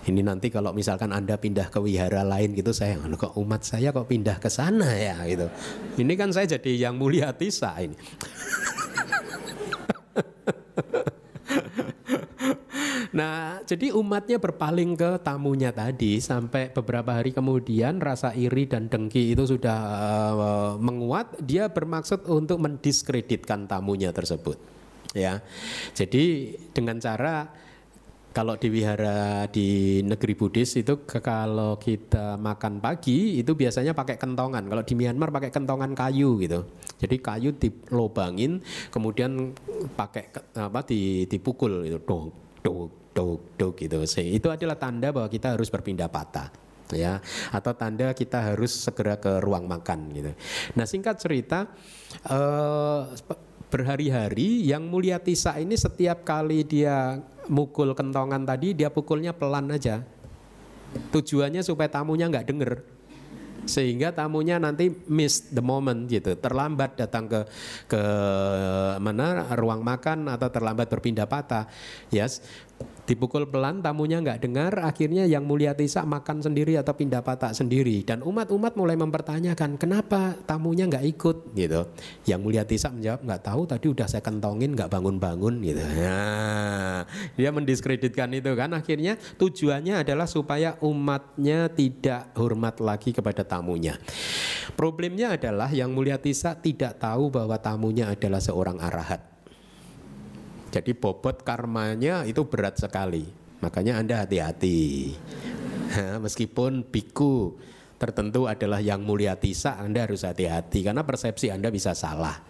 ini 0.08 0.24
nanti 0.24 0.48
kalau 0.48 0.72
misalkan 0.72 1.12
anda 1.12 1.36
pindah 1.36 1.68
ke 1.68 1.82
wihara 1.82 2.24
lain 2.24 2.56
gitu 2.56 2.72
saya 2.72 2.96
kok 2.98 3.36
umat 3.36 3.66
saya 3.66 3.92
kok 3.92 4.08
pindah 4.08 4.38
ke 4.38 4.48
sana 4.48 4.94
ya? 4.94 5.18
Gitu. 5.26 5.50
Ini 6.00 6.14
kan 6.16 6.30
saya 6.32 6.56
jadi 6.56 6.90
yang 6.90 6.96
mulia 6.96 7.34
tisa 7.34 7.74
ini 7.82 7.98
Nah, 13.14 13.62
jadi 13.62 13.94
umatnya 13.94 14.42
berpaling 14.42 14.98
ke 14.98 15.22
tamunya 15.22 15.70
tadi 15.70 16.18
sampai 16.18 16.74
beberapa 16.74 17.14
hari 17.14 17.30
kemudian 17.30 18.02
rasa 18.02 18.34
iri 18.34 18.66
dan 18.66 18.90
dengki 18.90 19.38
itu 19.38 19.46
sudah 19.46 19.80
uh, 20.34 20.74
menguat. 20.82 21.38
Dia 21.46 21.70
bermaksud 21.70 22.26
untuk 22.26 22.58
mendiskreditkan 22.58 23.70
tamunya 23.70 24.10
tersebut. 24.10 24.58
Ya, 25.14 25.46
jadi 25.94 26.58
dengan 26.74 26.98
cara 26.98 27.54
kalau 28.34 28.58
di 28.58 28.74
wihara 28.74 29.46
di 29.46 30.02
negeri 30.02 30.34
Buddhis 30.34 30.74
itu 30.74 31.06
kalau 31.06 31.78
kita 31.78 32.34
makan 32.42 32.82
pagi 32.82 33.38
itu 33.38 33.54
biasanya 33.54 33.94
pakai 33.94 34.18
kentongan. 34.18 34.66
Kalau 34.66 34.82
di 34.82 34.98
Myanmar 34.98 35.30
pakai 35.30 35.54
kentongan 35.54 35.94
kayu 35.94 36.42
gitu. 36.42 36.66
Jadi 36.98 37.22
kayu 37.22 37.54
dilobangin 37.62 38.58
kemudian 38.90 39.54
pakai 39.94 40.34
apa 40.58 40.82
dipukul 41.30 41.86
itu 41.86 42.02
dong 42.10 42.34
dong 42.66 43.03
dok 43.14 43.58
dok 43.58 43.74
gitu. 43.80 44.02
Itu 44.20 44.50
adalah 44.50 44.78
tanda 44.78 45.14
bahwa 45.14 45.30
kita 45.30 45.56
harus 45.56 45.70
berpindah 45.70 46.10
patah 46.10 46.50
ya 46.92 47.24
atau 47.50 47.72
tanda 47.74 48.12
kita 48.14 48.54
harus 48.54 48.76
segera 48.76 49.18
ke 49.18 49.42
ruang 49.42 49.66
makan 49.66 50.14
gitu. 50.14 50.32
Nah 50.78 50.86
singkat 50.86 51.18
cerita 51.22 51.72
uh, 52.30 53.10
berhari-hari 53.72 54.68
yang 54.68 54.86
mulia 54.86 55.18
Tisa 55.18 55.58
ini 55.58 55.74
setiap 55.74 56.22
kali 56.28 56.62
dia 56.68 57.18
mukul 57.50 57.98
kentongan 57.98 58.46
tadi 58.46 58.78
dia 58.78 58.94
pukulnya 58.94 59.34
pelan 59.34 59.74
aja. 59.74 60.06
Tujuannya 60.94 61.66
supaya 61.66 61.90
tamunya 61.90 62.30
nggak 62.30 62.48
denger 62.54 62.72
sehingga 63.64 64.12
tamunya 64.12 64.60
nanti 64.60 64.92
miss 65.08 65.52
the 65.56 65.64
moment 65.64 66.08
gitu 66.12 66.36
terlambat 66.36 67.00
datang 67.00 67.32
ke 67.32 67.42
ke 67.88 68.02
mana 69.00 69.56
ruang 69.56 69.80
makan 69.80 70.28
atau 70.28 70.52
terlambat 70.52 70.92
berpindah 70.92 71.24
patah 71.24 71.68
yes 72.12 72.44
Dipukul 73.04 73.52
pelan, 73.52 73.84
tamunya 73.84 74.24
nggak 74.24 74.40
dengar, 74.48 74.80
akhirnya 74.80 75.28
yang 75.28 75.44
mulia 75.44 75.76
Tisa 75.76 76.08
makan 76.08 76.40
sendiri 76.40 76.80
atau 76.80 76.96
pindah 76.96 77.20
patah 77.20 77.52
sendiri. 77.52 78.00
Dan 78.08 78.24
umat-umat 78.24 78.80
mulai 78.80 78.96
mempertanyakan, 78.96 79.76
kenapa 79.76 80.40
tamunya 80.48 80.88
nggak 80.88 81.06
ikut 81.12 81.52
gitu. 81.52 81.92
Yang 82.24 82.40
mulia 82.40 82.64
Tisa 82.64 82.88
menjawab, 82.96 83.28
nggak 83.28 83.44
tahu 83.44 83.62
tadi 83.68 83.86
udah 83.92 84.08
saya 84.08 84.24
kentongin 84.24 84.72
nggak 84.72 84.88
bangun-bangun 84.88 85.60
gitu. 85.60 85.84
Nah, 85.84 87.04
dia 87.36 87.50
mendiskreditkan 87.52 88.32
itu 88.32 88.56
kan. 88.56 88.72
Akhirnya 88.72 89.20
tujuannya 89.36 90.08
adalah 90.08 90.24
supaya 90.24 90.80
umatnya 90.80 91.68
tidak 91.76 92.32
hormat 92.40 92.80
lagi 92.80 93.12
kepada 93.12 93.44
tamunya. 93.44 94.00
Problemnya 94.80 95.36
adalah 95.36 95.68
yang 95.76 95.92
mulia 95.92 96.16
Tisa 96.24 96.56
tidak 96.56 97.04
tahu 97.04 97.28
bahwa 97.28 97.60
tamunya 97.60 98.08
adalah 98.08 98.40
seorang 98.40 98.80
arahat. 98.80 99.33
Jadi 100.74 100.98
bobot 100.98 101.46
karmanya 101.46 102.26
itu 102.26 102.50
berat 102.50 102.82
sekali. 102.82 103.30
Makanya 103.62 104.02
Anda 104.02 104.26
hati-hati. 104.26 105.14
Meskipun 106.26 106.82
biku 106.90 107.54
tertentu 108.02 108.50
adalah 108.50 108.82
yang 108.82 109.06
mulia 109.06 109.38
tisa, 109.38 109.78
Anda 109.78 110.10
harus 110.10 110.26
hati-hati 110.26 110.82
karena 110.82 111.06
persepsi 111.06 111.54
Anda 111.54 111.70
bisa 111.70 111.94
salah. 111.94 112.42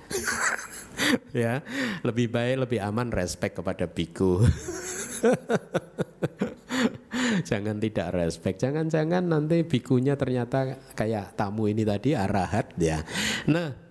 ya, 1.36 1.59
lebih 2.07 2.32
baik 2.32 2.63
lebih 2.63 2.80
aman 2.80 3.11
respect 3.11 3.59
kepada 3.59 3.91
biku. 3.91 4.39
Jangan 7.49 7.76
tidak 7.84 8.15
respect. 8.15 8.63
Jangan-jangan 8.63 9.28
nanti 9.28 9.67
bikunya 9.67 10.15
ternyata 10.15 10.80
kayak 10.95 11.36
tamu 11.36 11.67
ini 11.67 11.84
tadi 11.84 12.15
arahat 12.15 12.71
ya. 12.80 13.03
Nah, 13.51 13.82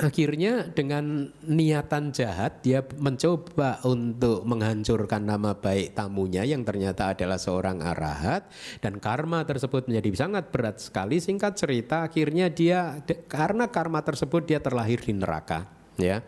Akhirnya 0.00 0.64
dengan 0.72 1.28
niatan 1.44 2.08
jahat 2.16 2.64
dia 2.64 2.80
mencoba 2.96 3.84
untuk 3.84 4.48
menghancurkan 4.48 5.28
nama 5.28 5.52
baik 5.52 5.92
tamunya 5.92 6.40
yang 6.48 6.64
ternyata 6.64 7.12
adalah 7.12 7.36
seorang 7.36 7.84
arahat 7.84 8.48
dan 8.80 8.96
karma 8.96 9.44
tersebut 9.44 9.92
menjadi 9.92 10.24
sangat 10.24 10.48
berat 10.48 10.80
sekali. 10.80 11.20
Singkat 11.20 11.52
cerita 11.52 12.08
akhirnya 12.08 12.48
dia 12.48 13.04
karena 13.28 13.68
karma 13.68 14.00
tersebut 14.00 14.48
dia 14.48 14.64
terlahir 14.64 15.04
di 15.04 15.12
neraka 15.12 15.68
ya. 16.00 16.24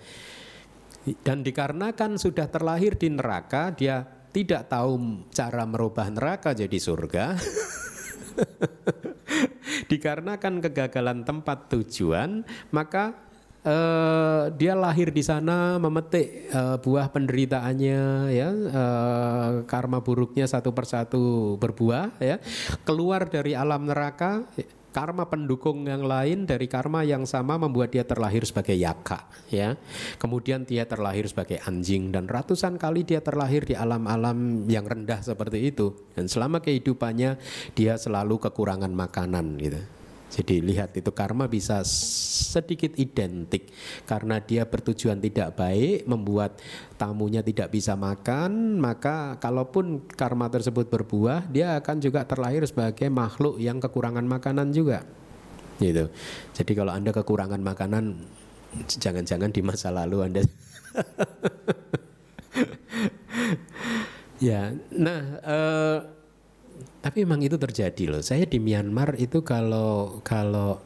Dan 1.25 1.41
dikarenakan 1.41 2.21
sudah 2.21 2.53
terlahir 2.53 3.01
di 3.01 3.09
neraka 3.09 3.73
dia 3.73 4.05
tidak 4.37 4.69
tahu 4.69 5.25
cara 5.33 5.65
merubah 5.65 6.13
neraka 6.13 6.53
jadi 6.53 6.77
surga. 6.77 7.25
dikarenakan 9.93 10.61
kegagalan 10.65 11.25
tempat 11.25 11.69
tujuan 11.73 12.45
maka 12.73 13.32
uh, 13.67 14.51
dia 14.55 14.75
lahir 14.75 15.11
di 15.11 15.23
sana 15.23 15.79
memetik 15.79 16.51
uh, 16.53 16.77
buah 16.79 17.11
penderitaannya 17.11 18.03
ya. 18.31 18.49
Uh, 18.51 19.51
karma 19.67 20.03
buruknya 20.03 20.47
satu 20.47 20.75
persatu 20.75 21.57
berbuah 21.59 22.19
ya. 22.19 22.39
Keluar 22.87 23.27
dari 23.31 23.55
alam 23.55 23.87
neraka 23.87 24.47
karma 24.93 25.25
pendukung 25.25 25.89
yang 25.89 26.05
lain 26.05 26.45
dari 26.45 26.69
karma 26.69 27.01
yang 27.01 27.25
sama 27.25 27.57
membuat 27.57 27.97
dia 27.97 28.05
terlahir 28.05 28.45
sebagai 28.45 28.77
yaka 28.77 29.25
ya. 29.49 29.75
Kemudian 30.21 30.69
dia 30.69 30.85
terlahir 30.85 31.25
sebagai 31.25 31.59
anjing 31.65 32.13
dan 32.13 32.29
ratusan 32.29 32.77
kali 32.77 33.09
dia 33.09 33.25
terlahir 33.25 33.65
di 33.65 33.73
alam-alam 33.73 34.69
yang 34.69 34.85
rendah 34.85 35.25
seperti 35.25 35.73
itu. 35.73 35.97
Dan 36.13 36.29
selama 36.29 36.61
kehidupannya 36.61 37.41
dia 37.73 37.97
selalu 37.97 38.37
kekurangan 38.37 38.93
makanan 38.93 39.57
gitu 39.59 40.02
jadi 40.33 40.65
lihat 40.65 40.97
itu 40.97 41.13
karma 41.13 41.45
bisa 41.45 41.85
sedikit 41.85 42.97
identik 42.97 43.69
karena 44.09 44.41
dia 44.41 44.65
bertujuan 44.65 45.21
tidak 45.21 45.61
baik 45.61 46.09
membuat 46.09 46.57
tamunya 46.97 47.45
tidak 47.45 47.69
bisa 47.69 47.93
makan 47.93 48.81
maka 48.81 49.37
kalaupun 49.37 50.09
karma 50.09 50.49
tersebut 50.49 50.89
berbuah 50.89 51.53
dia 51.53 51.77
akan 51.77 52.01
juga 52.01 52.25
terlahir 52.25 52.65
sebagai 52.65 53.13
makhluk 53.13 53.61
yang 53.61 53.77
kekurangan 53.77 54.25
makanan 54.25 54.73
juga. 54.73 55.05
Gitu. 55.77 56.09
Jadi 56.57 56.73
kalau 56.73 56.97
Anda 56.97 57.13
kekurangan 57.13 57.61
makanan 57.61 58.25
jangan-jangan 58.89 59.53
di 59.53 59.61
masa 59.61 59.93
lalu 59.93 60.25
Anda 60.25 60.41
ya. 64.49 64.73
Nah, 64.97 65.21
uh, 65.45 66.22
tapi 67.03 67.27
memang 67.27 67.43
itu 67.43 67.59
terjadi 67.59 68.05
loh. 68.09 68.23
Saya 68.23 68.47
di 68.47 68.63
Myanmar 68.63 69.19
itu 69.19 69.43
kalau 69.43 70.23
kalau 70.23 70.79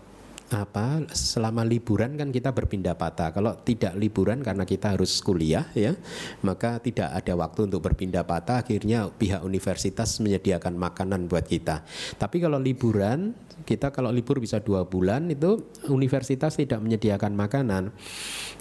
apa 0.47 1.03
selama 1.11 1.67
liburan 1.67 2.15
kan 2.15 2.31
kita 2.31 2.55
berpindah 2.55 2.95
patah. 2.95 3.35
Kalau 3.35 3.59
tidak 3.67 3.99
liburan 3.99 4.47
karena 4.47 4.63
kita 4.63 4.95
harus 4.95 5.19
kuliah 5.19 5.67
ya, 5.75 5.99
maka 6.47 6.79
tidak 6.79 7.11
ada 7.11 7.35
waktu 7.35 7.67
untuk 7.67 7.83
berpindah 7.83 8.23
patah. 8.23 8.63
Akhirnya 8.63 9.11
pihak 9.11 9.43
universitas 9.43 10.23
menyediakan 10.23 10.79
makanan 10.79 11.27
buat 11.27 11.51
kita. 11.51 11.83
Tapi 12.15 12.39
kalau 12.39 12.63
liburan 12.63 13.35
kita 13.67 13.91
kalau 13.91 14.15
libur 14.15 14.39
bisa 14.39 14.63
dua 14.63 14.87
bulan 14.87 15.27
itu 15.33 15.67
universitas 15.91 16.55
tidak 16.55 16.79
menyediakan 16.79 17.35
makanan. 17.35 17.91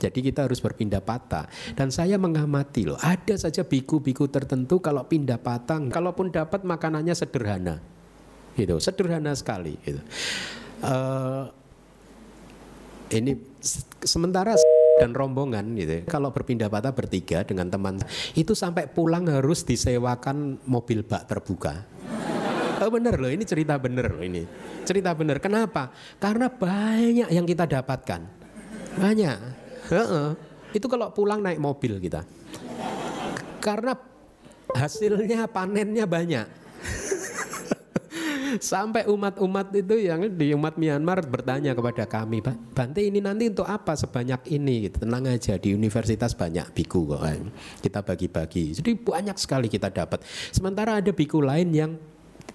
Jadi 0.01 0.19
kita 0.25 0.49
harus 0.49 0.57
berpindah 0.63 1.05
patah. 1.05 1.45
Dan 1.77 1.93
saya 1.93 2.17
mengamati 2.17 2.89
loh, 2.89 2.97
ada 2.97 3.37
saja 3.37 3.61
biku-biku 3.61 4.25
tertentu 4.25 4.81
kalau 4.81 5.05
pindah 5.05 5.37
patah, 5.37 5.93
kalaupun 5.93 6.33
dapat 6.33 6.65
makanannya 6.65 7.13
sederhana, 7.13 7.77
gitu, 8.57 8.81
sederhana 8.81 9.37
sekali. 9.37 9.77
Gitu. 9.85 10.01
Uh, 10.83 11.47
ini 13.13 13.37
sementara 14.01 14.57
dan 14.97 15.11
rombongan 15.11 15.75
gitu. 15.75 16.07
Kalau 16.07 16.31
berpindah 16.31 16.71
patah 16.71 16.95
bertiga 16.95 17.43
dengan 17.43 17.67
teman 17.67 17.99
itu 18.33 18.55
sampai 18.55 18.87
pulang 18.87 19.27
harus 19.27 19.67
disewakan 19.67 20.63
mobil 20.65 21.03
bak 21.03 21.27
terbuka. 21.27 21.83
Oh 22.83 22.91
bener 22.91 23.15
loh, 23.15 23.31
ini 23.31 23.47
cerita 23.47 23.79
bener 23.79 24.11
loh 24.11 24.23
ini. 24.23 24.43
Cerita 24.83 25.15
bener. 25.15 25.39
Kenapa? 25.39 25.95
Karena 26.19 26.51
banyak 26.51 27.31
yang 27.31 27.47
kita 27.47 27.63
dapatkan. 27.67 28.21
Banyak. 28.99 29.37
Uh 29.91 29.95
-uh. 29.95 30.29
Itu 30.75 30.91
kalau 30.91 31.07
pulang 31.15 31.39
naik 31.39 31.59
mobil 31.59 31.97
kita. 32.03 32.27
Karena 33.63 33.95
hasilnya 34.75 35.47
panennya 35.47 36.03
banyak. 36.03 36.64
Sampai 38.61 39.07
umat-umat 39.07 39.73
itu 39.75 39.95
yang 39.99 40.25
di 40.31 40.55
umat 40.55 40.79
Myanmar 40.79 41.23
bertanya 41.25 41.75
kepada 41.75 42.05
kami, 42.07 42.39
Pak, 42.39 42.75
Bante 42.75 43.01
ini 43.03 43.19
nanti 43.19 43.49
untuk 43.51 43.67
apa 43.67 43.95
sebanyak 43.95 44.47
ini? 44.51 44.89
Gitu. 44.89 45.03
Tenang 45.07 45.27
aja, 45.27 45.55
di 45.59 45.73
universitas 45.75 46.35
banyak 46.35 46.71
biku 46.75 47.15
kok. 47.15 47.21
Kan. 47.23 47.51
Kita 47.81 47.99
bagi-bagi. 48.05 48.79
Jadi 48.79 48.91
banyak 48.95 49.37
sekali 49.39 49.67
kita 49.67 49.91
dapat. 49.91 50.23
Sementara 50.51 50.99
ada 50.99 51.11
biku 51.11 51.43
lain 51.43 51.69
yang 51.71 51.91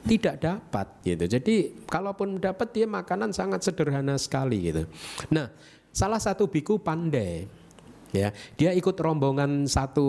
tidak 0.04 0.40
dapat 0.40 0.86
gitu. 1.04 1.24
Jadi 1.28 1.84
kalaupun 1.84 2.40
dapat 2.40 2.72
dia 2.72 2.86
makanan 2.88 3.36
sangat 3.36 3.60
sederhana 3.60 4.16
sekali 4.16 4.72
gitu. 4.72 4.82
Nah, 5.28 5.52
salah 5.92 6.22
satu 6.22 6.48
biku 6.48 6.80
pandai 6.80 7.59
ya 8.10 8.34
dia 8.58 8.70
ikut 8.74 8.96
rombongan 8.98 9.66
satu 9.70 10.08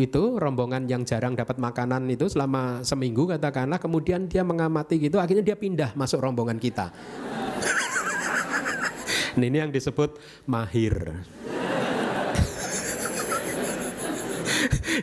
itu 0.00 0.36
rombongan 0.36 0.84
yang 0.88 1.02
jarang 1.08 1.32
dapat 1.32 1.56
makanan 1.56 2.08
itu 2.12 2.28
selama 2.28 2.84
seminggu 2.84 3.28
katakanlah 3.28 3.80
kemudian 3.80 4.28
dia 4.28 4.44
mengamati 4.44 5.00
gitu 5.00 5.16
akhirnya 5.20 5.44
dia 5.44 5.56
pindah 5.56 5.96
masuk 5.96 6.20
rombongan 6.20 6.60
kita. 6.60 6.92
Nah, 9.36 9.44
ini 9.44 9.60
yang 9.60 9.68
disebut 9.68 10.16
mahir. 10.48 11.12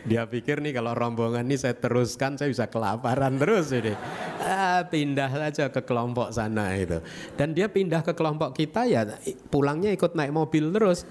Dia 0.10 0.26
pikir 0.26 0.58
nih 0.58 0.74
kalau 0.74 0.98
rombongan 0.98 1.46
ini 1.46 1.56
saya 1.56 1.78
teruskan 1.78 2.34
saya 2.34 2.50
bisa 2.50 2.66
kelaparan 2.66 3.38
terus 3.38 3.70
ini. 3.70 3.94
Ah, 4.42 4.84
pindah 4.90 5.30
saja 5.30 5.70
ke 5.70 5.86
kelompok 5.86 6.34
sana 6.34 6.74
itu. 6.74 6.98
Dan 7.38 7.54
dia 7.54 7.70
pindah 7.70 8.02
ke 8.02 8.18
kelompok 8.18 8.58
kita 8.58 8.90
ya 8.90 9.06
pulangnya 9.54 9.94
ikut 9.94 10.18
naik 10.18 10.34
mobil 10.34 10.74
terus 10.74 11.06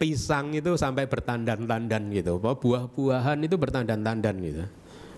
pisang 0.00 0.54
itu 0.54 0.74
sampai 0.78 1.06
bertandan-tandan 1.06 2.10
gitu, 2.12 2.38
buah-buahan 2.38 3.38
itu 3.44 3.56
bertandan-tandan 3.58 4.36
gitu. 4.42 4.64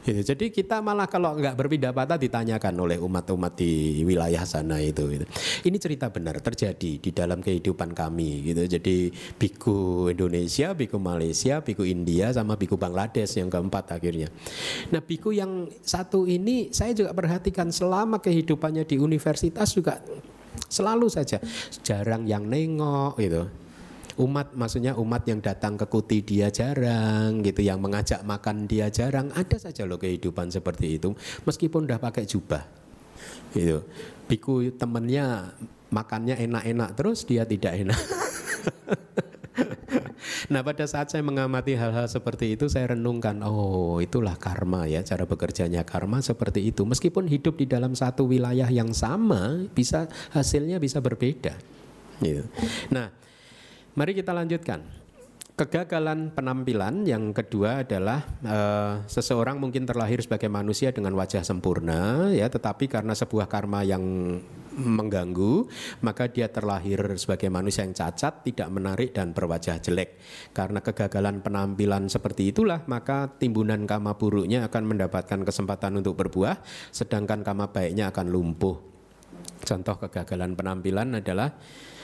Gitu. 0.00 0.32
Jadi 0.32 0.48
kita 0.48 0.80
malah 0.80 1.04
kalau 1.04 1.36
nggak 1.36 1.61
berpindah 1.61 1.92
patah 1.92 2.16
ditanyakan 2.16 2.72
oleh 2.80 2.96
umat-umat 2.96 3.52
di 3.52 4.00
wilayah 4.00 4.48
sana 4.48 4.80
itu. 4.80 5.04
Gitu. 5.12 5.28
Ini 5.68 5.76
cerita 5.76 6.08
benar 6.08 6.40
terjadi 6.40 6.96
di 6.96 7.11
dalam 7.12 7.44
kehidupan 7.44 7.92
kami 7.92 8.48
gitu. 8.48 8.64
Jadi 8.64 9.12
biku 9.36 10.08
Indonesia, 10.08 10.72
biku 10.72 10.96
Malaysia, 10.96 11.61
biku 11.61 11.84
India 11.84 12.32
sama 12.32 12.56
biku 12.56 12.80
Bangladesh 12.80 13.36
yang 13.36 13.52
keempat 13.52 14.00
akhirnya. 14.00 14.32
Nah 14.88 15.04
biku 15.04 15.36
yang 15.36 15.68
satu 15.84 16.24
ini 16.24 16.72
saya 16.72 16.96
juga 16.96 17.12
perhatikan 17.12 17.68
selama 17.68 18.24
kehidupannya 18.24 18.88
di 18.88 18.96
universitas 18.96 19.76
juga 19.76 20.00
selalu 20.66 21.12
saja 21.12 21.38
jarang 21.84 22.24
yang 22.24 22.48
nengok 22.48 23.20
gitu 23.20 23.46
umat 24.20 24.52
maksudnya 24.52 24.92
umat 25.00 25.24
yang 25.24 25.40
datang 25.40 25.80
ke 25.80 25.88
kuti 25.88 26.20
dia 26.20 26.52
jarang 26.52 27.40
gitu 27.40 27.64
yang 27.64 27.80
mengajak 27.80 28.20
makan 28.22 28.68
dia 28.68 28.92
jarang. 28.92 29.32
Ada 29.32 29.70
saja 29.70 29.88
loh 29.88 29.96
kehidupan 29.96 30.52
seperti 30.52 31.00
itu 31.00 31.16
meskipun 31.48 31.88
udah 31.88 31.98
pakai 31.98 32.28
jubah. 32.28 32.62
Gitu. 33.56 33.80
Biku 34.28 34.68
temennya 34.76 35.56
makannya 35.90 36.38
enak-enak 36.38 36.94
terus 36.94 37.24
dia 37.24 37.48
tidak 37.48 37.74
enak. 37.80 38.00
Nah 40.50 40.66
pada 40.66 40.82
saat 40.82 41.06
saya 41.14 41.22
mengamati 41.22 41.78
hal-hal 41.78 42.10
seperti 42.10 42.58
itu 42.58 42.66
saya 42.66 42.98
renungkan 42.98 43.38
oh 43.46 44.02
itulah 44.02 44.34
karma 44.34 44.82
ya 44.90 44.98
cara 45.06 45.22
bekerjanya 45.22 45.86
karma 45.86 46.18
seperti 46.18 46.74
itu. 46.74 46.82
Meskipun 46.82 47.30
hidup 47.30 47.54
di 47.54 47.70
dalam 47.70 47.94
satu 47.94 48.26
wilayah 48.26 48.66
yang 48.66 48.90
sama 48.90 49.70
bisa 49.70 50.10
hasilnya 50.34 50.82
bisa 50.82 50.98
berbeda. 50.98 51.54
Gitu. 52.18 52.42
Nah 52.90 53.14
Mari 53.99 54.14
kita 54.14 54.30
lanjutkan. 54.30 54.86
Kegagalan 55.59 56.32
penampilan 56.32 57.05
yang 57.05 57.36
kedua 57.36 57.84
adalah 57.84 58.24
uh, 58.49 59.05
seseorang 59.05 59.61
mungkin 59.61 59.84
terlahir 59.84 60.24
sebagai 60.24 60.49
manusia 60.49 60.88
dengan 60.88 61.12
wajah 61.12 61.45
sempurna 61.45 62.32
ya 62.32 62.49
tetapi 62.49 62.88
karena 62.88 63.12
sebuah 63.12 63.45
karma 63.45 63.84
yang 63.84 64.01
mengganggu 64.72 65.68
maka 66.01 66.32
dia 66.32 66.49
terlahir 66.49 67.20
sebagai 67.20 67.53
manusia 67.53 67.84
yang 67.84 67.93
cacat 67.93 68.41
tidak 68.41 68.72
menarik 68.72 69.12
dan 69.12 69.36
berwajah 69.36 69.76
jelek 69.84 70.16
karena 70.57 70.80
kegagalan 70.80 71.45
penampilan 71.45 72.09
seperti 72.09 72.57
itulah 72.57 72.80
maka 72.88 73.28
timbunan 73.28 73.84
kama 73.84 74.16
buruknya 74.16 74.64
akan 74.64 74.97
mendapatkan 74.97 75.45
kesempatan 75.45 76.01
untuk 76.01 76.16
berbuah 76.16 76.57
sedangkan 76.88 77.45
kama 77.45 77.68
baiknya 77.68 78.09
akan 78.09 78.32
lumpuh 78.32 78.80
contoh 79.61 79.97
kegagalan 80.09 80.57
penampilan 80.57 81.20
adalah 81.20 81.53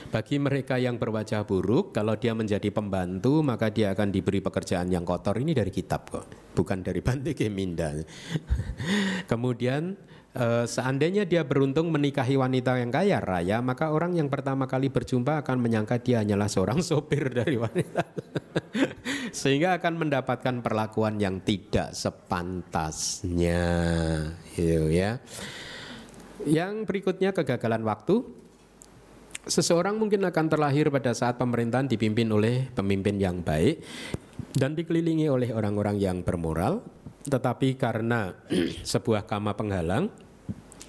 bagi 0.07 0.38
mereka 0.38 0.78
yang 0.78 0.96
berwajah 0.96 1.44
buruk, 1.44 1.92
kalau 1.92 2.16
dia 2.16 2.32
menjadi 2.32 2.70
pembantu, 2.70 3.42
maka 3.42 3.68
dia 3.68 3.92
akan 3.92 4.09
diberi 4.14 4.40
pekerjaan 4.40 4.88
yang 4.88 5.04
kotor. 5.04 5.36
Ini 5.36 5.52
dari 5.52 5.68
kitab 5.74 6.09
kok, 6.09 6.54
bukan 6.54 6.80
dari 6.80 7.02
Bante 7.02 7.34
Geminda. 7.34 7.92
Kemudian 9.30 9.98
eh, 10.32 10.64
seandainya 10.64 11.26
dia 11.26 11.42
beruntung 11.44 11.90
menikahi 11.92 12.38
wanita 12.38 12.78
yang 12.78 12.94
kaya 12.94 13.18
raya, 13.20 13.59
maka 13.61 13.90
orang 13.90 14.16
yang 14.16 14.30
pertama 14.30 14.64
kali 14.70 14.88
berjumpa 14.88 15.42
akan 15.44 15.59
menyangka 15.61 15.98
dia 16.00 16.22
hanyalah 16.22 16.48
seorang 16.48 16.80
sopir 16.80 17.28
dari 17.42 17.59
wanita. 17.59 18.02
Sehingga 19.36 19.76
akan 19.76 20.07
mendapatkan 20.07 20.64
perlakuan 20.64 21.20
yang 21.20 21.42
tidak 21.44 21.92
sepantasnya. 21.92 23.64
Gitu 24.54 24.88
ya. 24.88 25.20
Yang 26.46 26.86
berikutnya 26.86 27.34
kegagalan 27.34 27.82
waktu 27.82 28.45
Seseorang 29.47 29.94
mungkin 29.94 30.26
akan 30.26 30.51
terlahir 30.51 30.90
pada 30.90 31.14
saat 31.14 31.38
pemerintahan 31.38 31.86
dipimpin 31.86 32.26
oleh 32.34 32.66
pemimpin 32.74 33.14
yang 33.14 33.47
baik 33.47 33.78
dan 34.59 34.74
dikelilingi 34.74 35.30
oleh 35.30 35.55
orang-orang 35.55 36.03
yang 36.03 36.26
bermoral, 36.26 36.82
tetapi 37.30 37.78
karena 37.78 38.34
sebuah 38.82 39.22
kama 39.30 39.55
penghalang, 39.55 40.11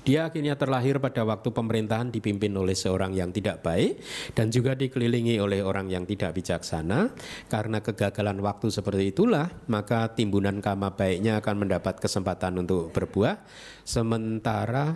Dia 0.08 0.32
akhirnya 0.32 0.55
terlahir 0.55 1.03
pada 1.03 1.28
waktu 1.28 1.51
pemerintahan 1.51 2.08
dipimpin 2.16 2.55
oleh 2.55 2.72
seorang 2.72 3.12
yang 3.12 3.28
tidak 3.36 3.60
baik 3.60 3.99
dan 4.32 4.47
juga 4.47 4.72
dikelilingi 4.72 5.36
oleh 5.36 5.60
orang 5.60 5.91
yang 5.91 6.08
tidak 6.08 6.32
bijaksana. 6.32 7.12
Karena 7.51 7.84
kegagalan 7.84 8.39
waktu 8.39 8.72
seperti 8.72 9.12
itulah, 9.12 9.51
maka 9.68 10.16
timbunan 10.16 10.64
kama 10.64 10.95
baiknya 10.95 11.43
akan 11.43 11.68
mendapat 11.68 11.99
kesempatan 11.99 12.55
untuk 12.55 12.95
berbuah, 12.95 13.43
sementara 13.84 14.95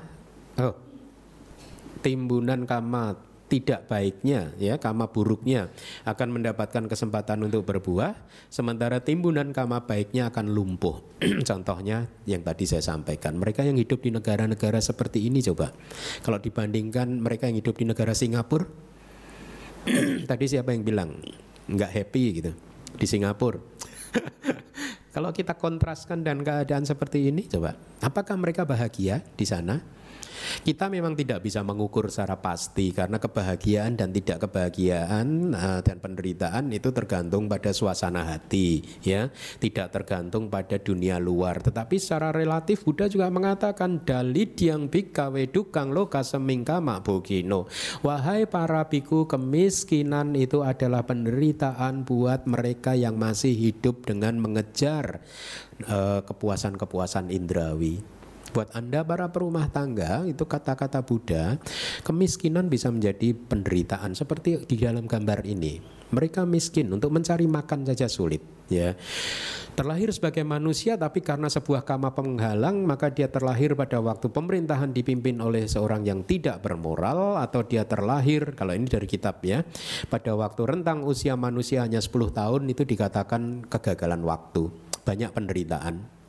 oh, 0.64 0.80
timbunan 1.99 2.64
kama 2.64 3.30
tidak 3.52 3.91
baiknya 3.91 4.56
ya 4.56 4.80
kama 4.80 5.12
buruknya 5.12 5.68
akan 6.08 6.39
mendapatkan 6.39 6.88
kesempatan 6.88 7.43
untuk 7.43 7.68
berbuah 7.68 8.16
sementara 8.47 9.04
timbunan 9.04 9.52
kama 9.52 9.84
baiknya 9.84 10.32
akan 10.32 10.56
lumpuh. 10.56 11.04
Contohnya 11.49 12.08
yang 12.24 12.47
tadi 12.47 12.64
saya 12.64 12.80
sampaikan 12.80 13.36
mereka 13.36 13.68
yang 13.68 13.76
hidup 13.76 13.99
di 13.99 14.16
negara-negara 14.16 14.80
seperti 14.80 15.28
ini 15.28 15.43
coba. 15.43 15.76
Kalau 16.24 16.39
dibandingkan 16.39 17.20
mereka 17.20 17.52
yang 17.52 17.60
hidup 17.60 17.76
di 17.76 17.91
negara 17.91 18.16
Singapura 18.16 18.64
tadi 20.32 20.45
siapa 20.47 20.72
yang 20.72 20.88
bilang? 20.88 21.20
Nggak 21.68 21.91
happy 21.91 22.24
gitu 22.39 22.52
di 22.95 23.06
Singapura. 23.06 23.60
Kalau 25.12 25.36
kita 25.36 25.60
kontraskan 25.60 26.24
dan 26.24 26.39
keadaan 26.39 26.88
seperti 26.88 27.28
ini 27.28 27.43
coba 27.43 27.76
apakah 27.99 28.39
mereka 28.39 28.64
bahagia 28.64 29.20
di 29.36 29.43
sana 29.43 29.84
kita 30.62 30.88
memang 30.88 31.18
tidak 31.18 31.42
bisa 31.42 31.66
mengukur 31.66 32.08
secara 32.08 32.38
pasti 32.38 32.94
karena 32.94 33.18
kebahagiaan 33.18 33.98
dan 33.98 34.14
tidak 34.14 34.48
kebahagiaan 34.48 35.52
uh, 35.56 35.80
dan 35.82 35.98
penderitaan 35.98 36.70
itu 36.72 36.94
tergantung 36.94 37.50
pada 37.50 37.74
suasana 37.74 38.30
hati, 38.30 38.84
ya, 39.02 39.34
tidak 39.58 39.92
tergantung 39.94 40.48
pada 40.48 40.78
dunia 40.78 41.18
luar. 41.18 41.60
Tetapi 41.64 41.96
secara 41.98 42.30
relatif 42.30 42.84
Buddha 42.86 43.08
juga 43.08 43.32
mengatakan 43.32 44.04
dalit 44.04 44.60
yang 44.60 44.88
bikawe 44.92 45.44
dukang 45.50 45.94
loka 45.96 46.22
semingka 46.22 46.84
bogino. 47.02 47.72
Wahai 48.06 48.46
para 48.46 48.86
biku, 48.86 49.26
kemiskinan 49.26 50.36
itu 50.36 50.62
adalah 50.62 51.08
penderitaan 51.08 52.04
buat 52.04 52.46
mereka 52.46 52.94
yang 52.98 53.16
masih 53.16 53.54
hidup 53.56 54.04
dengan 54.06 54.38
mengejar 54.38 55.24
uh, 55.88 56.22
kepuasan-kepuasan 56.26 57.32
indrawi. 57.32 58.20
Buat 58.52 58.76
Anda 58.76 58.99
para 58.99 59.32
perumah 59.32 59.72
tangga, 59.72 60.28
itu 60.28 60.43
kata-kata 60.43 60.99
Buddha, 61.08 61.56
kemiskinan 62.04 62.68
bisa 62.68 62.91
menjadi 62.91 63.32
penderitaan 63.32 64.12
seperti 64.12 64.68
di 64.68 64.76
dalam 64.76 65.08
gambar 65.08 65.47
ini. 65.47 65.80
Mereka 66.12 66.43
miskin 66.43 66.91
untuk 66.91 67.16
mencari 67.16 67.47
makan 67.47 67.88
saja 67.88 68.12
sulit, 68.12 68.43
ya. 68.68 68.99
Terlahir 69.72 70.12
sebagai 70.12 70.43
manusia 70.43 70.99
tapi 70.99 71.24
karena 71.24 71.47
sebuah 71.47 71.88
kama 71.88 72.12
penghalang 72.12 72.84
maka 72.84 73.08
dia 73.08 73.32
terlahir 73.32 73.72
pada 73.72 74.04
waktu 74.04 74.28
pemerintahan 74.28 74.91
dipimpin 74.91 75.39
oleh 75.39 75.64
seorang 75.64 76.04
yang 76.04 76.28
tidak 76.28 76.60
bermoral 76.60 77.39
atau 77.39 77.64
dia 77.64 77.88
terlahir 77.88 78.52
kalau 78.52 78.76
ini 78.76 78.84
dari 78.91 79.08
kitab 79.08 79.39
ya 79.47 79.64
pada 80.12 80.36
waktu 80.36 80.68
rentang 80.68 81.08
usia 81.08 81.39
manusia 81.39 81.88
hanya 81.88 82.04
10 82.04 82.12
tahun 82.36 82.68
itu 82.68 82.84
dikatakan 82.84 83.72
kegagalan 83.72 84.28
waktu 84.28 84.68
banyak 85.08 85.32
penderitaan 85.32 86.20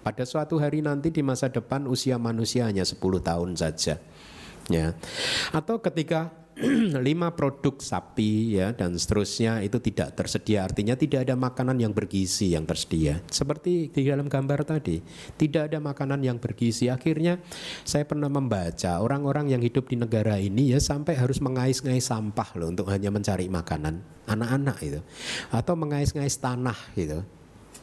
pada 0.00 0.24
suatu 0.24 0.56
hari 0.56 0.80
nanti 0.80 1.12
di 1.12 1.20
masa 1.20 1.52
depan 1.52 1.84
usia 1.88 2.16
manusia 2.16 2.66
hanya 2.68 2.84
10 2.84 3.00
tahun 3.00 3.50
saja. 3.56 4.00
Ya. 4.70 4.94
Atau 5.50 5.82
ketika 5.82 6.40
lima 7.08 7.32
produk 7.32 7.80
sapi 7.80 8.60
ya 8.60 8.76
dan 8.76 8.92
seterusnya 8.92 9.64
itu 9.64 9.80
tidak 9.80 10.12
tersedia 10.12 10.68
artinya 10.68 10.92
tidak 10.92 11.24
ada 11.24 11.32
makanan 11.32 11.80
yang 11.80 11.96
bergizi 11.96 12.52
yang 12.52 12.68
tersedia 12.68 13.24
seperti 13.32 13.88
di 13.88 14.04
dalam 14.04 14.28
gambar 14.28 14.68
tadi 14.68 15.00
tidak 15.40 15.72
ada 15.72 15.80
makanan 15.80 16.20
yang 16.20 16.36
bergizi 16.36 16.92
akhirnya 16.92 17.40
saya 17.86 18.04
pernah 18.04 18.28
membaca 18.28 19.00
orang-orang 19.00 19.56
yang 19.56 19.62
hidup 19.64 19.88
di 19.88 19.96
negara 19.96 20.36
ini 20.36 20.76
ya 20.76 20.78
sampai 20.82 21.16
harus 21.16 21.40
mengais-ngais 21.40 22.04
sampah 22.04 22.52
loh 22.60 22.68
untuk 22.68 22.92
hanya 22.92 23.08
mencari 23.08 23.48
makanan 23.48 24.04
anak-anak 24.28 24.76
itu 24.84 25.00
atau 25.48 25.74
mengais-ngais 25.80 26.36
tanah 26.44 26.76
gitu 26.92 27.24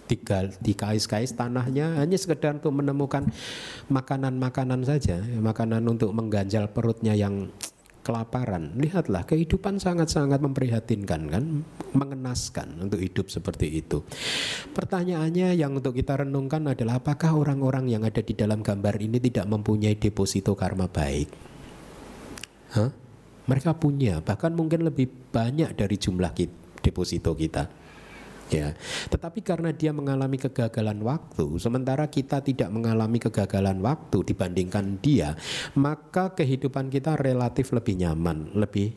tinggal 0.08 0.50
dikais-kais 0.64 1.36
tanahnya 1.36 2.00
hanya 2.00 2.18
sekedar 2.18 2.58
untuk 2.58 2.80
menemukan 2.80 3.28
makanan-makanan 3.92 4.88
saja, 4.88 5.20
makanan 5.38 5.84
untuk 5.86 6.16
mengganjal 6.16 6.72
perutnya 6.72 7.14
yang 7.14 7.52
kelaparan. 8.08 8.72
Lihatlah 8.80 9.28
kehidupan 9.28 9.84
sangat-sangat 9.84 10.40
memprihatinkan 10.40 11.22
kan, 11.28 11.44
mengenaskan 11.92 12.88
untuk 12.88 13.04
hidup 13.04 13.28
seperti 13.28 13.84
itu. 13.84 14.00
Pertanyaannya 14.72 15.60
yang 15.60 15.76
untuk 15.76 15.92
kita 15.92 16.24
renungkan 16.24 16.72
adalah 16.72 17.04
apakah 17.04 17.36
orang-orang 17.36 17.92
yang 17.92 18.08
ada 18.08 18.24
di 18.24 18.32
dalam 18.32 18.64
gambar 18.64 18.96
ini 19.04 19.20
tidak 19.20 19.44
mempunyai 19.52 20.00
deposito 20.00 20.56
karma 20.56 20.88
baik? 20.88 21.28
Hah? 22.80 22.92
Mereka 23.48 23.76
punya, 23.80 24.24
bahkan 24.24 24.56
mungkin 24.56 24.88
lebih 24.88 25.08
banyak 25.32 25.76
dari 25.76 25.96
jumlah 25.96 26.32
deposito 26.84 27.32
kita 27.36 27.87
ya. 28.52 28.74
Tetapi 29.12 29.40
karena 29.44 29.72
dia 29.72 29.92
mengalami 29.92 30.38
kegagalan 30.40 31.00
waktu, 31.04 31.60
sementara 31.60 32.08
kita 32.08 32.42
tidak 32.44 32.70
mengalami 32.72 33.20
kegagalan 33.20 33.80
waktu 33.84 34.24
dibandingkan 34.28 35.00
dia, 35.00 35.36
maka 35.76 36.34
kehidupan 36.36 36.92
kita 36.92 37.16
relatif 37.20 37.72
lebih 37.76 38.00
nyaman, 38.00 38.56
lebih 38.56 38.96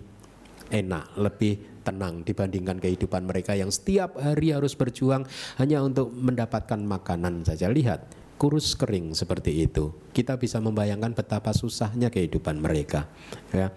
enak, 0.70 1.18
lebih 1.18 1.82
tenang 1.82 2.22
dibandingkan 2.22 2.78
kehidupan 2.78 3.26
mereka 3.26 3.56
yang 3.56 3.72
setiap 3.72 4.20
hari 4.20 4.54
harus 4.54 4.76
berjuang 4.76 5.26
hanya 5.58 5.82
untuk 5.82 6.12
mendapatkan 6.14 6.78
makanan 6.78 7.42
saja. 7.42 7.66
Lihat, 7.66 8.06
kurus 8.40 8.78
kering 8.78 9.12
seperti 9.12 9.66
itu. 9.66 9.92
Kita 10.14 10.38
bisa 10.38 10.62
membayangkan 10.62 11.12
betapa 11.12 11.50
susahnya 11.52 12.08
kehidupan 12.08 12.62
mereka, 12.62 13.10
ya. 13.52 13.74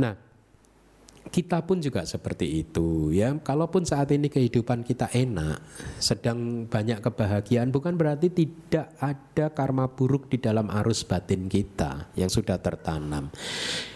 Nah, 0.00 0.16
kita 1.30 1.64
pun 1.64 1.80
juga 1.80 2.04
seperti 2.04 2.64
itu 2.64 3.12
ya. 3.14 3.32
Kalaupun 3.40 3.84
saat 3.88 4.12
ini 4.12 4.28
kehidupan 4.28 4.84
kita 4.84 5.08
enak, 5.12 5.60
sedang 5.96 6.68
banyak 6.68 7.00
kebahagiaan, 7.00 7.72
bukan 7.72 7.96
berarti 7.96 8.28
tidak 8.32 8.92
ada 9.00 9.52
karma 9.52 9.88
buruk 9.88 10.28
di 10.28 10.38
dalam 10.40 10.68
arus 10.82 11.04
batin 11.06 11.48
kita 11.48 12.12
yang 12.18 12.28
sudah 12.28 12.60
tertanam. 12.60 13.32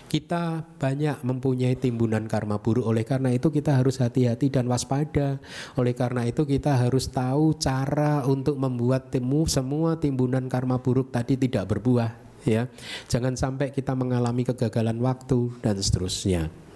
Kita 0.09 0.65
banyak 0.81 1.21
mempunyai 1.21 1.77
timbunan 1.77 2.25
karma 2.25 2.57
buruk, 2.57 2.89
oleh 2.89 3.05
karena 3.05 3.29
itu 3.29 3.53
kita 3.53 3.77
harus 3.77 4.01
hati-hati 4.01 4.49
dan 4.49 4.65
waspada. 4.65 5.37
Oleh 5.77 5.93
karena 5.93 6.25
itu 6.25 6.49
kita 6.49 6.81
harus 6.81 7.13
tahu 7.13 7.53
cara 7.61 8.25
untuk 8.25 8.57
membuat 8.57 9.13
timu 9.13 9.45
semua 9.45 10.01
timbunan 10.01 10.49
karma 10.49 10.81
buruk 10.81 11.13
tadi 11.13 11.37
tidak 11.37 11.69
berbuah 11.69 12.17
ya. 12.49 12.73
Jangan 13.13 13.37
sampai 13.37 13.69
kita 13.69 13.93
mengalami 13.93 14.49
kegagalan 14.49 14.97
waktu 14.97 15.53
dan 15.61 15.77
seterusnya. 15.77 16.68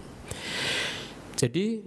Jadi 1.37 1.83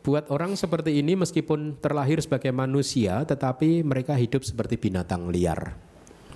buat 0.00 0.28
orang 0.28 0.56
seperti 0.56 1.00
ini 1.00 1.16
meskipun 1.16 1.80
terlahir 1.80 2.20
sebagai 2.20 2.52
manusia 2.52 3.24
tetapi 3.24 3.84
mereka 3.84 4.16
hidup 4.16 4.44
seperti 4.44 4.76
binatang 4.76 5.28
liar. 5.32 5.76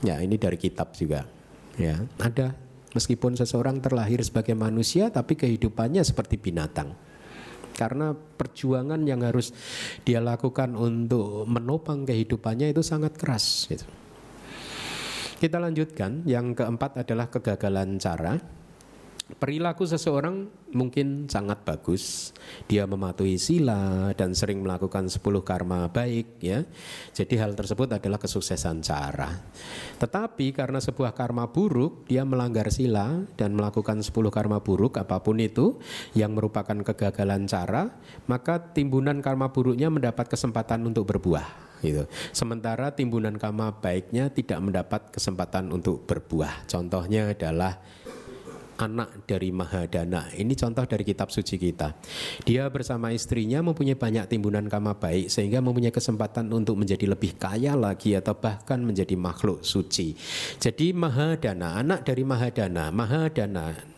Ya, 0.04 0.20
ini 0.20 0.36
dari 0.36 0.56
kitab 0.60 0.92
juga. 0.96 1.24
Ya, 1.80 2.04
ada 2.20 2.56
meskipun 2.94 3.34
seseorang 3.34 3.82
terlahir 3.82 4.22
sebagai 4.22 4.54
manusia 4.54 5.10
tapi 5.10 5.34
kehidupannya 5.36 6.00
seperti 6.04 6.40
binatang. 6.40 6.96
Karena 7.74 8.14
perjuangan 8.14 9.02
yang 9.02 9.26
harus 9.26 9.50
dia 10.06 10.22
lakukan 10.22 10.78
untuk 10.78 11.42
menopang 11.50 12.06
kehidupannya 12.06 12.70
itu 12.70 12.86
sangat 12.86 13.18
keras 13.18 13.66
gitu. 13.66 13.82
Kita 15.34 15.58
lanjutkan, 15.58 16.22
yang 16.24 16.54
keempat 16.54 17.04
adalah 17.04 17.28
kegagalan 17.28 17.98
cara. 17.98 18.38
Perilaku 19.24 19.88
seseorang 19.88 20.52
mungkin 20.76 21.32
sangat 21.32 21.64
bagus. 21.64 22.36
Dia 22.68 22.84
mematuhi 22.84 23.40
sila 23.40 24.12
dan 24.12 24.36
sering 24.36 24.60
melakukan 24.60 25.08
10 25.08 25.24
karma 25.40 25.88
baik 25.88 26.44
ya. 26.44 26.60
Jadi 27.16 27.40
hal 27.40 27.56
tersebut 27.56 27.88
adalah 27.88 28.20
kesuksesan 28.20 28.84
cara. 28.84 29.32
Tetapi 29.96 30.52
karena 30.52 30.76
sebuah 30.76 31.16
karma 31.16 31.48
buruk, 31.48 32.04
dia 32.04 32.20
melanggar 32.28 32.68
sila 32.68 33.24
dan 33.40 33.56
melakukan 33.56 34.04
10 34.04 34.12
karma 34.28 34.60
buruk 34.60 35.00
apa 35.00 35.16
pun 35.24 35.40
itu 35.40 35.80
yang 36.12 36.36
merupakan 36.36 36.76
kegagalan 36.84 37.48
cara, 37.48 37.96
maka 38.28 38.60
timbunan 38.60 39.24
karma 39.24 39.48
buruknya 39.48 39.88
mendapat 39.88 40.28
kesempatan 40.28 40.84
untuk 40.84 41.08
berbuah 41.08 41.64
gitu. 41.80 42.04
Sementara 42.32 42.92
timbunan 42.92 43.36
karma 43.40 43.72
baiknya 43.72 44.28
tidak 44.28 44.60
mendapat 44.60 45.08
kesempatan 45.12 45.72
untuk 45.72 46.04
berbuah. 46.08 46.68
Contohnya 46.68 47.32
adalah 47.32 47.80
anak 48.78 49.26
dari 49.30 49.54
Mahadana. 49.54 50.30
Ini 50.34 50.52
contoh 50.58 50.84
dari 50.84 51.04
kitab 51.06 51.30
suci 51.30 51.56
kita. 51.56 51.94
Dia 52.42 52.66
bersama 52.68 53.14
istrinya 53.14 53.62
mempunyai 53.62 53.96
banyak 53.96 54.26
timbunan 54.30 54.66
kama 54.66 54.98
baik 54.98 55.30
sehingga 55.30 55.62
mempunyai 55.62 55.94
kesempatan 55.94 56.50
untuk 56.50 56.76
menjadi 56.78 57.06
lebih 57.06 57.38
kaya 57.38 57.78
lagi 57.78 58.18
atau 58.18 58.34
bahkan 58.34 58.82
menjadi 58.82 59.14
makhluk 59.14 59.62
suci. 59.62 60.18
Jadi 60.58 60.90
Mahadana, 60.90 61.80
anak 61.80 62.02
dari 62.06 62.22
Mahadana, 62.26 62.90
Mahadana 62.90 63.93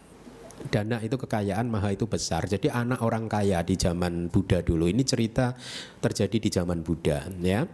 dana 0.68 0.98
itu 1.04 1.16
kekayaan 1.16 1.68
maha 1.68 1.92
itu 1.94 2.08
besar. 2.08 2.48
Jadi 2.48 2.72
anak 2.72 3.04
orang 3.04 3.28
kaya 3.28 3.62
di 3.62 3.76
zaman 3.76 4.32
Buddha 4.32 4.64
dulu 4.64 4.88
ini 4.88 5.04
cerita 5.04 5.54
terjadi 6.00 6.36
di 6.36 6.48
zaman 6.52 6.80
Buddha 6.82 7.28
ya. 7.40 7.68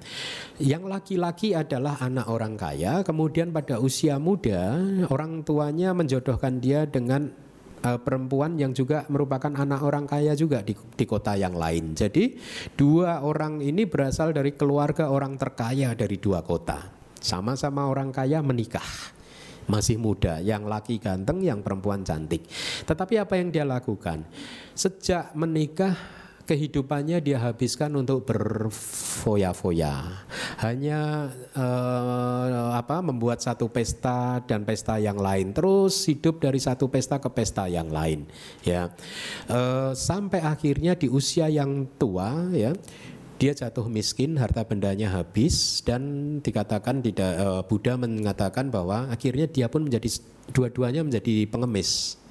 Yang 0.58 0.82
laki-laki 0.90 1.54
adalah 1.56 1.98
anak 2.02 2.26
orang 2.28 2.54
kaya, 2.58 3.02
kemudian 3.06 3.50
pada 3.54 3.78
usia 3.78 4.18
muda 4.18 4.78
orang 5.08 5.42
tuanya 5.46 5.94
menjodohkan 5.96 6.58
dia 6.58 6.84
dengan 6.86 7.30
uh, 7.82 7.98
perempuan 8.00 8.56
yang 8.56 8.72
juga 8.72 9.04
merupakan 9.10 9.50
anak 9.50 9.80
orang 9.82 10.04
kaya 10.06 10.32
juga 10.38 10.62
di, 10.62 10.74
di 10.74 11.04
kota 11.04 11.34
yang 11.34 11.54
lain. 11.54 11.92
Jadi 11.94 12.38
dua 12.78 13.22
orang 13.22 13.60
ini 13.60 13.84
berasal 13.84 14.32
dari 14.32 14.54
keluarga 14.54 15.10
orang 15.10 15.36
terkaya 15.36 15.92
dari 15.92 16.16
dua 16.16 16.40
kota. 16.42 17.02
Sama-sama 17.22 17.86
orang 17.86 18.10
kaya 18.10 18.42
menikah 18.42 19.11
masih 19.70 19.98
muda, 19.98 20.42
yang 20.42 20.66
laki 20.66 20.98
ganteng, 20.98 21.42
yang 21.42 21.62
perempuan 21.62 22.02
cantik. 22.02 22.42
Tetapi 22.86 23.22
apa 23.22 23.38
yang 23.38 23.54
dia 23.54 23.64
lakukan? 23.66 24.26
Sejak 24.74 25.34
menikah 25.38 25.94
kehidupannya 26.42 27.22
dia 27.22 27.38
habiskan 27.38 27.94
untuk 27.94 28.26
berfoya-foya. 28.26 30.26
Hanya 30.58 31.30
uh, 31.54 32.74
apa 32.74 32.98
membuat 32.98 33.38
satu 33.38 33.70
pesta 33.70 34.42
dan 34.44 34.66
pesta 34.66 34.98
yang 34.98 35.16
lain. 35.16 35.54
Terus 35.54 36.02
hidup 36.10 36.42
dari 36.42 36.58
satu 36.58 36.90
pesta 36.90 37.22
ke 37.22 37.30
pesta 37.30 37.70
yang 37.70 37.88
lain, 37.88 38.26
ya. 38.66 38.90
Uh, 39.46 39.94
sampai 39.94 40.42
akhirnya 40.42 40.98
di 40.98 41.06
usia 41.06 41.46
yang 41.46 41.86
tua, 41.96 42.50
ya 42.52 42.74
dia 43.42 43.58
jatuh 43.58 43.90
miskin, 43.90 44.38
harta 44.38 44.62
bendanya 44.62 45.10
habis 45.10 45.82
dan 45.82 46.38
dikatakan 46.38 47.02
tidak 47.02 47.32
uh, 47.42 47.66
Buddha 47.66 47.98
mengatakan 47.98 48.70
bahwa 48.70 49.10
akhirnya 49.10 49.50
dia 49.50 49.66
pun 49.66 49.82
menjadi 49.82 50.22
dua-duanya 50.54 51.02
menjadi 51.02 51.50
pengemis. 51.50 52.22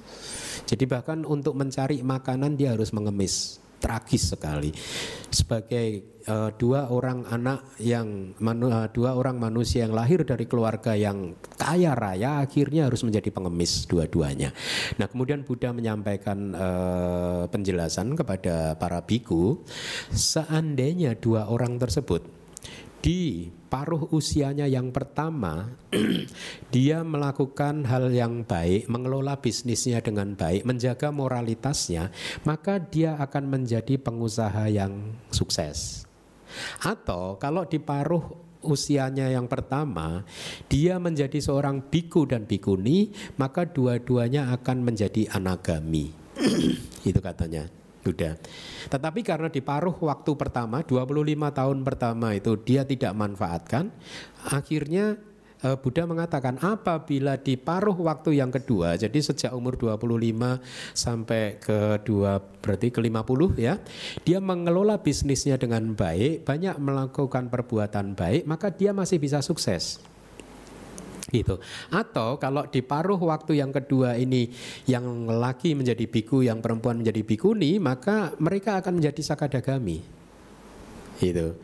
Jadi 0.64 0.88
bahkan 0.88 1.28
untuk 1.28 1.52
mencari 1.52 2.00
makanan 2.00 2.56
dia 2.56 2.72
harus 2.72 2.96
mengemis 2.96 3.60
tragis 3.76 4.32
sekali 4.32 4.72
sebagai 5.28 6.11
uh, 6.26 6.50
dua 6.54 6.90
orang 6.90 7.26
anak 7.28 7.76
yang 7.82 8.36
manu, 8.38 8.70
uh, 8.70 8.88
dua 8.90 9.14
orang 9.14 9.38
manusia 9.38 9.86
yang 9.86 9.94
lahir 9.94 10.22
dari 10.22 10.46
keluarga 10.46 10.94
yang 10.94 11.34
kaya 11.58 11.94
raya 11.94 12.42
akhirnya 12.42 12.86
harus 12.86 13.02
menjadi 13.06 13.30
pengemis 13.32 13.86
dua-duanya. 13.86 14.54
Nah 14.98 15.06
kemudian 15.08 15.42
Buddha 15.42 15.74
menyampaikan 15.74 16.38
uh, 16.54 17.44
penjelasan 17.50 18.14
kepada 18.14 18.76
para 18.78 19.02
biku 19.02 19.62
seandainya 20.12 21.18
dua 21.18 21.48
orang 21.50 21.78
tersebut 21.78 22.42
di 23.02 23.50
paruh 23.66 24.06
usianya 24.14 24.70
yang 24.70 24.94
pertama 24.94 25.74
dia 26.74 27.02
melakukan 27.02 27.82
hal 27.82 28.14
yang 28.14 28.46
baik, 28.46 28.86
mengelola 28.86 29.42
bisnisnya 29.42 29.98
dengan 29.98 30.38
baik, 30.38 30.62
menjaga 30.62 31.10
moralitasnya, 31.10 32.14
maka 32.46 32.78
dia 32.78 33.18
akan 33.18 33.58
menjadi 33.58 33.98
pengusaha 33.98 34.70
yang 34.70 35.18
sukses. 35.34 36.06
Atau 36.82 37.36
kalau 37.36 37.66
di 37.66 37.78
paruh 37.82 38.22
usianya 38.62 39.26
yang 39.26 39.50
pertama 39.50 40.22
dia 40.70 40.96
menjadi 41.02 41.42
seorang 41.42 41.82
biku 41.90 42.24
dan 42.24 42.46
bikuni, 42.46 43.10
maka 43.36 43.66
dua-duanya 43.66 44.54
akan 44.54 44.86
menjadi 44.86 45.28
anagami. 45.34 46.14
Itu 47.08 47.18
katanya. 47.18 47.66
Sudah. 48.02 48.34
Tetapi 48.90 49.22
karena 49.22 49.46
di 49.46 49.62
paruh 49.62 49.94
waktu 49.94 50.34
pertama 50.34 50.82
25 50.82 51.22
tahun 51.54 51.78
pertama 51.86 52.34
itu 52.34 52.58
dia 52.58 52.82
tidak 52.82 53.14
manfaatkan, 53.14 53.94
akhirnya 54.42 55.22
eh, 55.62 55.76
Buddha 55.78 56.04
mengatakan 56.04 56.58
apabila 56.58 57.38
di 57.38 57.54
paruh 57.58 57.94
waktu 57.94 58.38
yang 58.38 58.50
kedua, 58.50 58.98
jadi 58.98 59.18
sejak 59.18 59.54
umur 59.54 59.78
25 59.78 60.60
sampai 60.94 61.58
ke 61.62 62.02
dua 62.02 62.38
berarti 62.38 62.90
ke 62.90 63.00
50 63.00 63.58
ya, 63.58 63.78
dia 64.22 64.38
mengelola 64.38 64.98
bisnisnya 65.00 65.58
dengan 65.58 65.94
baik, 65.94 66.44
banyak 66.46 66.76
melakukan 66.78 67.48
perbuatan 67.50 68.18
baik, 68.18 68.42
maka 68.46 68.70
dia 68.70 68.90
masih 68.90 69.18
bisa 69.22 69.38
sukses 69.42 70.02
gitu. 71.32 71.58
Atau 71.88 72.36
kalau 72.36 72.68
di 72.68 72.84
paruh 72.84 73.16
waktu 73.16 73.58
yang 73.58 73.72
kedua 73.72 74.20
ini 74.20 74.52
yang 74.84 75.26
laki 75.26 75.72
menjadi 75.72 76.04
biku, 76.04 76.44
yang 76.44 76.60
perempuan 76.60 77.00
menjadi 77.00 77.24
bikuni, 77.24 77.80
maka 77.80 78.36
mereka 78.36 78.78
akan 78.78 79.00
menjadi 79.00 79.22
sakadagami. 79.24 80.04
Gitu. 81.16 81.56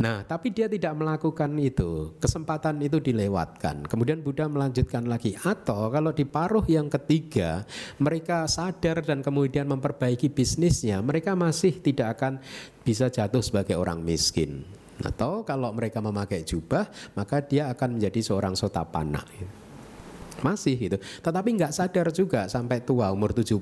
Nah, 0.00 0.24
tapi 0.24 0.48
dia 0.48 0.64
tidak 0.64 0.96
melakukan 0.96 1.52
itu. 1.60 2.16
Kesempatan 2.16 2.80
itu 2.80 2.96
dilewatkan. 3.04 3.84
Kemudian 3.84 4.24
Buddha 4.24 4.48
melanjutkan 4.48 5.04
lagi. 5.04 5.36
Atau 5.36 5.92
kalau 5.92 6.16
di 6.16 6.24
paruh 6.24 6.64
yang 6.64 6.88
ketiga, 6.88 7.68
mereka 8.00 8.48
sadar 8.48 9.04
dan 9.04 9.20
kemudian 9.20 9.68
memperbaiki 9.68 10.32
bisnisnya, 10.32 11.04
mereka 11.04 11.36
masih 11.36 11.84
tidak 11.84 12.16
akan 12.16 12.40
bisa 12.80 13.12
jatuh 13.12 13.44
sebagai 13.44 13.76
orang 13.76 14.00
miskin. 14.00 14.64
Atau 15.04 15.44
kalau 15.44 15.68
mereka 15.76 16.00
memakai 16.00 16.48
jubah, 16.48 16.88
maka 17.12 17.44
dia 17.44 17.68
akan 17.68 18.00
menjadi 18.00 18.24
seorang 18.24 18.56
sotapana. 18.56 19.20
Masih 20.40 20.76
itu. 20.76 20.96
Tetapi 20.98 21.48
nggak 21.56 21.72
sadar 21.72 22.08
juga 22.10 22.48
sampai 22.48 22.80
tua 22.80 23.12
umur 23.12 23.36
75. 23.36 23.60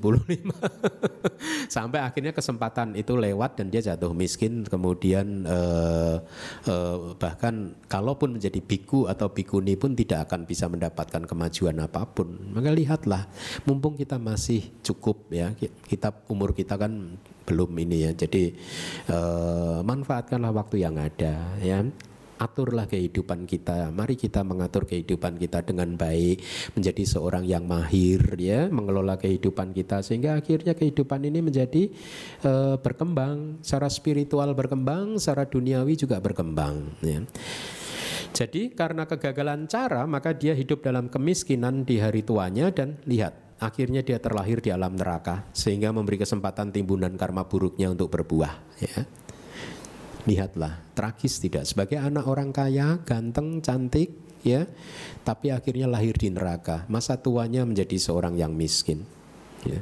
sampai 1.75 1.99
akhirnya 2.01 2.33
kesempatan 2.33 2.95
itu 2.95 3.13
lewat 3.13 3.59
dan 3.59 3.67
dia 3.69 3.83
jatuh 3.83 4.15
miskin 4.15 4.65
kemudian 4.65 5.45
eh, 5.45 6.17
eh, 6.65 6.97
bahkan 7.19 7.75
kalaupun 7.91 8.39
menjadi 8.39 8.59
biku 8.63 9.05
atau 9.11 9.29
bikuni 9.29 9.75
pun 9.75 9.93
tidak 9.93 10.31
akan 10.31 10.47
bisa 10.47 10.65
mendapatkan 10.71 11.23
kemajuan 11.27 11.77
apa 11.83 12.07
pun. 12.07 12.31
Maka 12.55 12.71
lihatlah 12.71 13.27
mumpung 13.67 13.99
kita 13.99 14.17
masih 14.17 14.71
cukup 14.81 15.29
ya 15.29 15.51
kita 15.85 16.15
umur 16.31 16.55
kita 16.55 16.79
kan 16.79 17.17
belum 17.49 17.71
ini 17.81 18.09
ya. 18.09 18.11
Jadi 18.13 18.53
uh, 19.09 19.81
manfaatkanlah 19.81 20.53
waktu 20.53 20.85
yang 20.85 20.95
ada 21.01 21.57
ya 21.59 21.81
aturlah 22.39 22.87
kehidupan 22.87 23.43
kita. 23.43 23.91
Mari 23.91 24.15
kita 24.15 24.41
mengatur 24.47 24.87
kehidupan 24.87 25.35
kita 25.35 25.61
dengan 25.67 25.93
baik, 25.99 26.39
menjadi 26.73 27.03
seorang 27.03 27.43
yang 27.43 27.67
mahir 27.67 28.23
ya, 28.39 28.71
mengelola 28.71 29.19
kehidupan 29.19 29.75
kita 29.75 29.99
sehingga 29.99 30.39
akhirnya 30.39 30.73
kehidupan 30.73 31.27
ini 31.27 31.43
menjadi 31.43 31.91
uh, 32.47 32.79
berkembang, 32.79 33.59
secara 33.59 33.91
spiritual 33.91 34.55
berkembang, 34.55 35.19
secara 35.19 35.45
duniawi 35.45 35.99
juga 35.99 36.23
berkembang 36.23 36.95
ya. 37.03 37.21
Jadi 38.29 38.71
karena 38.71 39.03
kegagalan 39.09 39.65
cara 39.67 40.05
maka 40.05 40.31
dia 40.31 40.55
hidup 40.55 40.85
dalam 40.85 41.11
kemiskinan 41.11 41.83
di 41.83 41.99
hari 41.99 42.21
tuanya 42.21 42.69
dan 42.69 43.01
lihat 43.09 43.57
akhirnya 43.59 43.99
dia 44.05 44.21
terlahir 44.21 44.63
di 44.63 44.71
alam 44.71 44.95
neraka 44.95 45.49
sehingga 45.51 45.91
memberi 45.91 46.21
kesempatan 46.21 46.71
timbunan 46.71 47.11
karma 47.19 47.43
buruknya 47.43 47.91
untuk 47.91 48.07
berbuah 48.13 48.53
ya. 48.79 49.03
Lihatlah, 50.29 50.93
tragis 50.93 51.41
tidak 51.41 51.65
sebagai 51.65 51.97
anak 51.97 52.29
orang 52.29 52.53
kaya, 52.53 53.01
ganteng, 53.01 53.65
cantik 53.65 54.13
ya, 54.45 54.69
tapi 55.25 55.49
akhirnya 55.49 55.89
lahir 55.89 56.13
di 56.13 56.29
neraka. 56.29 56.85
Masa 56.85 57.17
tuanya 57.17 57.65
menjadi 57.65 57.97
seorang 57.97 58.37
yang 58.37 58.53
miskin. 58.53 59.09
Ya. 59.65 59.81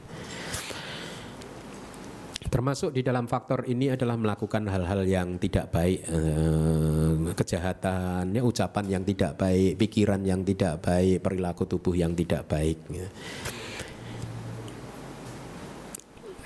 Termasuk 2.48 2.96
di 2.96 3.04
dalam 3.04 3.28
faktor 3.28 3.68
ini 3.68 3.92
adalah 3.92 4.16
melakukan 4.16 4.72
hal-hal 4.72 5.04
yang 5.04 5.36
tidak 5.36 5.68
baik, 5.68 6.00
eh, 6.08 7.34
kejahatan, 7.36 8.32
ya, 8.32 8.42
ucapan 8.42 8.86
yang 8.88 9.04
tidak 9.04 9.36
baik, 9.36 9.76
pikiran 9.76 10.24
yang 10.24 10.48
tidak 10.48 10.80
baik, 10.80 11.20
perilaku 11.20 11.68
tubuh 11.68 11.92
yang 11.92 12.16
tidak 12.16 12.48
baik. 12.48 12.80
Ya. 12.88 13.08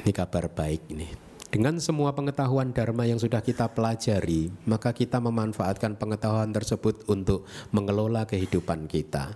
Ini 0.02 0.12
kabar 0.12 0.49
baik 0.49 0.89
ini. 0.89 1.31
Dengan 1.52 1.76
semua 1.84 2.16
pengetahuan 2.16 2.72
dharma 2.72 3.04
yang 3.04 3.20
sudah 3.20 3.43
kita 3.43 3.68
pelajari, 3.76 4.47
maka 4.64 4.95
kita 4.95 5.20
memanfaatkan 5.20 5.99
pengetahuan 5.99 6.56
tersebut 6.56 7.04
untuk 7.12 7.43
mengelola 7.76 8.24
kehidupan 8.24 8.88
kita. 8.88 9.36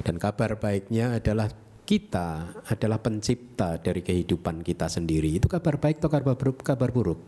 Dan 0.00 0.16
kabar 0.16 0.56
baiknya 0.56 1.20
adalah 1.20 1.52
kita 1.84 2.56
adalah 2.72 3.04
pencipta 3.04 3.76
dari 3.76 4.00
kehidupan 4.00 4.64
kita 4.64 4.88
sendiri. 4.88 5.36
Itu 5.36 5.52
kabar 5.52 5.76
baik 5.76 6.00
atau 6.00 6.08
kabar 6.08 6.34
buruk? 6.40 6.64
Kabar 6.64 6.88
buruk. 6.88 7.20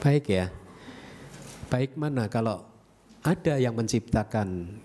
Baik 0.00 0.24
ya. 0.24 0.48
Baik 1.68 2.00
mana 2.00 2.24
kalau 2.32 2.64
ada 3.20 3.60
yang 3.60 3.76
menciptakan 3.76 4.80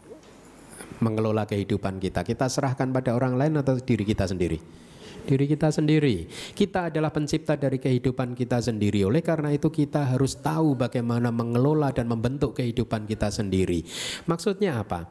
mengelola 1.00 1.48
kehidupan 1.48 2.04
kita. 2.04 2.28
Kita 2.28 2.52
serahkan 2.52 2.92
pada 2.92 3.16
orang 3.16 3.40
lain 3.40 3.64
atau 3.64 3.80
diri 3.80 4.04
kita 4.04 4.28
sendiri? 4.28 4.85
Diri 5.26 5.50
kita 5.50 5.74
sendiri. 5.74 6.30
Kita 6.30 6.94
adalah 6.94 7.10
pencipta 7.10 7.58
dari 7.58 7.82
kehidupan 7.82 8.38
kita 8.38 8.62
sendiri. 8.62 9.04
Oleh 9.04 9.26
karena 9.26 9.50
itu 9.52 9.74
kita 9.74 10.16
harus 10.16 10.38
tahu 10.38 10.78
bagaimana 10.78 11.34
mengelola 11.34 11.90
dan 11.90 12.06
membentuk 12.06 12.56
kehidupan 12.56 13.10
kita 13.10 13.34
sendiri. 13.34 13.82
Maksudnya 14.30 14.86
apa? 14.86 15.10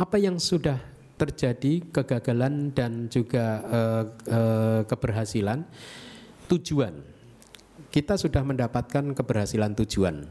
Apa 0.00 0.16
yang 0.16 0.40
sudah 0.40 0.80
terjadi 1.20 1.84
kegagalan 1.92 2.72
dan 2.72 3.12
juga 3.12 3.60
uh, 3.68 4.04
uh, 4.32 4.80
keberhasilan 4.88 5.68
tujuan. 6.48 6.96
Kita 7.92 8.16
sudah 8.16 8.40
mendapatkan 8.40 9.12
keberhasilan 9.12 9.76
tujuan 9.84 10.24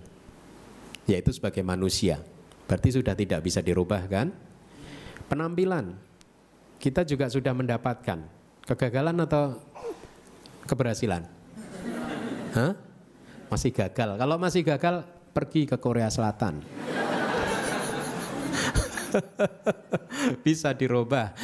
yaitu 1.05 1.30
sebagai 1.34 1.61
manusia. 1.61 2.21
Berarti 2.69 2.89
sudah 2.93 3.13
tidak 3.17 3.41
bisa 3.41 3.61
dirubah 3.61 4.05
kan? 4.09 4.34
Penampilan 5.30 5.97
kita 6.80 7.03
juga 7.05 7.27
sudah 7.27 7.51
mendapatkan 7.53 8.38
Kegagalan 8.70 9.17
atau 9.26 9.57
keberhasilan? 10.70 11.26
Hah? 12.53 12.78
Masih 13.49 13.74
gagal. 13.74 14.13
Kalau 14.13 14.38
masih 14.38 14.61
gagal, 14.61 15.01
pergi 15.34 15.65
ke 15.65 15.74
Korea 15.82 16.05
Selatan. 16.13 16.61
Bisa 20.45 20.70
dirubah. 20.78 21.34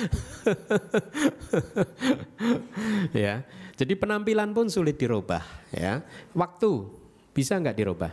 ya. 3.25 3.41
Jadi 3.73 3.93
penampilan 3.97 4.53
pun 4.53 4.69
sulit 4.69 5.01
dirubah, 5.01 5.41
ya. 5.73 6.05
Waktu 6.31 7.03
bisa 7.35 7.59
nggak 7.59 7.75
dirubah? 7.75 8.11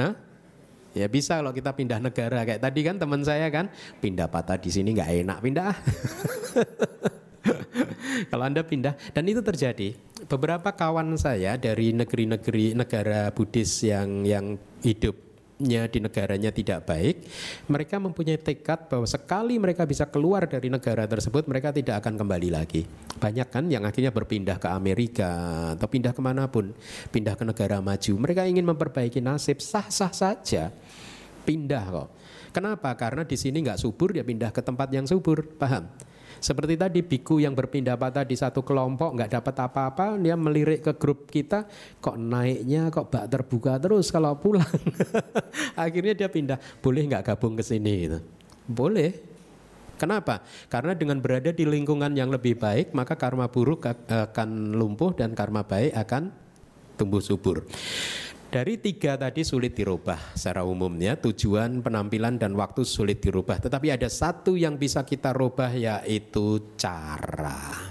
Hah? 0.00 0.16
Ya 0.96 1.04
bisa 1.10 1.36
kalau 1.36 1.52
kita 1.52 1.76
pindah 1.76 2.00
negara 2.00 2.48
kayak 2.48 2.64
tadi 2.64 2.80
kan 2.80 2.96
teman 2.96 3.20
saya 3.20 3.52
kan 3.52 3.68
pindah 4.00 4.30
patah 4.30 4.56
di 4.56 4.70
sini 4.72 4.96
nggak 4.96 5.10
enak 5.26 5.38
pindah. 5.44 5.74
kalau 8.30 8.44
anda 8.44 8.62
pindah 8.64 8.94
dan 9.12 9.24
itu 9.26 9.40
terjadi 9.40 9.94
beberapa 10.26 10.72
kawan 10.72 11.14
saya 11.20 11.56
dari 11.58 11.92
negeri-negeri 11.92 12.74
negara 12.76 13.30
Buddhis 13.30 13.84
yang 13.84 14.24
yang 14.24 14.58
hidup 14.82 15.24
nya 15.62 15.86
di 15.86 16.02
negaranya 16.02 16.50
tidak 16.50 16.82
baik, 16.82 17.30
mereka 17.70 18.02
mempunyai 18.02 18.42
tekad 18.42 18.90
bahwa 18.90 19.06
sekali 19.06 19.54
mereka 19.62 19.86
bisa 19.86 20.10
keluar 20.10 20.50
dari 20.50 20.66
negara 20.66 21.06
tersebut, 21.06 21.46
mereka 21.46 21.70
tidak 21.70 22.02
akan 22.02 22.18
kembali 22.18 22.50
lagi. 22.50 22.82
Banyak 23.22 23.48
kan 23.54 23.70
yang 23.70 23.86
akhirnya 23.86 24.10
berpindah 24.10 24.58
ke 24.58 24.66
Amerika 24.66 25.30
atau 25.78 25.86
pindah 25.86 26.10
ke 26.10 26.18
mana 26.18 26.50
pun, 26.50 26.74
pindah 27.14 27.38
ke 27.38 27.46
negara 27.46 27.78
maju. 27.78 28.12
Mereka 28.18 28.50
ingin 28.50 28.66
memperbaiki 28.66 29.22
nasib, 29.22 29.62
sah-sah 29.62 30.10
saja, 30.10 30.74
pindah 31.46 31.84
kok. 31.86 32.08
Kenapa? 32.50 32.90
Karena 32.98 33.22
di 33.22 33.38
sini 33.38 33.62
nggak 33.62 33.78
subur, 33.78 34.10
dia 34.10 34.26
pindah 34.26 34.50
ke 34.50 34.58
tempat 34.58 34.90
yang 34.90 35.06
subur, 35.06 35.54
paham? 35.54 35.86
Seperti 36.44 36.76
tadi 36.76 37.00
biku 37.00 37.40
yang 37.40 37.56
berpindah 37.56 37.96
patah 37.96 38.20
di 38.20 38.36
satu 38.36 38.60
kelompok 38.60 39.16
nggak 39.16 39.40
dapat 39.40 39.64
apa-apa, 39.64 40.20
dia 40.20 40.36
melirik 40.36 40.84
ke 40.84 40.92
grup 40.92 41.24
kita, 41.32 41.64
kok 42.04 42.20
naiknya 42.20 42.92
kok 42.92 43.08
bak 43.08 43.32
terbuka 43.32 43.80
terus 43.80 44.12
kalau 44.12 44.36
pulang. 44.36 44.68
Akhirnya 45.80 46.12
dia 46.12 46.28
pindah, 46.28 46.60
boleh 46.84 47.08
nggak 47.08 47.32
gabung 47.32 47.56
ke 47.56 47.64
sini 47.64 47.92
gitu. 48.04 48.18
Boleh. 48.68 49.16
Kenapa? 49.96 50.44
Karena 50.68 50.92
dengan 50.92 51.16
berada 51.24 51.48
di 51.48 51.64
lingkungan 51.64 52.12
yang 52.12 52.28
lebih 52.28 52.60
baik, 52.60 52.92
maka 52.92 53.16
karma 53.16 53.48
buruk 53.48 53.88
akan 53.88 54.76
lumpuh 54.76 55.16
dan 55.16 55.32
karma 55.32 55.64
baik 55.64 55.96
akan 55.96 56.28
tumbuh 57.00 57.24
subur. 57.24 57.64
Dari 58.54 58.78
tiga 58.78 59.18
tadi 59.18 59.42
sulit 59.42 59.74
dirubah 59.74 60.38
secara 60.38 60.62
umumnya 60.62 61.18
tujuan 61.18 61.82
penampilan 61.82 62.38
dan 62.38 62.54
waktu 62.54 62.86
sulit 62.86 63.18
dirubah. 63.18 63.58
Tetapi 63.58 63.90
ada 63.90 64.06
satu 64.06 64.54
yang 64.54 64.78
bisa 64.78 65.02
kita 65.02 65.34
rubah 65.34 65.74
yaitu 65.74 66.62
cara. 66.78 67.90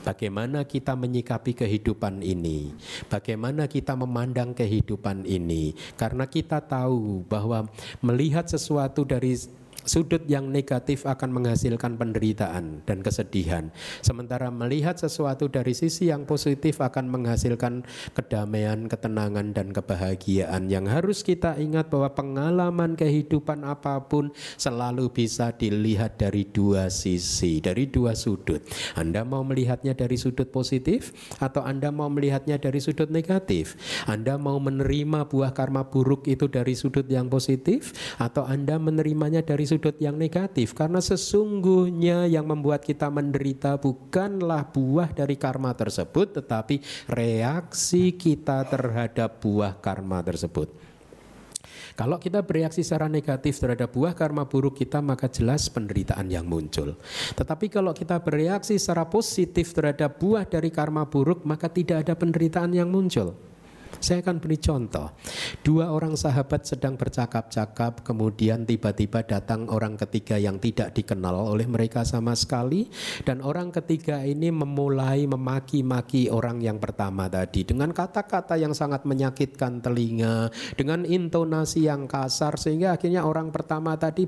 Bagaimana 0.00 0.64
kita 0.64 0.96
menyikapi 0.96 1.52
kehidupan 1.52 2.24
ini, 2.24 2.72
bagaimana 3.12 3.68
kita 3.68 3.92
memandang 3.92 4.56
kehidupan 4.56 5.28
ini, 5.28 5.76
karena 6.00 6.24
kita 6.24 6.64
tahu 6.64 7.20
bahwa 7.28 7.68
melihat 8.00 8.48
sesuatu 8.48 9.04
dari 9.04 9.36
sudut 9.82 10.22
yang 10.30 10.50
negatif 10.50 11.04
akan 11.06 11.34
menghasilkan 11.34 11.98
penderitaan 11.98 12.82
dan 12.86 12.98
kesedihan. 13.02 13.70
Sementara 14.02 14.48
melihat 14.50 14.98
sesuatu 14.98 15.50
dari 15.50 15.74
sisi 15.74 16.10
yang 16.10 16.26
positif 16.26 16.78
akan 16.78 17.10
menghasilkan 17.10 17.86
kedamaian, 18.14 18.86
ketenangan 18.86 19.54
dan 19.54 19.74
kebahagiaan. 19.74 20.70
Yang 20.70 20.86
harus 20.90 21.18
kita 21.26 21.58
ingat 21.58 21.90
bahwa 21.90 22.10
pengalaman 22.14 22.94
kehidupan 22.94 23.66
apa 23.66 23.98
pun 24.06 24.30
selalu 24.56 25.10
bisa 25.10 25.50
dilihat 25.54 26.18
dari 26.18 26.46
dua 26.46 26.88
sisi, 26.88 27.58
dari 27.58 27.90
dua 27.90 28.14
sudut. 28.14 28.62
Anda 28.94 29.26
mau 29.26 29.42
melihatnya 29.42 29.94
dari 29.96 30.14
sudut 30.18 30.50
positif 30.54 31.10
atau 31.42 31.62
Anda 31.66 31.90
mau 31.90 32.08
melihatnya 32.08 32.58
dari 32.58 32.78
sudut 32.78 33.10
negatif? 33.10 33.74
Anda 34.06 34.38
mau 34.38 34.58
menerima 34.62 35.26
buah 35.26 35.52
karma 35.56 35.86
buruk 35.88 36.28
itu 36.28 36.46
dari 36.46 36.74
sudut 36.78 37.06
yang 37.08 37.26
positif 37.26 37.92
atau 38.20 38.46
Anda 38.46 38.78
menerimanya 38.78 39.42
dari 39.42 39.64
sudut 39.72 39.96
yang 39.96 40.20
negatif 40.20 40.76
karena 40.76 41.00
sesungguhnya 41.00 42.28
yang 42.28 42.44
membuat 42.44 42.84
kita 42.84 43.08
menderita 43.08 43.80
bukanlah 43.80 44.68
buah 44.68 45.08
dari 45.16 45.40
karma 45.40 45.72
tersebut 45.72 46.36
tetapi 46.36 46.84
reaksi 47.08 48.12
kita 48.12 48.68
terhadap 48.68 49.40
buah 49.40 49.80
karma 49.80 50.20
tersebut. 50.20 50.68
Kalau 51.96 52.20
kita 52.20 52.44
bereaksi 52.44 52.84
secara 52.84 53.08
negatif 53.08 53.56
terhadap 53.60 53.92
buah 53.92 54.12
karma 54.12 54.44
buruk 54.44 54.76
kita 54.76 55.00
maka 55.00 55.28
jelas 55.32 55.72
penderitaan 55.72 56.28
yang 56.28 56.44
muncul. 56.44 56.96
Tetapi 57.32 57.72
kalau 57.72 57.96
kita 57.96 58.20
bereaksi 58.20 58.76
secara 58.76 59.08
positif 59.08 59.72
terhadap 59.72 60.20
buah 60.20 60.44
dari 60.44 60.68
karma 60.68 61.08
buruk 61.08 61.48
maka 61.48 61.72
tidak 61.72 62.04
ada 62.04 62.12
penderitaan 62.12 62.76
yang 62.76 62.92
muncul. 62.92 63.51
Saya 64.02 64.18
akan 64.18 64.42
beri 64.42 64.58
contoh. 64.58 65.14
Dua 65.62 65.94
orang 65.94 66.18
sahabat 66.18 66.66
sedang 66.66 66.98
bercakap-cakap, 66.98 68.02
kemudian 68.02 68.66
tiba-tiba 68.66 69.22
datang 69.22 69.70
orang 69.70 69.94
ketiga 69.94 70.34
yang 70.42 70.58
tidak 70.58 70.90
dikenal 70.90 71.54
oleh 71.54 71.70
mereka 71.70 72.02
sama 72.02 72.34
sekali, 72.34 72.90
dan 73.22 73.38
orang 73.46 73.70
ketiga 73.70 74.26
ini 74.26 74.50
memulai 74.50 75.30
memaki-maki 75.30 76.26
orang 76.34 76.58
yang 76.58 76.82
pertama 76.82 77.30
tadi 77.30 77.62
dengan 77.62 77.94
kata-kata 77.94 78.58
yang 78.58 78.74
sangat 78.74 79.06
menyakitkan 79.06 79.78
telinga, 79.78 80.50
dengan 80.74 81.06
intonasi 81.06 81.86
yang 81.86 82.10
kasar, 82.10 82.58
sehingga 82.58 82.98
akhirnya 82.98 83.22
orang 83.22 83.54
pertama 83.54 83.94
tadi 83.94 84.26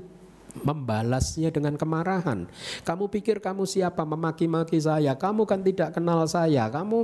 membalasnya 0.55 1.51
dengan 1.51 1.75
kemarahan. 1.75 2.47
Kamu 2.87 3.11
pikir 3.11 3.43
kamu 3.43 3.67
siapa 3.67 4.07
memaki-maki 4.07 4.79
saya? 4.79 5.19
Kamu 5.19 5.43
kan 5.43 5.59
tidak 5.59 5.99
kenal 5.99 6.23
saya. 6.31 6.71
Kamu 6.71 7.03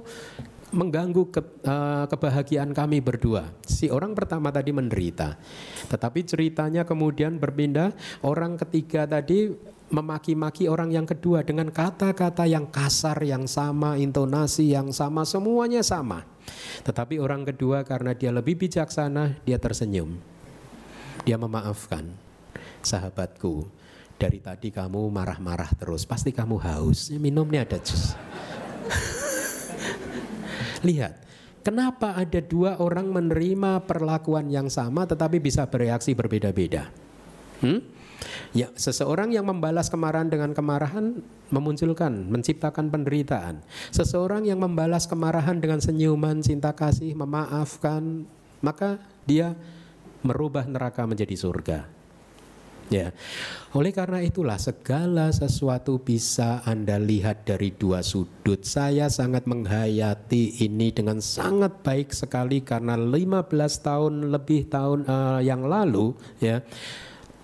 mengganggu 0.71 1.23
ke, 1.29 1.41
uh, 1.67 2.07
kebahagiaan 2.07 2.71
kami 2.71 3.03
berdua. 3.03 3.51
Si 3.67 3.91
orang 3.91 4.15
pertama 4.15 4.49
tadi 4.49 4.71
menderita, 4.71 5.35
tetapi 5.91 6.23
ceritanya 6.23 6.87
kemudian 6.87 7.37
berpindah. 7.37 7.91
Orang 8.23 8.55
ketiga 8.55 9.03
tadi 9.03 9.51
memaki-maki 9.91 10.71
orang 10.71 10.95
yang 10.95 11.03
kedua 11.03 11.43
dengan 11.43 11.67
kata-kata 11.67 12.47
yang 12.47 12.71
kasar, 12.71 13.19
yang 13.27 13.45
sama, 13.45 13.99
intonasi 13.99 14.71
yang 14.71 14.95
sama, 14.95 15.27
semuanya 15.27 15.83
sama. 15.83 16.23
Tetapi 16.87 17.19
orang 17.19 17.43
kedua 17.43 17.83
karena 17.83 18.15
dia 18.15 18.31
lebih 18.31 18.55
bijaksana, 18.55 19.43
dia 19.43 19.59
tersenyum. 19.59 20.15
Dia 21.27 21.35
memaafkan. 21.37 22.07
Sahabatku, 22.81 23.69
dari 24.17 24.41
tadi 24.41 24.73
kamu 24.73 25.11
marah-marah 25.11 25.69
terus, 25.77 26.07
pasti 26.07 26.33
kamu 26.33 26.57
haus. 26.57 27.13
Minum 27.13 27.45
nih 27.45 27.61
ada 27.61 27.77
jus. 27.77 28.17
Lihat, 30.81 31.13
kenapa 31.61 32.17
ada 32.17 32.41
dua 32.41 32.81
orang 32.81 33.09
menerima 33.09 33.85
perlakuan 33.85 34.49
yang 34.49 34.67
sama 34.67 35.05
tetapi 35.05 35.37
bisa 35.37 35.69
bereaksi 35.69 36.17
berbeda-beda? 36.17 36.89
Hmm? 37.61 37.81
Ya, 38.53 38.69
seseorang 38.77 39.33
yang 39.33 39.49
membalas 39.49 39.89
kemarahan 39.89 40.29
dengan 40.29 40.53
kemarahan 40.53 41.21
memunculkan, 41.49 42.29
menciptakan 42.29 42.93
penderitaan. 42.93 43.65
Seseorang 43.89 44.45
yang 44.45 44.61
membalas 44.61 45.09
kemarahan 45.09 45.57
dengan 45.57 45.81
senyuman, 45.81 46.41
cinta 46.45 46.69
kasih, 46.73 47.17
memaafkan, 47.17 48.25
maka 48.61 49.01
dia 49.25 49.57
merubah 50.21 50.65
neraka 50.69 51.05
menjadi 51.09 51.33
surga. 51.33 52.00
Ya. 52.91 53.15
Oleh 53.71 53.95
karena 53.95 54.19
itulah 54.19 54.59
segala 54.59 55.31
sesuatu 55.31 56.03
bisa 56.03 56.59
Anda 56.67 56.99
lihat 56.99 57.47
dari 57.47 57.71
dua 57.71 58.03
sudut. 58.03 58.67
Saya 58.67 59.07
sangat 59.07 59.47
menghayati 59.47 60.59
ini 60.59 60.91
dengan 60.91 61.23
sangat 61.23 61.79
baik 61.79 62.11
sekali 62.11 62.59
karena 62.59 62.99
15 62.99 63.47
tahun 63.79 64.13
lebih 64.27 64.67
tahun 64.67 65.07
uh, 65.07 65.39
yang 65.39 65.63
lalu 65.63 66.11
ya 66.43 66.59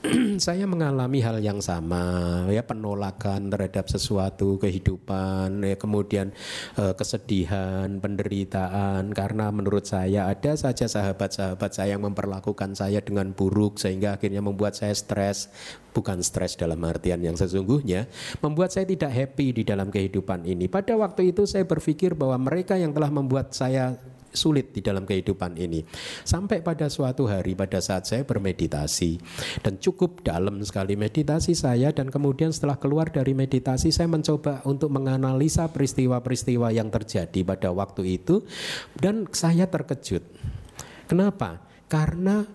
saya 0.46 0.64
mengalami 0.64 1.20
hal 1.20 1.40
yang 1.44 1.60
sama 1.60 2.46
ya 2.48 2.64
penolakan 2.64 3.52
terhadap 3.52 3.92
sesuatu 3.92 4.56
kehidupan 4.60 5.64
ya 5.64 5.76
kemudian 5.76 6.32
eh, 6.80 6.94
kesedihan 6.96 8.00
penderitaan. 8.00 9.12
Karena 9.12 9.52
menurut 9.52 9.84
saya 9.84 10.32
ada 10.32 10.56
saja 10.56 10.88
sahabat-sahabat 10.88 11.72
saya 11.76 11.98
yang 11.98 12.08
memperlakukan 12.08 12.78
saya 12.78 13.04
dengan 13.04 13.32
buruk 13.36 13.80
sehingga 13.82 14.16
akhirnya 14.16 14.40
membuat 14.44 14.78
saya 14.78 14.96
stres. 14.96 15.52
Bukan 15.98 16.22
stres 16.22 16.54
dalam 16.54 16.78
artian 16.86 17.18
yang 17.26 17.34
sesungguhnya 17.34 18.06
membuat 18.46 18.70
saya 18.70 18.86
tidak 18.86 19.10
happy 19.10 19.50
di 19.50 19.64
dalam 19.66 19.90
kehidupan 19.90 20.46
ini. 20.46 20.70
Pada 20.70 20.94
waktu 20.94 21.34
itu 21.34 21.50
saya 21.50 21.66
berpikir 21.66 22.14
bahwa 22.14 22.38
mereka 22.38 22.78
yang 22.78 22.94
telah 22.94 23.10
membuat 23.10 23.58
saya 23.58 23.98
sulit 24.38 24.70
di 24.70 24.86
dalam 24.86 25.02
kehidupan 25.10 25.58
ini. 25.58 25.82
Sampai 26.22 26.62
pada 26.62 26.86
suatu 26.94 27.26
hari 27.26 27.58
pada 27.58 27.82
saat 27.82 28.06
saya 28.06 28.22
bermeditasi 28.22 29.18
dan 29.66 29.82
cukup 29.82 30.22
dalam 30.22 30.62
sekali 30.62 30.94
meditasi 30.94 31.58
saya 31.58 31.90
dan 31.90 32.14
kemudian 32.14 32.54
setelah 32.54 32.78
keluar 32.78 33.10
dari 33.10 33.34
meditasi 33.34 33.90
saya 33.90 34.06
mencoba 34.06 34.62
untuk 34.70 34.94
menganalisa 34.94 35.66
peristiwa-peristiwa 35.74 36.70
yang 36.70 36.94
terjadi 36.94 37.42
pada 37.42 37.74
waktu 37.74 38.22
itu 38.22 38.46
dan 38.94 39.26
saya 39.34 39.66
terkejut. 39.66 40.22
Kenapa? 41.10 41.64
Karena 41.90 42.46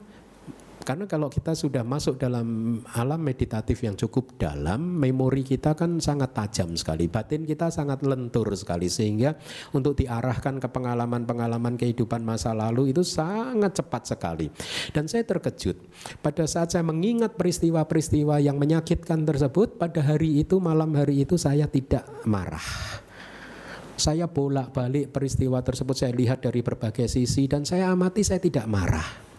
Karena 0.82 1.06
kalau 1.06 1.30
kita 1.30 1.54
sudah 1.54 1.86
masuk 1.86 2.18
dalam 2.18 2.78
alam 2.98 3.22
meditatif 3.22 3.86
yang 3.86 3.94
cukup 3.94 4.34
dalam, 4.34 4.98
memori 4.98 5.46
kita 5.46 5.78
kan 5.78 6.02
sangat 6.02 6.34
tajam 6.34 6.74
sekali, 6.74 7.06
batin 7.06 7.46
kita 7.46 7.70
sangat 7.70 8.02
lentur 8.02 8.50
sekali 8.58 8.90
sehingga 8.90 9.38
untuk 9.70 9.94
diarahkan 9.94 10.58
ke 10.58 10.68
pengalaman-pengalaman 10.68 11.78
kehidupan 11.78 12.26
masa 12.26 12.50
lalu 12.50 12.90
itu 12.90 13.06
sangat 13.06 13.78
cepat 13.78 14.02
sekali. 14.10 14.50
Dan 14.90 15.06
saya 15.06 15.22
terkejut 15.22 15.78
pada 16.18 16.50
saat 16.50 16.74
saya 16.74 16.82
mengingat 16.82 17.38
peristiwa-peristiwa 17.38 18.42
yang 18.42 18.58
menyakitkan 18.58 19.22
tersebut 19.22 19.78
pada 19.78 20.02
hari 20.02 20.42
itu 20.42 20.58
malam 20.58 20.90
hari 20.98 21.22
itu 21.22 21.38
saya 21.38 21.70
tidak 21.70 22.02
marah. 22.26 22.66
Saya 23.94 24.26
bolak-balik 24.26 25.14
peristiwa 25.14 25.62
tersebut 25.62 25.94
saya 25.94 26.10
lihat 26.10 26.42
dari 26.42 26.58
berbagai 26.58 27.06
sisi 27.06 27.46
dan 27.46 27.62
saya 27.62 27.94
amati 27.94 28.26
saya 28.26 28.42
tidak 28.42 28.66
marah. 28.66 29.31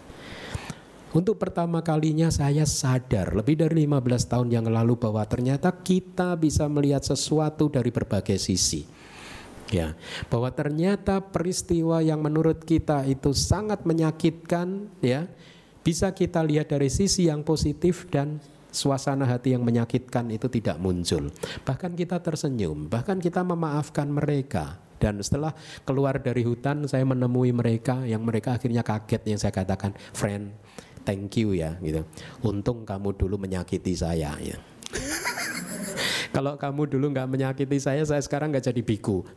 Untuk 1.13 1.37
pertama 1.37 1.85
kalinya 1.85 2.33
saya 2.33 2.65
sadar 2.65 3.37
lebih 3.37 3.61
dari 3.61 3.85
15 3.85 4.33
tahun 4.33 4.49
yang 4.49 4.65
lalu 4.65 4.97
bahwa 4.97 5.21
ternyata 5.29 5.69
kita 5.69 6.33
bisa 6.33 6.65
melihat 6.65 7.05
sesuatu 7.05 7.69
dari 7.69 7.93
berbagai 7.93 8.41
sisi. 8.41 8.81
Ya, 9.69 9.93
bahwa 10.29 10.49
ternyata 10.49 11.21
peristiwa 11.21 12.01
yang 12.01 12.21
menurut 12.21 12.65
kita 12.65 13.05
itu 13.05 13.33
sangat 13.33 13.85
menyakitkan 13.85 14.89
ya, 15.05 15.29
bisa 15.85 16.09
kita 16.13 16.41
lihat 16.41 16.73
dari 16.73 16.89
sisi 16.89 17.29
yang 17.29 17.45
positif 17.45 18.09
dan 18.09 18.41
suasana 18.73 19.29
hati 19.29 19.53
yang 19.53 19.61
menyakitkan 19.61 20.33
itu 20.33 20.49
tidak 20.49 20.81
muncul. 20.81 21.29
Bahkan 21.61 21.93
kita 21.93 22.25
tersenyum, 22.25 22.89
bahkan 22.89 23.21
kita 23.21 23.45
memaafkan 23.45 24.09
mereka. 24.09 24.81
Dan 24.97 25.19
setelah 25.19 25.51
keluar 25.83 26.15
dari 26.23 26.47
hutan 26.47 26.87
saya 26.87 27.03
menemui 27.03 27.51
mereka 27.51 28.07
yang 28.07 28.23
mereka 28.23 28.55
akhirnya 28.55 28.87
kaget 28.87 29.21
yang 29.27 29.35
saya 29.35 29.51
katakan, 29.51 29.91
friend, 30.15 30.55
thank 31.05 31.37
you 31.39 31.55
ya 31.55 31.77
gitu. 31.79 32.03
Untung 32.43 32.85
kamu 32.87 33.13
dulu 33.15 33.37
menyakiti 33.39 33.95
saya 33.95 34.35
ya. 34.41 34.57
Kalau 36.35 36.57
kamu 36.57 36.89
dulu 36.89 37.13
nggak 37.13 37.29
menyakiti 37.29 37.77
saya, 37.77 38.01
saya 38.03 38.21
sekarang 38.23 38.49
nggak 38.49 38.73
jadi 38.73 38.81
biku. 38.81 39.21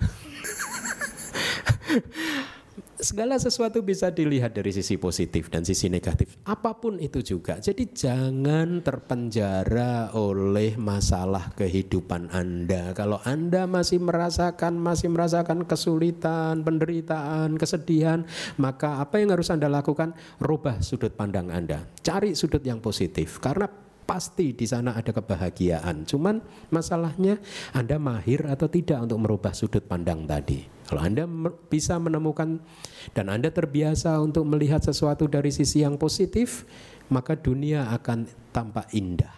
segala 3.01 3.37
sesuatu 3.37 3.81
bisa 3.85 4.09
dilihat 4.13 4.57
dari 4.57 4.73
sisi 4.73 4.97
positif 4.97 5.49
dan 5.53 5.65
sisi 5.65 5.89
negatif. 5.89 6.37
Apa 6.45 6.77
pun 6.77 6.97
itu 7.01 7.21
juga. 7.21 7.61
Jadi 7.61 7.93
jangan 7.93 8.81
terpenjara 8.81 10.13
oleh 10.17 10.77
masalah 10.77 11.53
kehidupan 11.57 12.33
Anda. 12.33 12.93
Kalau 12.97 13.21
Anda 13.25 13.65
masih 13.65 14.01
merasakan 14.03 14.77
masih 14.81 15.13
merasakan 15.13 15.65
kesulitan, 15.65 16.65
penderitaan, 16.67 17.57
kesedihan, 17.57 18.25
maka 18.61 19.01
apa 19.01 19.21
yang 19.21 19.33
harus 19.33 19.53
Anda 19.53 19.69
lakukan? 19.71 20.17
Rubah 20.41 20.81
sudut 20.85 21.15
pandang 21.15 21.53
Anda. 21.53 21.85
Cari 22.05 22.33
sudut 22.37 22.61
yang 22.65 22.81
positif 22.81 23.39
karena 23.41 23.86
pasti 24.07 24.55
di 24.55 24.65
sana 24.65 24.95
ada 24.95 25.11
kebahagiaan. 25.11 26.07
Cuman 26.07 26.39
masalahnya 26.71 27.43
Anda 27.75 27.99
mahir 27.99 28.47
atau 28.47 28.71
tidak 28.71 29.03
untuk 29.03 29.19
merubah 29.27 29.53
sudut 29.53 29.83
pandang 29.85 30.25
tadi. 30.25 30.63
Kalau 30.87 31.03
Anda 31.03 31.27
bisa 31.67 31.99
menemukan 31.99 32.63
dan 33.11 33.27
Anda 33.27 33.51
terbiasa 33.51 34.23
untuk 34.23 34.47
melihat 34.47 34.87
sesuatu 34.87 35.27
dari 35.27 35.51
sisi 35.51 35.83
yang 35.83 35.99
positif, 35.99 36.63
maka 37.11 37.35
dunia 37.35 37.91
akan 37.91 38.31
tampak 38.55 38.95
indah. 38.95 39.35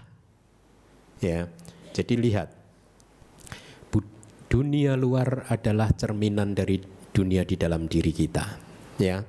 Ya. 1.24 1.48
Jadi 1.96 2.14
lihat 2.20 2.58
dunia 4.48 4.96
luar 4.96 5.44
adalah 5.52 5.92
cerminan 5.92 6.56
dari 6.56 6.80
dunia 7.12 7.44
di 7.44 7.56
dalam 7.60 7.84
diri 7.86 8.10
kita. 8.10 8.44
Ya. 8.96 9.22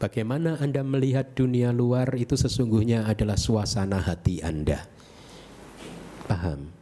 Bagaimana 0.00 0.56
Anda 0.56 0.80
melihat 0.80 1.36
dunia 1.36 1.76
luar 1.76 2.16
itu 2.16 2.32
sesungguhnya 2.32 3.04
adalah 3.04 3.36
suasana 3.36 4.00
hati 4.00 4.40
Anda. 4.40 4.88
Paham? 6.24 6.72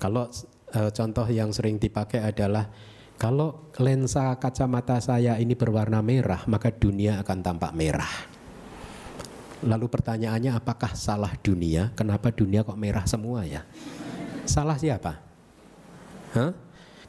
Kalau 0.00 0.32
e, 0.72 0.80
contoh 0.88 1.28
yang 1.28 1.52
sering 1.52 1.76
dipakai 1.76 2.24
adalah 2.24 2.72
kalau 3.20 3.68
lensa 3.76 4.32
kacamata 4.40 4.96
saya 4.96 5.36
ini 5.36 5.52
berwarna 5.52 6.00
merah, 6.00 6.40
maka 6.48 6.72
dunia 6.72 7.20
akan 7.20 7.38
tampak 7.44 7.76
merah. 7.76 8.08
Lalu 9.68 9.84
pertanyaannya 9.84 10.56
apakah 10.56 10.96
salah 10.96 11.36
dunia? 11.44 11.92
Kenapa 11.92 12.32
dunia 12.32 12.64
kok 12.64 12.80
merah 12.80 13.04
semua 13.04 13.44
ya? 13.44 13.60
Salah 14.48 14.80
siapa? 14.80 15.20
Hah? 16.32 16.56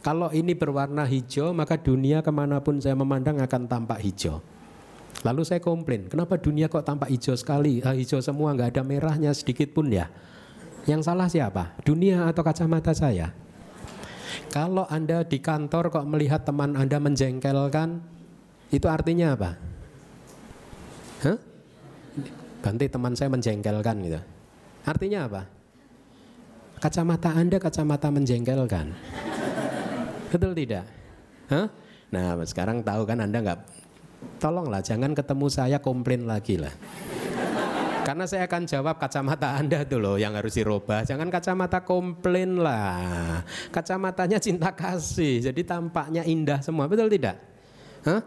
Kalau 0.04 0.36
ini 0.36 0.52
berwarna 0.52 1.08
hijau, 1.08 1.56
maka 1.56 1.80
dunia 1.80 2.20
ke 2.20 2.32
mana 2.34 2.60
pun 2.60 2.84
saya 2.84 3.00
memandang 3.00 3.40
akan 3.40 3.72
tampak 3.72 4.04
hijau. 4.04 4.44
Lalu 5.20 5.42
saya 5.44 5.60
komplain, 5.60 6.08
kenapa 6.08 6.40
dunia 6.40 6.72
kok 6.72 6.88
tampak 6.88 7.12
hijau 7.12 7.36
sekali, 7.36 7.84
ah, 7.84 7.92
hijau 7.92 8.24
semua, 8.24 8.56
nggak 8.56 8.76
ada 8.78 8.84
merahnya 8.88 9.36
sedikit 9.36 9.76
pun 9.76 9.92
ya. 9.92 10.08
Yang 10.88 11.12
salah 11.12 11.28
siapa? 11.28 11.76
Dunia 11.84 12.24
atau 12.32 12.40
kacamata 12.40 12.96
saya? 12.96 13.36
Kalau 14.50 14.88
Anda 14.88 15.28
di 15.28 15.38
kantor 15.44 15.92
kok 15.92 16.08
melihat 16.08 16.48
teman 16.48 16.74
Anda 16.74 16.98
menjengkelkan, 17.04 18.00
itu 18.72 18.88
artinya 18.88 19.36
apa? 19.36 19.52
Hah? 21.28 21.38
Ganti 22.64 22.86
teman 22.88 23.14
saya 23.14 23.30
menjengkelkan 23.30 23.96
gitu. 24.08 24.22
Artinya 24.88 25.20
apa? 25.28 25.42
Kacamata 26.80 27.36
Anda 27.36 27.60
kacamata 27.60 28.08
menjengkelkan. 28.08 28.96
Betul 30.32 30.56
tidak? 30.56 30.88
Hah? 31.52 31.68
Nah 32.10 32.40
sekarang 32.48 32.82
tahu 32.82 33.04
kan 33.04 33.20
Anda 33.20 33.44
nggak 33.44 33.60
Tolonglah 34.40 34.80
jangan 34.80 35.12
ketemu 35.12 35.48
saya 35.52 35.78
komplain 35.84 36.24
lagi 36.24 36.56
lah. 36.56 36.72
Karena 38.10 38.26
saya 38.26 38.50
akan 38.50 38.66
jawab 38.66 38.98
kacamata 38.98 39.54
Anda 39.54 39.86
tuh 39.86 40.02
loh 40.02 40.18
yang 40.18 40.34
harus 40.34 40.58
dirubah. 40.58 41.06
Jangan 41.06 41.30
kacamata 41.30 41.86
komplain 41.86 42.58
lah. 42.58 43.46
Kacamatanya 43.70 44.42
cinta 44.42 44.74
kasih. 44.74 45.46
Jadi 45.52 45.62
tampaknya 45.62 46.26
indah 46.26 46.58
semua. 46.64 46.90
Betul 46.90 47.14
tidak? 47.14 47.38
Hah? 48.08 48.24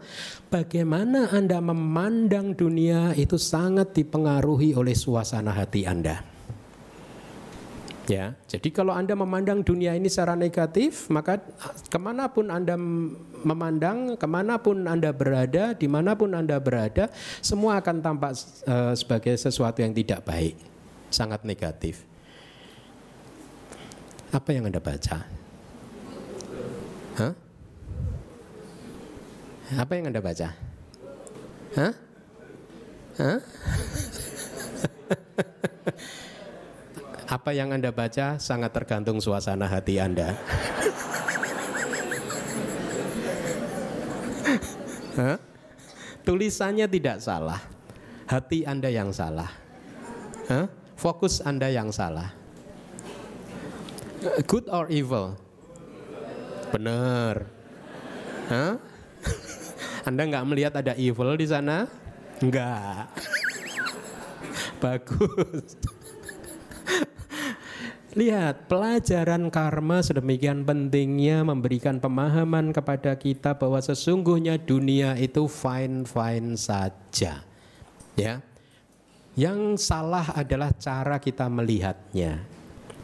Bagaimana 0.47 1.33
Anda 1.33 1.59
memandang 1.59 2.53
dunia 2.53 3.11
itu 3.17 3.35
sangat 3.35 3.91
dipengaruhi 3.91 4.77
oleh 4.77 4.95
suasana 4.95 5.51
hati 5.51 5.83
Anda. 5.83 6.32
Ya, 8.03 8.35
jadi 8.51 8.67
kalau 8.67 8.91
Anda 8.91 9.15
memandang 9.15 9.63
dunia 9.63 9.95
ini 9.95 10.11
secara 10.11 10.35
negatif, 10.35 11.07
maka 11.07 11.39
ke 11.87 11.95
mana 11.95 12.27
pun 12.27 12.51
Anda 12.51 12.75
memandang, 13.47 14.19
ke 14.19 14.27
mana 14.27 14.59
pun 14.59 14.83
Anda 14.83 15.15
berada, 15.15 15.71
di 15.71 15.87
mana 15.87 16.11
pun 16.11 16.35
Anda 16.35 16.59
berada, 16.59 17.07
semua 17.39 17.79
akan 17.79 18.03
tampak 18.03 18.35
uh, 18.67 18.91
sebagai 18.91 19.39
sesuatu 19.39 19.79
yang 19.79 19.95
tidak 19.95 20.19
baik, 20.27 20.59
sangat 21.07 21.47
negatif. 21.47 22.03
Apa 24.35 24.51
yang 24.51 24.67
Anda 24.67 24.83
baca? 24.83 25.23
Hah? 27.15 27.33
Apa 29.79 29.91
yang 29.95 30.11
Anda 30.11 30.19
baca? 30.19 30.51
Hah? 31.79 31.93
Hah? 33.15 33.39
apa 37.33 37.49
yang 37.49 37.73
Anda 37.73 37.89
baca 37.89 38.37
sangat 38.37 38.69
tergantung 38.77 39.17
suasana 39.17 39.65
hati 39.65 39.97
Anda. 39.97 40.37
Tulisannya 46.21 46.85
tidak 46.85 47.25
salah, 47.25 47.57
hati 48.29 48.69
Anda 48.69 48.93
yang 48.93 49.09
salah. 49.09 49.49
Hah? 50.45 50.69
Fokus 50.93 51.41
Anda 51.41 51.73
yang 51.73 51.89
salah. 51.89 52.29
Good 54.45 54.69
or 54.69 54.85
evil? 54.93 55.33
Benar. 56.69 57.49
Hah? 58.47 58.77
Anda 60.05 60.21
nggak 60.29 60.45
melihat 60.47 60.73
ada 60.77 60.93
evil 60.95 61.33
di 61.33 61.49
sana? 61.49 61.89
Enggak. 62.39 63.09
Bagus. 64.77 65.75
Lihat, 68.13 68.69
pelajaran 68.69 69.49
karma 69.49 70.05
sedemikian 70.05 70.61
pentingnya 70.61 71.41
memberikan 71.41 71.97
pemahaman 71.97 72.69
kepada 72.69 73.17
kita 73.17 73.57
bahwa 73.57 73.81
sesungguhnya 73.81 74.61
dunia 74.61 75.17
itu 75.17 75.49
fine-fine 75.49 76.53
saja. 76.53 77.41
Ya. 78.13 78.45
Yang 79.33 79.81
salah 79.81 80.29
adalah 80.37 80.69
cara 80.77 81.17
kita 81.17 81.49
melihatnya. 81.49 82.45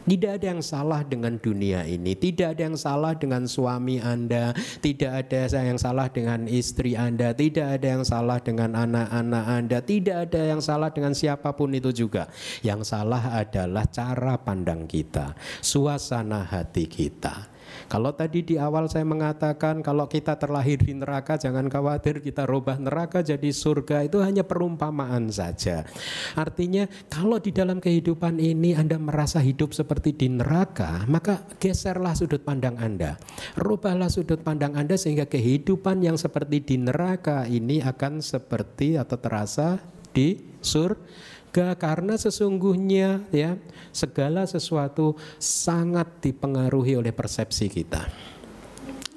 Tidak 0.08 0.40
ada 0.40 0.46
yang 0.56 0.62
salah 0.64 1.04
dengan 1.04 1.36
dunia 1.36 1.84
ini, 1.84 2.16
tidak 2.16 2.56
ada 2.56 2.62
yang 2.72 2.78
salah 2.78 3.12
dengan 3.18 3.44
suami 3.44 4.00
Anda, 4.00 4.56
tidak 4.80 5.26
ada 5.26 5.50
yang 5.60 5.76
salah 5.76 6.08
dengan 6.08 6.48
istri 6.48 6.96
Anda, 6.96 7.36
tidak 7.36 7.80
ada 7.80 7.86
yang 7.98 8.04
salah 8.06 8.38
dengan 8.40 8.78
anak-anak 8.78 9.44
Anda, 9.44 9.78
tidak 9.84 10.30
ada 10.30 10.40
yang 10.56 10.62
salah 10.62 10.88
dengan 10.94 11.12
siapa 11.12 11.52
pun 11.52 11.74
itu 11.74 11.92
juga. 11.92 12.30
Yang 12.64 12.94
salah 12.96 13.36
adalah 13.36 13.84
cara 13.90 14.38
pandang 14.40 14.86
kita, 14.88 15.36
suasana 15.60 16.46
hati 16.48 16.86
kita. 16.88 17.49
Kalau 17.90 18.14
tadi 18.14 18.42
di 18.42 18.54
awal 18.56 18.86
saya 18.86 19.06
mengatakan 19.06 19.82
kalau 19.82 20.06
kita 20.06 20.38
terlahir 20.38 20.78
di 20.78 20.94
neraka 20.94 21.36
jangan 21.36 21.66
khawatir 21.66 22.22
kita 22.22 22.46
rubah 22.46 22.78
neraka 22.78 23.22
jadi 23.22 23.50
surga 23.50 24.06
itu 24.06 24.22
hanya 24.22 24.46
perumpamaan 24.46 25.28
saja. 25.30 25.86
Artinya 26.34 26.86
kalau 27.10 27.42
di 27.42 27.50
dalam 27.50 27.82
kehidupan 27.82 28.38
ini 28.38 28.78
Anda 28.78 28.98
merasa 28.98 29.42
hidup 29.42 29.74
seperti 29.74 30.14
di 30.14 30.28
neraka, 30.30 31.04
maka 31.06 31.46
geserlah 31.58 32.14
sudut 32.14 32.42
pandang 32.42 32.78
Anda. 32.78 33.18
Rubahlah 33.58 34.08
sudut 34.08 34.40
pandang 34.40 34.78
Anda 34.78 34.94
sehingga 34.94 35.26
kehidupan 35.26 36.02
yang 36.02 36.18
seperti 36.18 36.62
di 36.62 36.76
neraka 36.78 37.46
ini 37.46 37.82
akan 37.82 38.22
seperti 38.22 38.98
atau 38.98 39.18
terasa 39.18 39.78
di 40.10 40.38
surga 40.60 41.29
karena 41.52 42.14
sesungguhnya 42.14 43.26
ya 43.34 43.58
segala 43.90 44.46
sesuatu 44.46 45.18
sangat 45.38 46.22
dipengaruhi 46.22 46.94
oleh 46.94 47.10
persepsi 47.10 47.66
kita. 47.66 48.06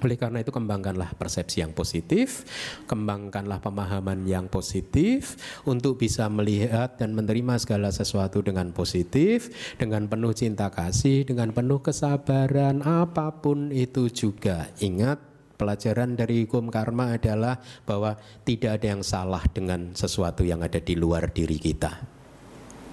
Oleh 0.03 0.19
karena 0.19 0.43
itu 0.43 0.51
kembangkanlah 0.51 1.15
persepsi 1.15 1.63
yang 1.63 1.71
positif, 1.71 2.43
kembangkanlah 2.91 3.63
pemahaman 3.63 4.27
yang 4.27 4.51
positif 4.51 5.39
untuk 5.63 5.95
bisa 5.95 6.27
melihat 6.27 6.99
dan 6.99 7.15
menerima 7.15 7.55
segala 7.55 7.87
sesuatu 7.87 8.43
dengan 8.43 8.75
positif, 8.75 9.47
dengan 9.79 10.11
penuh 10.11 10.35
cinta 10.35 10.67
kasih, 10.67 11.23
dengan 11.23 11.55
penuh 11.55 11.79
kesabaran, 11.79 12.83
apa 12.83 13.31
pun 13.39 13.71
itu 13.71 14.11
juga. 14.11 14.67
Ingat 14.83 15.23
pelajaran 15.55 16.19
dari 16.19 16.43
hukum 16.43 16.67
karma 16.67 17.15
adalah 17.15 17.63
bahwa 17.87 18.19
tidak 18.43 18.83
ada 18.83 18.99
yang 18.99 19.07
salah 19.07 19.47
dengan 19.55 19.95
sesuatu 19.95 20.43
yang 20.43 20.59
ada 20.67 20.83
di 20.83 20.99
luar 20.99 21.31
diri 21.31 21.55
kita 21.55 22.12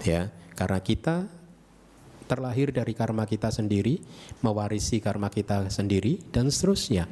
ya 0.05 0.33
karena 0.57 0.81
kita 0.81 1.29
terlahir 2.31 2.71
dari 2.71 2.95
karma 2.95 3.27
kita 3.27 3.51
sendiri, 3.51 3.99
mewarisi 4.39 5.03
karma 5.03 5.27
kita 5.27 5.67
sendiri, 5.67 6.23
dan 6.31 6.47
seterusnya. 6.47 7.11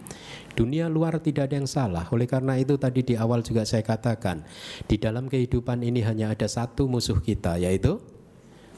Dunia 0.54 0.86
luar 0.86 1.18
tidak 1.18 1.50
ada 1.50 1.58
yang 1.58 1.66
salah. 1.66 2.06
Oleh 2.14 2.30
karena 2.30 2.54
itu 2.54 2.78
tadi 2.78 3.02
di 3.02 3.18
awal 3.18 3.42
juga 3.42 3.66
saya 3.66 3.82
katakan, 3.82 4.46
di 4.86 4.94
dalam 4.94 5.26
kehidupan 5.26 5.82
ini 5.82 6.06
hanya 6.06 6.30
ada 6.30 6.46
satu 6.46 6.86
musuh 6.86 7.18
kita, 7.18 7.58
yaitu 7.58 7.98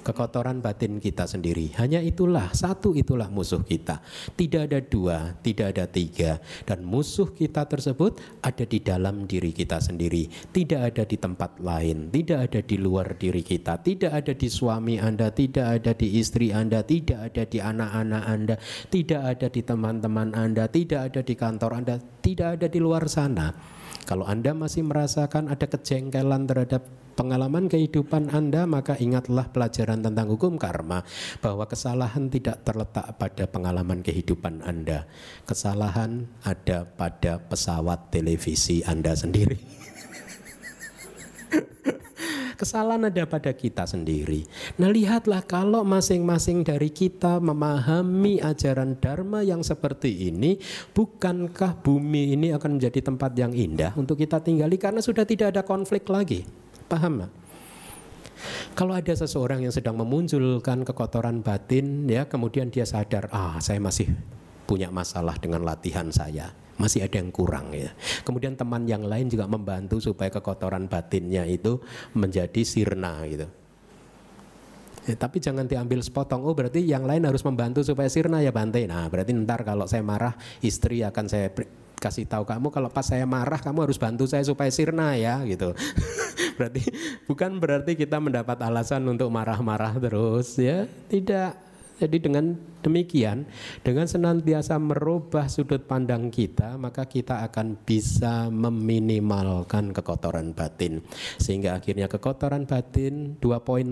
kekotoran 0.01 0.65
batin 0.65 0.99
kita 0.99 1.29
sendiri. 1.29 1.73
Hanya 1.77 2.01
itulah, 2.01 2.51
satu 2.53 2.97
itulah 2.97 3.29
musuh 3.29 3.63
kita. 3.63 4.01
Tidak 4.35 4.67
ada 4.67 4.81
dua, 4.81 5.37
tidak 5.45 5.77
ada 5.77 5.85
tiga. 5.87 6.41
Dan 6.65 6.85
musuh 6.85 7.31
kita 7.33 7.69
tersebut 7.69 8.19
ada 8.41 8.65
di 8.65 8.81
dalam 8.81 9.29
diri 9.29 9.53
kita 9.53 9.79
sendiri. 9.79 10.29
Tidak 10.29 10.81
ada 10.81 11.05
di 11.05 11.17
tempat 11.17 11.61
lain, 11.61 12.09
tidak 12.11 12.51
ada 12.51 12.61
di 12.65 12.77
luar 12.81 13.15
diri 13.17 13.45
kita. 13.45 13.81
Tidak 13.81 14.11
ada 14.11 14.33
di 14.33 14.49
suami 14.49 14.97
Anda, 14.99 15.31
tidak 15.31 15.67
ada 15.81 15.93
di 15.95 16.19
istri 16.19 16.51
Anda, 16.51 16.83
tidak 16.83 17.33
ada 17.33 17.43
di 17.47 17.59
anak-anak 17.61 18.25
Anda, 18.27 18.55
tidak 18.89 19.23
ada 19.23 19.47
di 19.47 19.61
teman-teman 19.63 20.29
Anda, 20.35 20.65
tidak 20.67 21.01
ada 21.13 21.21
di 21.23 21.35
kantor 21.37 21.71
Anda, 21.77 21.95
tidak 22.21 22.61
ada 22.61 22.67
di 22.67 22.79
luar 22.81 23.07
sana. 23.07 23.53
Kalau 24.07 24.27
Anda 24.27 24.57
masih 24.57 24.83
merasakan 24.83 25.47
ada 25.53 25.67
kejengkelan 25.71 26.51
terhadap 26.51 26.83
pengalaman 27.21 27.69
kehidupan 27.69 28.33
Anda, 28.33 28.65
maka 28.65 28.97
ingatlah 28.97 29.53
pelajaran 29.53 30.01
tentang 30.01 30.33
hukum 30.33 30.57
karma 30.57 31.05
bahwa 31.45 31.69
kesalahan 31.69 32.33
tidak 32.33 32.65
terletak 32.65 33.13
pada 33.21 33.45
pengalaman 33.45 34.01
kehidupan 34.01 34.65
Anda. 34.65 35.05
Kesalahan 35.45 36.25
ada 36.41 36.89
pada 36.89 37.37
pesawat 37.37 38.09
televisi 38.09 38.81
Anda 38.89 39.13
sendiri. 39.13 39.61
Kesalahan 42.61 43.13
ada 43.13 43.29
pada 43.29 43.53
kita 43.53 43.85
sendiri. 43.85 44.49
Nah, 44.81 44.89
lihatlah 44.89 45.45
kalau 45.45 45.85
masing-masing 45.85 46.65
dari 46.65 46.89
kita 46.89 47.37
memahami 47.37 48.41
ajaran 48.41 48.97
Dharma 48.97 49.45
yang 49.45 49.61
seperti 49.61 50.33
ini, 50.33 50.57
bukankah 50.97 51.85
bumi 51.85 52.33
ini 52.33 52.57
akan 52.57 52.81
menjadi 52.81 53.13
tempat 53.13 53.37
yang 53.37 53.53
indah 53.53 53.93
untuk 54.01 54.17
kita 54.17 54.41
tinggali 54.41 54.81
karena 54.81 55.05
sudah 55.05 55.29
tidak 55.29 55.53
ada 55.53 55.69
konflik 55.69 56.09
lagi. 56.09 56.70
Paham 56.91 57.31
Kalau 58.75 58.97
ada 58.97 59.15
seseorang 59.15 59.63
yang 59.63 59.71
sedang 59.71 59.95
memunculkan 59.95 60.83
kekotoran 60.83 61.45
batin, 61.45 62.09
ya 62.11 62.27
kemudian 62.27 62.73
dia 62.73 62.89
sadar, 62.89 63.31
ah 63.31 63.63
saya 63.63 63.79
masih 63.79 64.11
punya 64.67 64.91
masalah 64.91 65.39
dengan 65.39 65.63
latihan 65.63 66.11
saya 66.11 66.51
masih 66.81 67.05
ada 67.05 67.21
yang 67.21 67.29
kurang 67.29 67.77
ya. 67.77 67.93
Kemudian 68.25 68.57
teman 68.57 68.89
yang 68.89 69.05
lain 69.05 69.29
juga 69.29 69.45
membantu 69.45 70.01
supaya 70.01 70.33
kekotoran 70.33 70.89
batinnya 70.89 71.45
itu 71.45 71.77
menjadi 72.17 72.65
sirna 72.65 73.21
gitu. 73.29 73.45
Ya, 75.05 75.15
tapi 75.17 75.45
jangan 75.45 75.69
diambil 75.69 76.01
sepotong. 76.01 76.41
Oh 76.41 76.57
berarti 76.57 76.81
yang 76.81 77.05
lain 77.05 77.29
harus 77.29 77.45
membantu 77.45 77.85
supaya 77.85 78.09
sirna 78.09 78.41
ya 78.41 78.53
Bante. 78.53 78.81
Nah 78.89 79.09
berarti 79.13 79.37
ntar 79.37 79.61
kalau 79.65 79.85
saya 79.85 80.01
marah 80.01 80.33
istri 80.65 81.05
akan 81.05 81.29
saya 81.29 81.53
kasih 82.01 82.25
tahu 82.25 82.49
kamu 82.49 82.73
kalau 82.73 82.89
pas 82.89 83.05
saya 83.05 83.29
marah 83.29 83.61
kamu 83.61 83.85
harus 83.85 84.01
bantu 84.01 84.25
saya 84.25 84.41
supaya 84.41 84.73
sirna 84.73 85.15
ya 85.21 85.45
gitu. 85.45 85.77
berarti 86.57 86.83
bukan 87.29 87.61
berarti 87.61 87.93
kita 87.95 88.17
mendapat 88.17 88.57
alasan 88.65 89.05
untuk 89.07 89.29
marah-marah 89.29 90.01
terus 90.01 90.57
ya. 90.57 90.89
Tidak 90.89 91.71
jadi 92.01 92.17
dengan 92.17 92.57
demikian, 92.81 93.45
dengan 93.85 94.09
senantiasa 94.09 94.81
merubah 94.81 95.53
sudut 95.53 95.85
pandang 95.85 96.33
kita, 96.33 96.81
maka 96.81 97.05
kita 97.05 97.45
akan 97.45 97.77
bisa 97.77 98.49
meminimalkan 98.49 99.93
kekotoran 99.93 100.57
batin. 100.57 101.05
Sehingga 101.37 101.77
akhirnya 101.77 102.09
kekotoran 102.09 102.65
batin, 102.65 103.37
dua 103.37 103.61
poin 103.61 103.85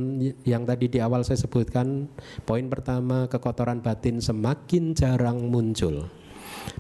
yang 0.49 0.65
tadi 0.65 0.89
di 0.89 1.05
awal 1.05 1.21
saya 1.21 1.37
sebutkan, 1.37 2.09
poin 2.49 2.65
pertama 2.73 3.29
kekotoran 3.29 3.85
batin 3.85 4.25
semakin 4.25 4.97
jarang 4.97 5.53
muncul. 5.53 6.09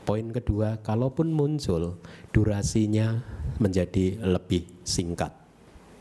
Poin 0.08 0.24
kedua, 0.32 0.80
kalaupun 0.80 1.28
muncul, 1.28 2.00
durasinya 2.32 3.20
menjadi 3.60 4.16
lebih 4.24 4.64
singkat, 4.80 5.34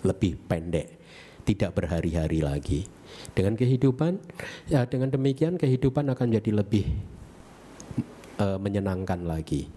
lebih 0.06 0.40
pendek, 0.48 0.96
tidak 1.44 1.76
berhari-hari 1.76 2.40
lagi. 2.40 2.88
Dengan 3.36 3.60
kehidupan, 3.60 4.20
ya 4.72 4.88
dengan 4.88 5.12
demikian 5.12 5.60
kehidupan 5.60 6.08
akan 6.12 6.28
jadi 6.40 6.52
lebih 6.64 6.86
uh, 8.40 8.60
menyenangkan 8.60 9.28
lagi. 9.28 9.68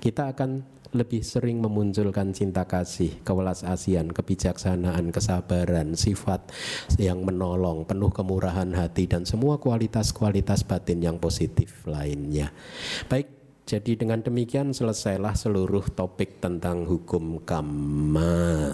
Kita 0.00 0.32
akan 0.32 0.76
lebih 0.96 1.20
sering 1.20 1.60
memunculkan 1.60 2.32
cinta 2.32 2.64
kasih, 2.64 3.20
kewelas 3.26 3.66
asian, 3.66 4.08
kebijaksanaan, 4.08 5.12
kesabaran, 5.12 5.92
sifat 5.98 6.48
yang 6.96 7.20
menolong, 7.26 7.84
penuh 7.84 8.08
kemurahan 8.08 8.70
hati 8.72 9.04
dan 9.04 9.28
semua 9.28 9.60
kualitas-kualitas 9.60 10.64
batin 10.64 11.04
yang 11.04 11.20
positif 11.20 11.84
lainnya. 11.84 12.54
Baik, 13.10 13.35
jadi 13.66 13.98
dengan 13.98 14.22
demikian 14.22 14.70
selesailah 14.70 15.34
seluruh 15.34 15.90
topik 15.90 16.38
tentang 16.38 16.86
hukum 16.86 17.42
kamma. 17.42 18.70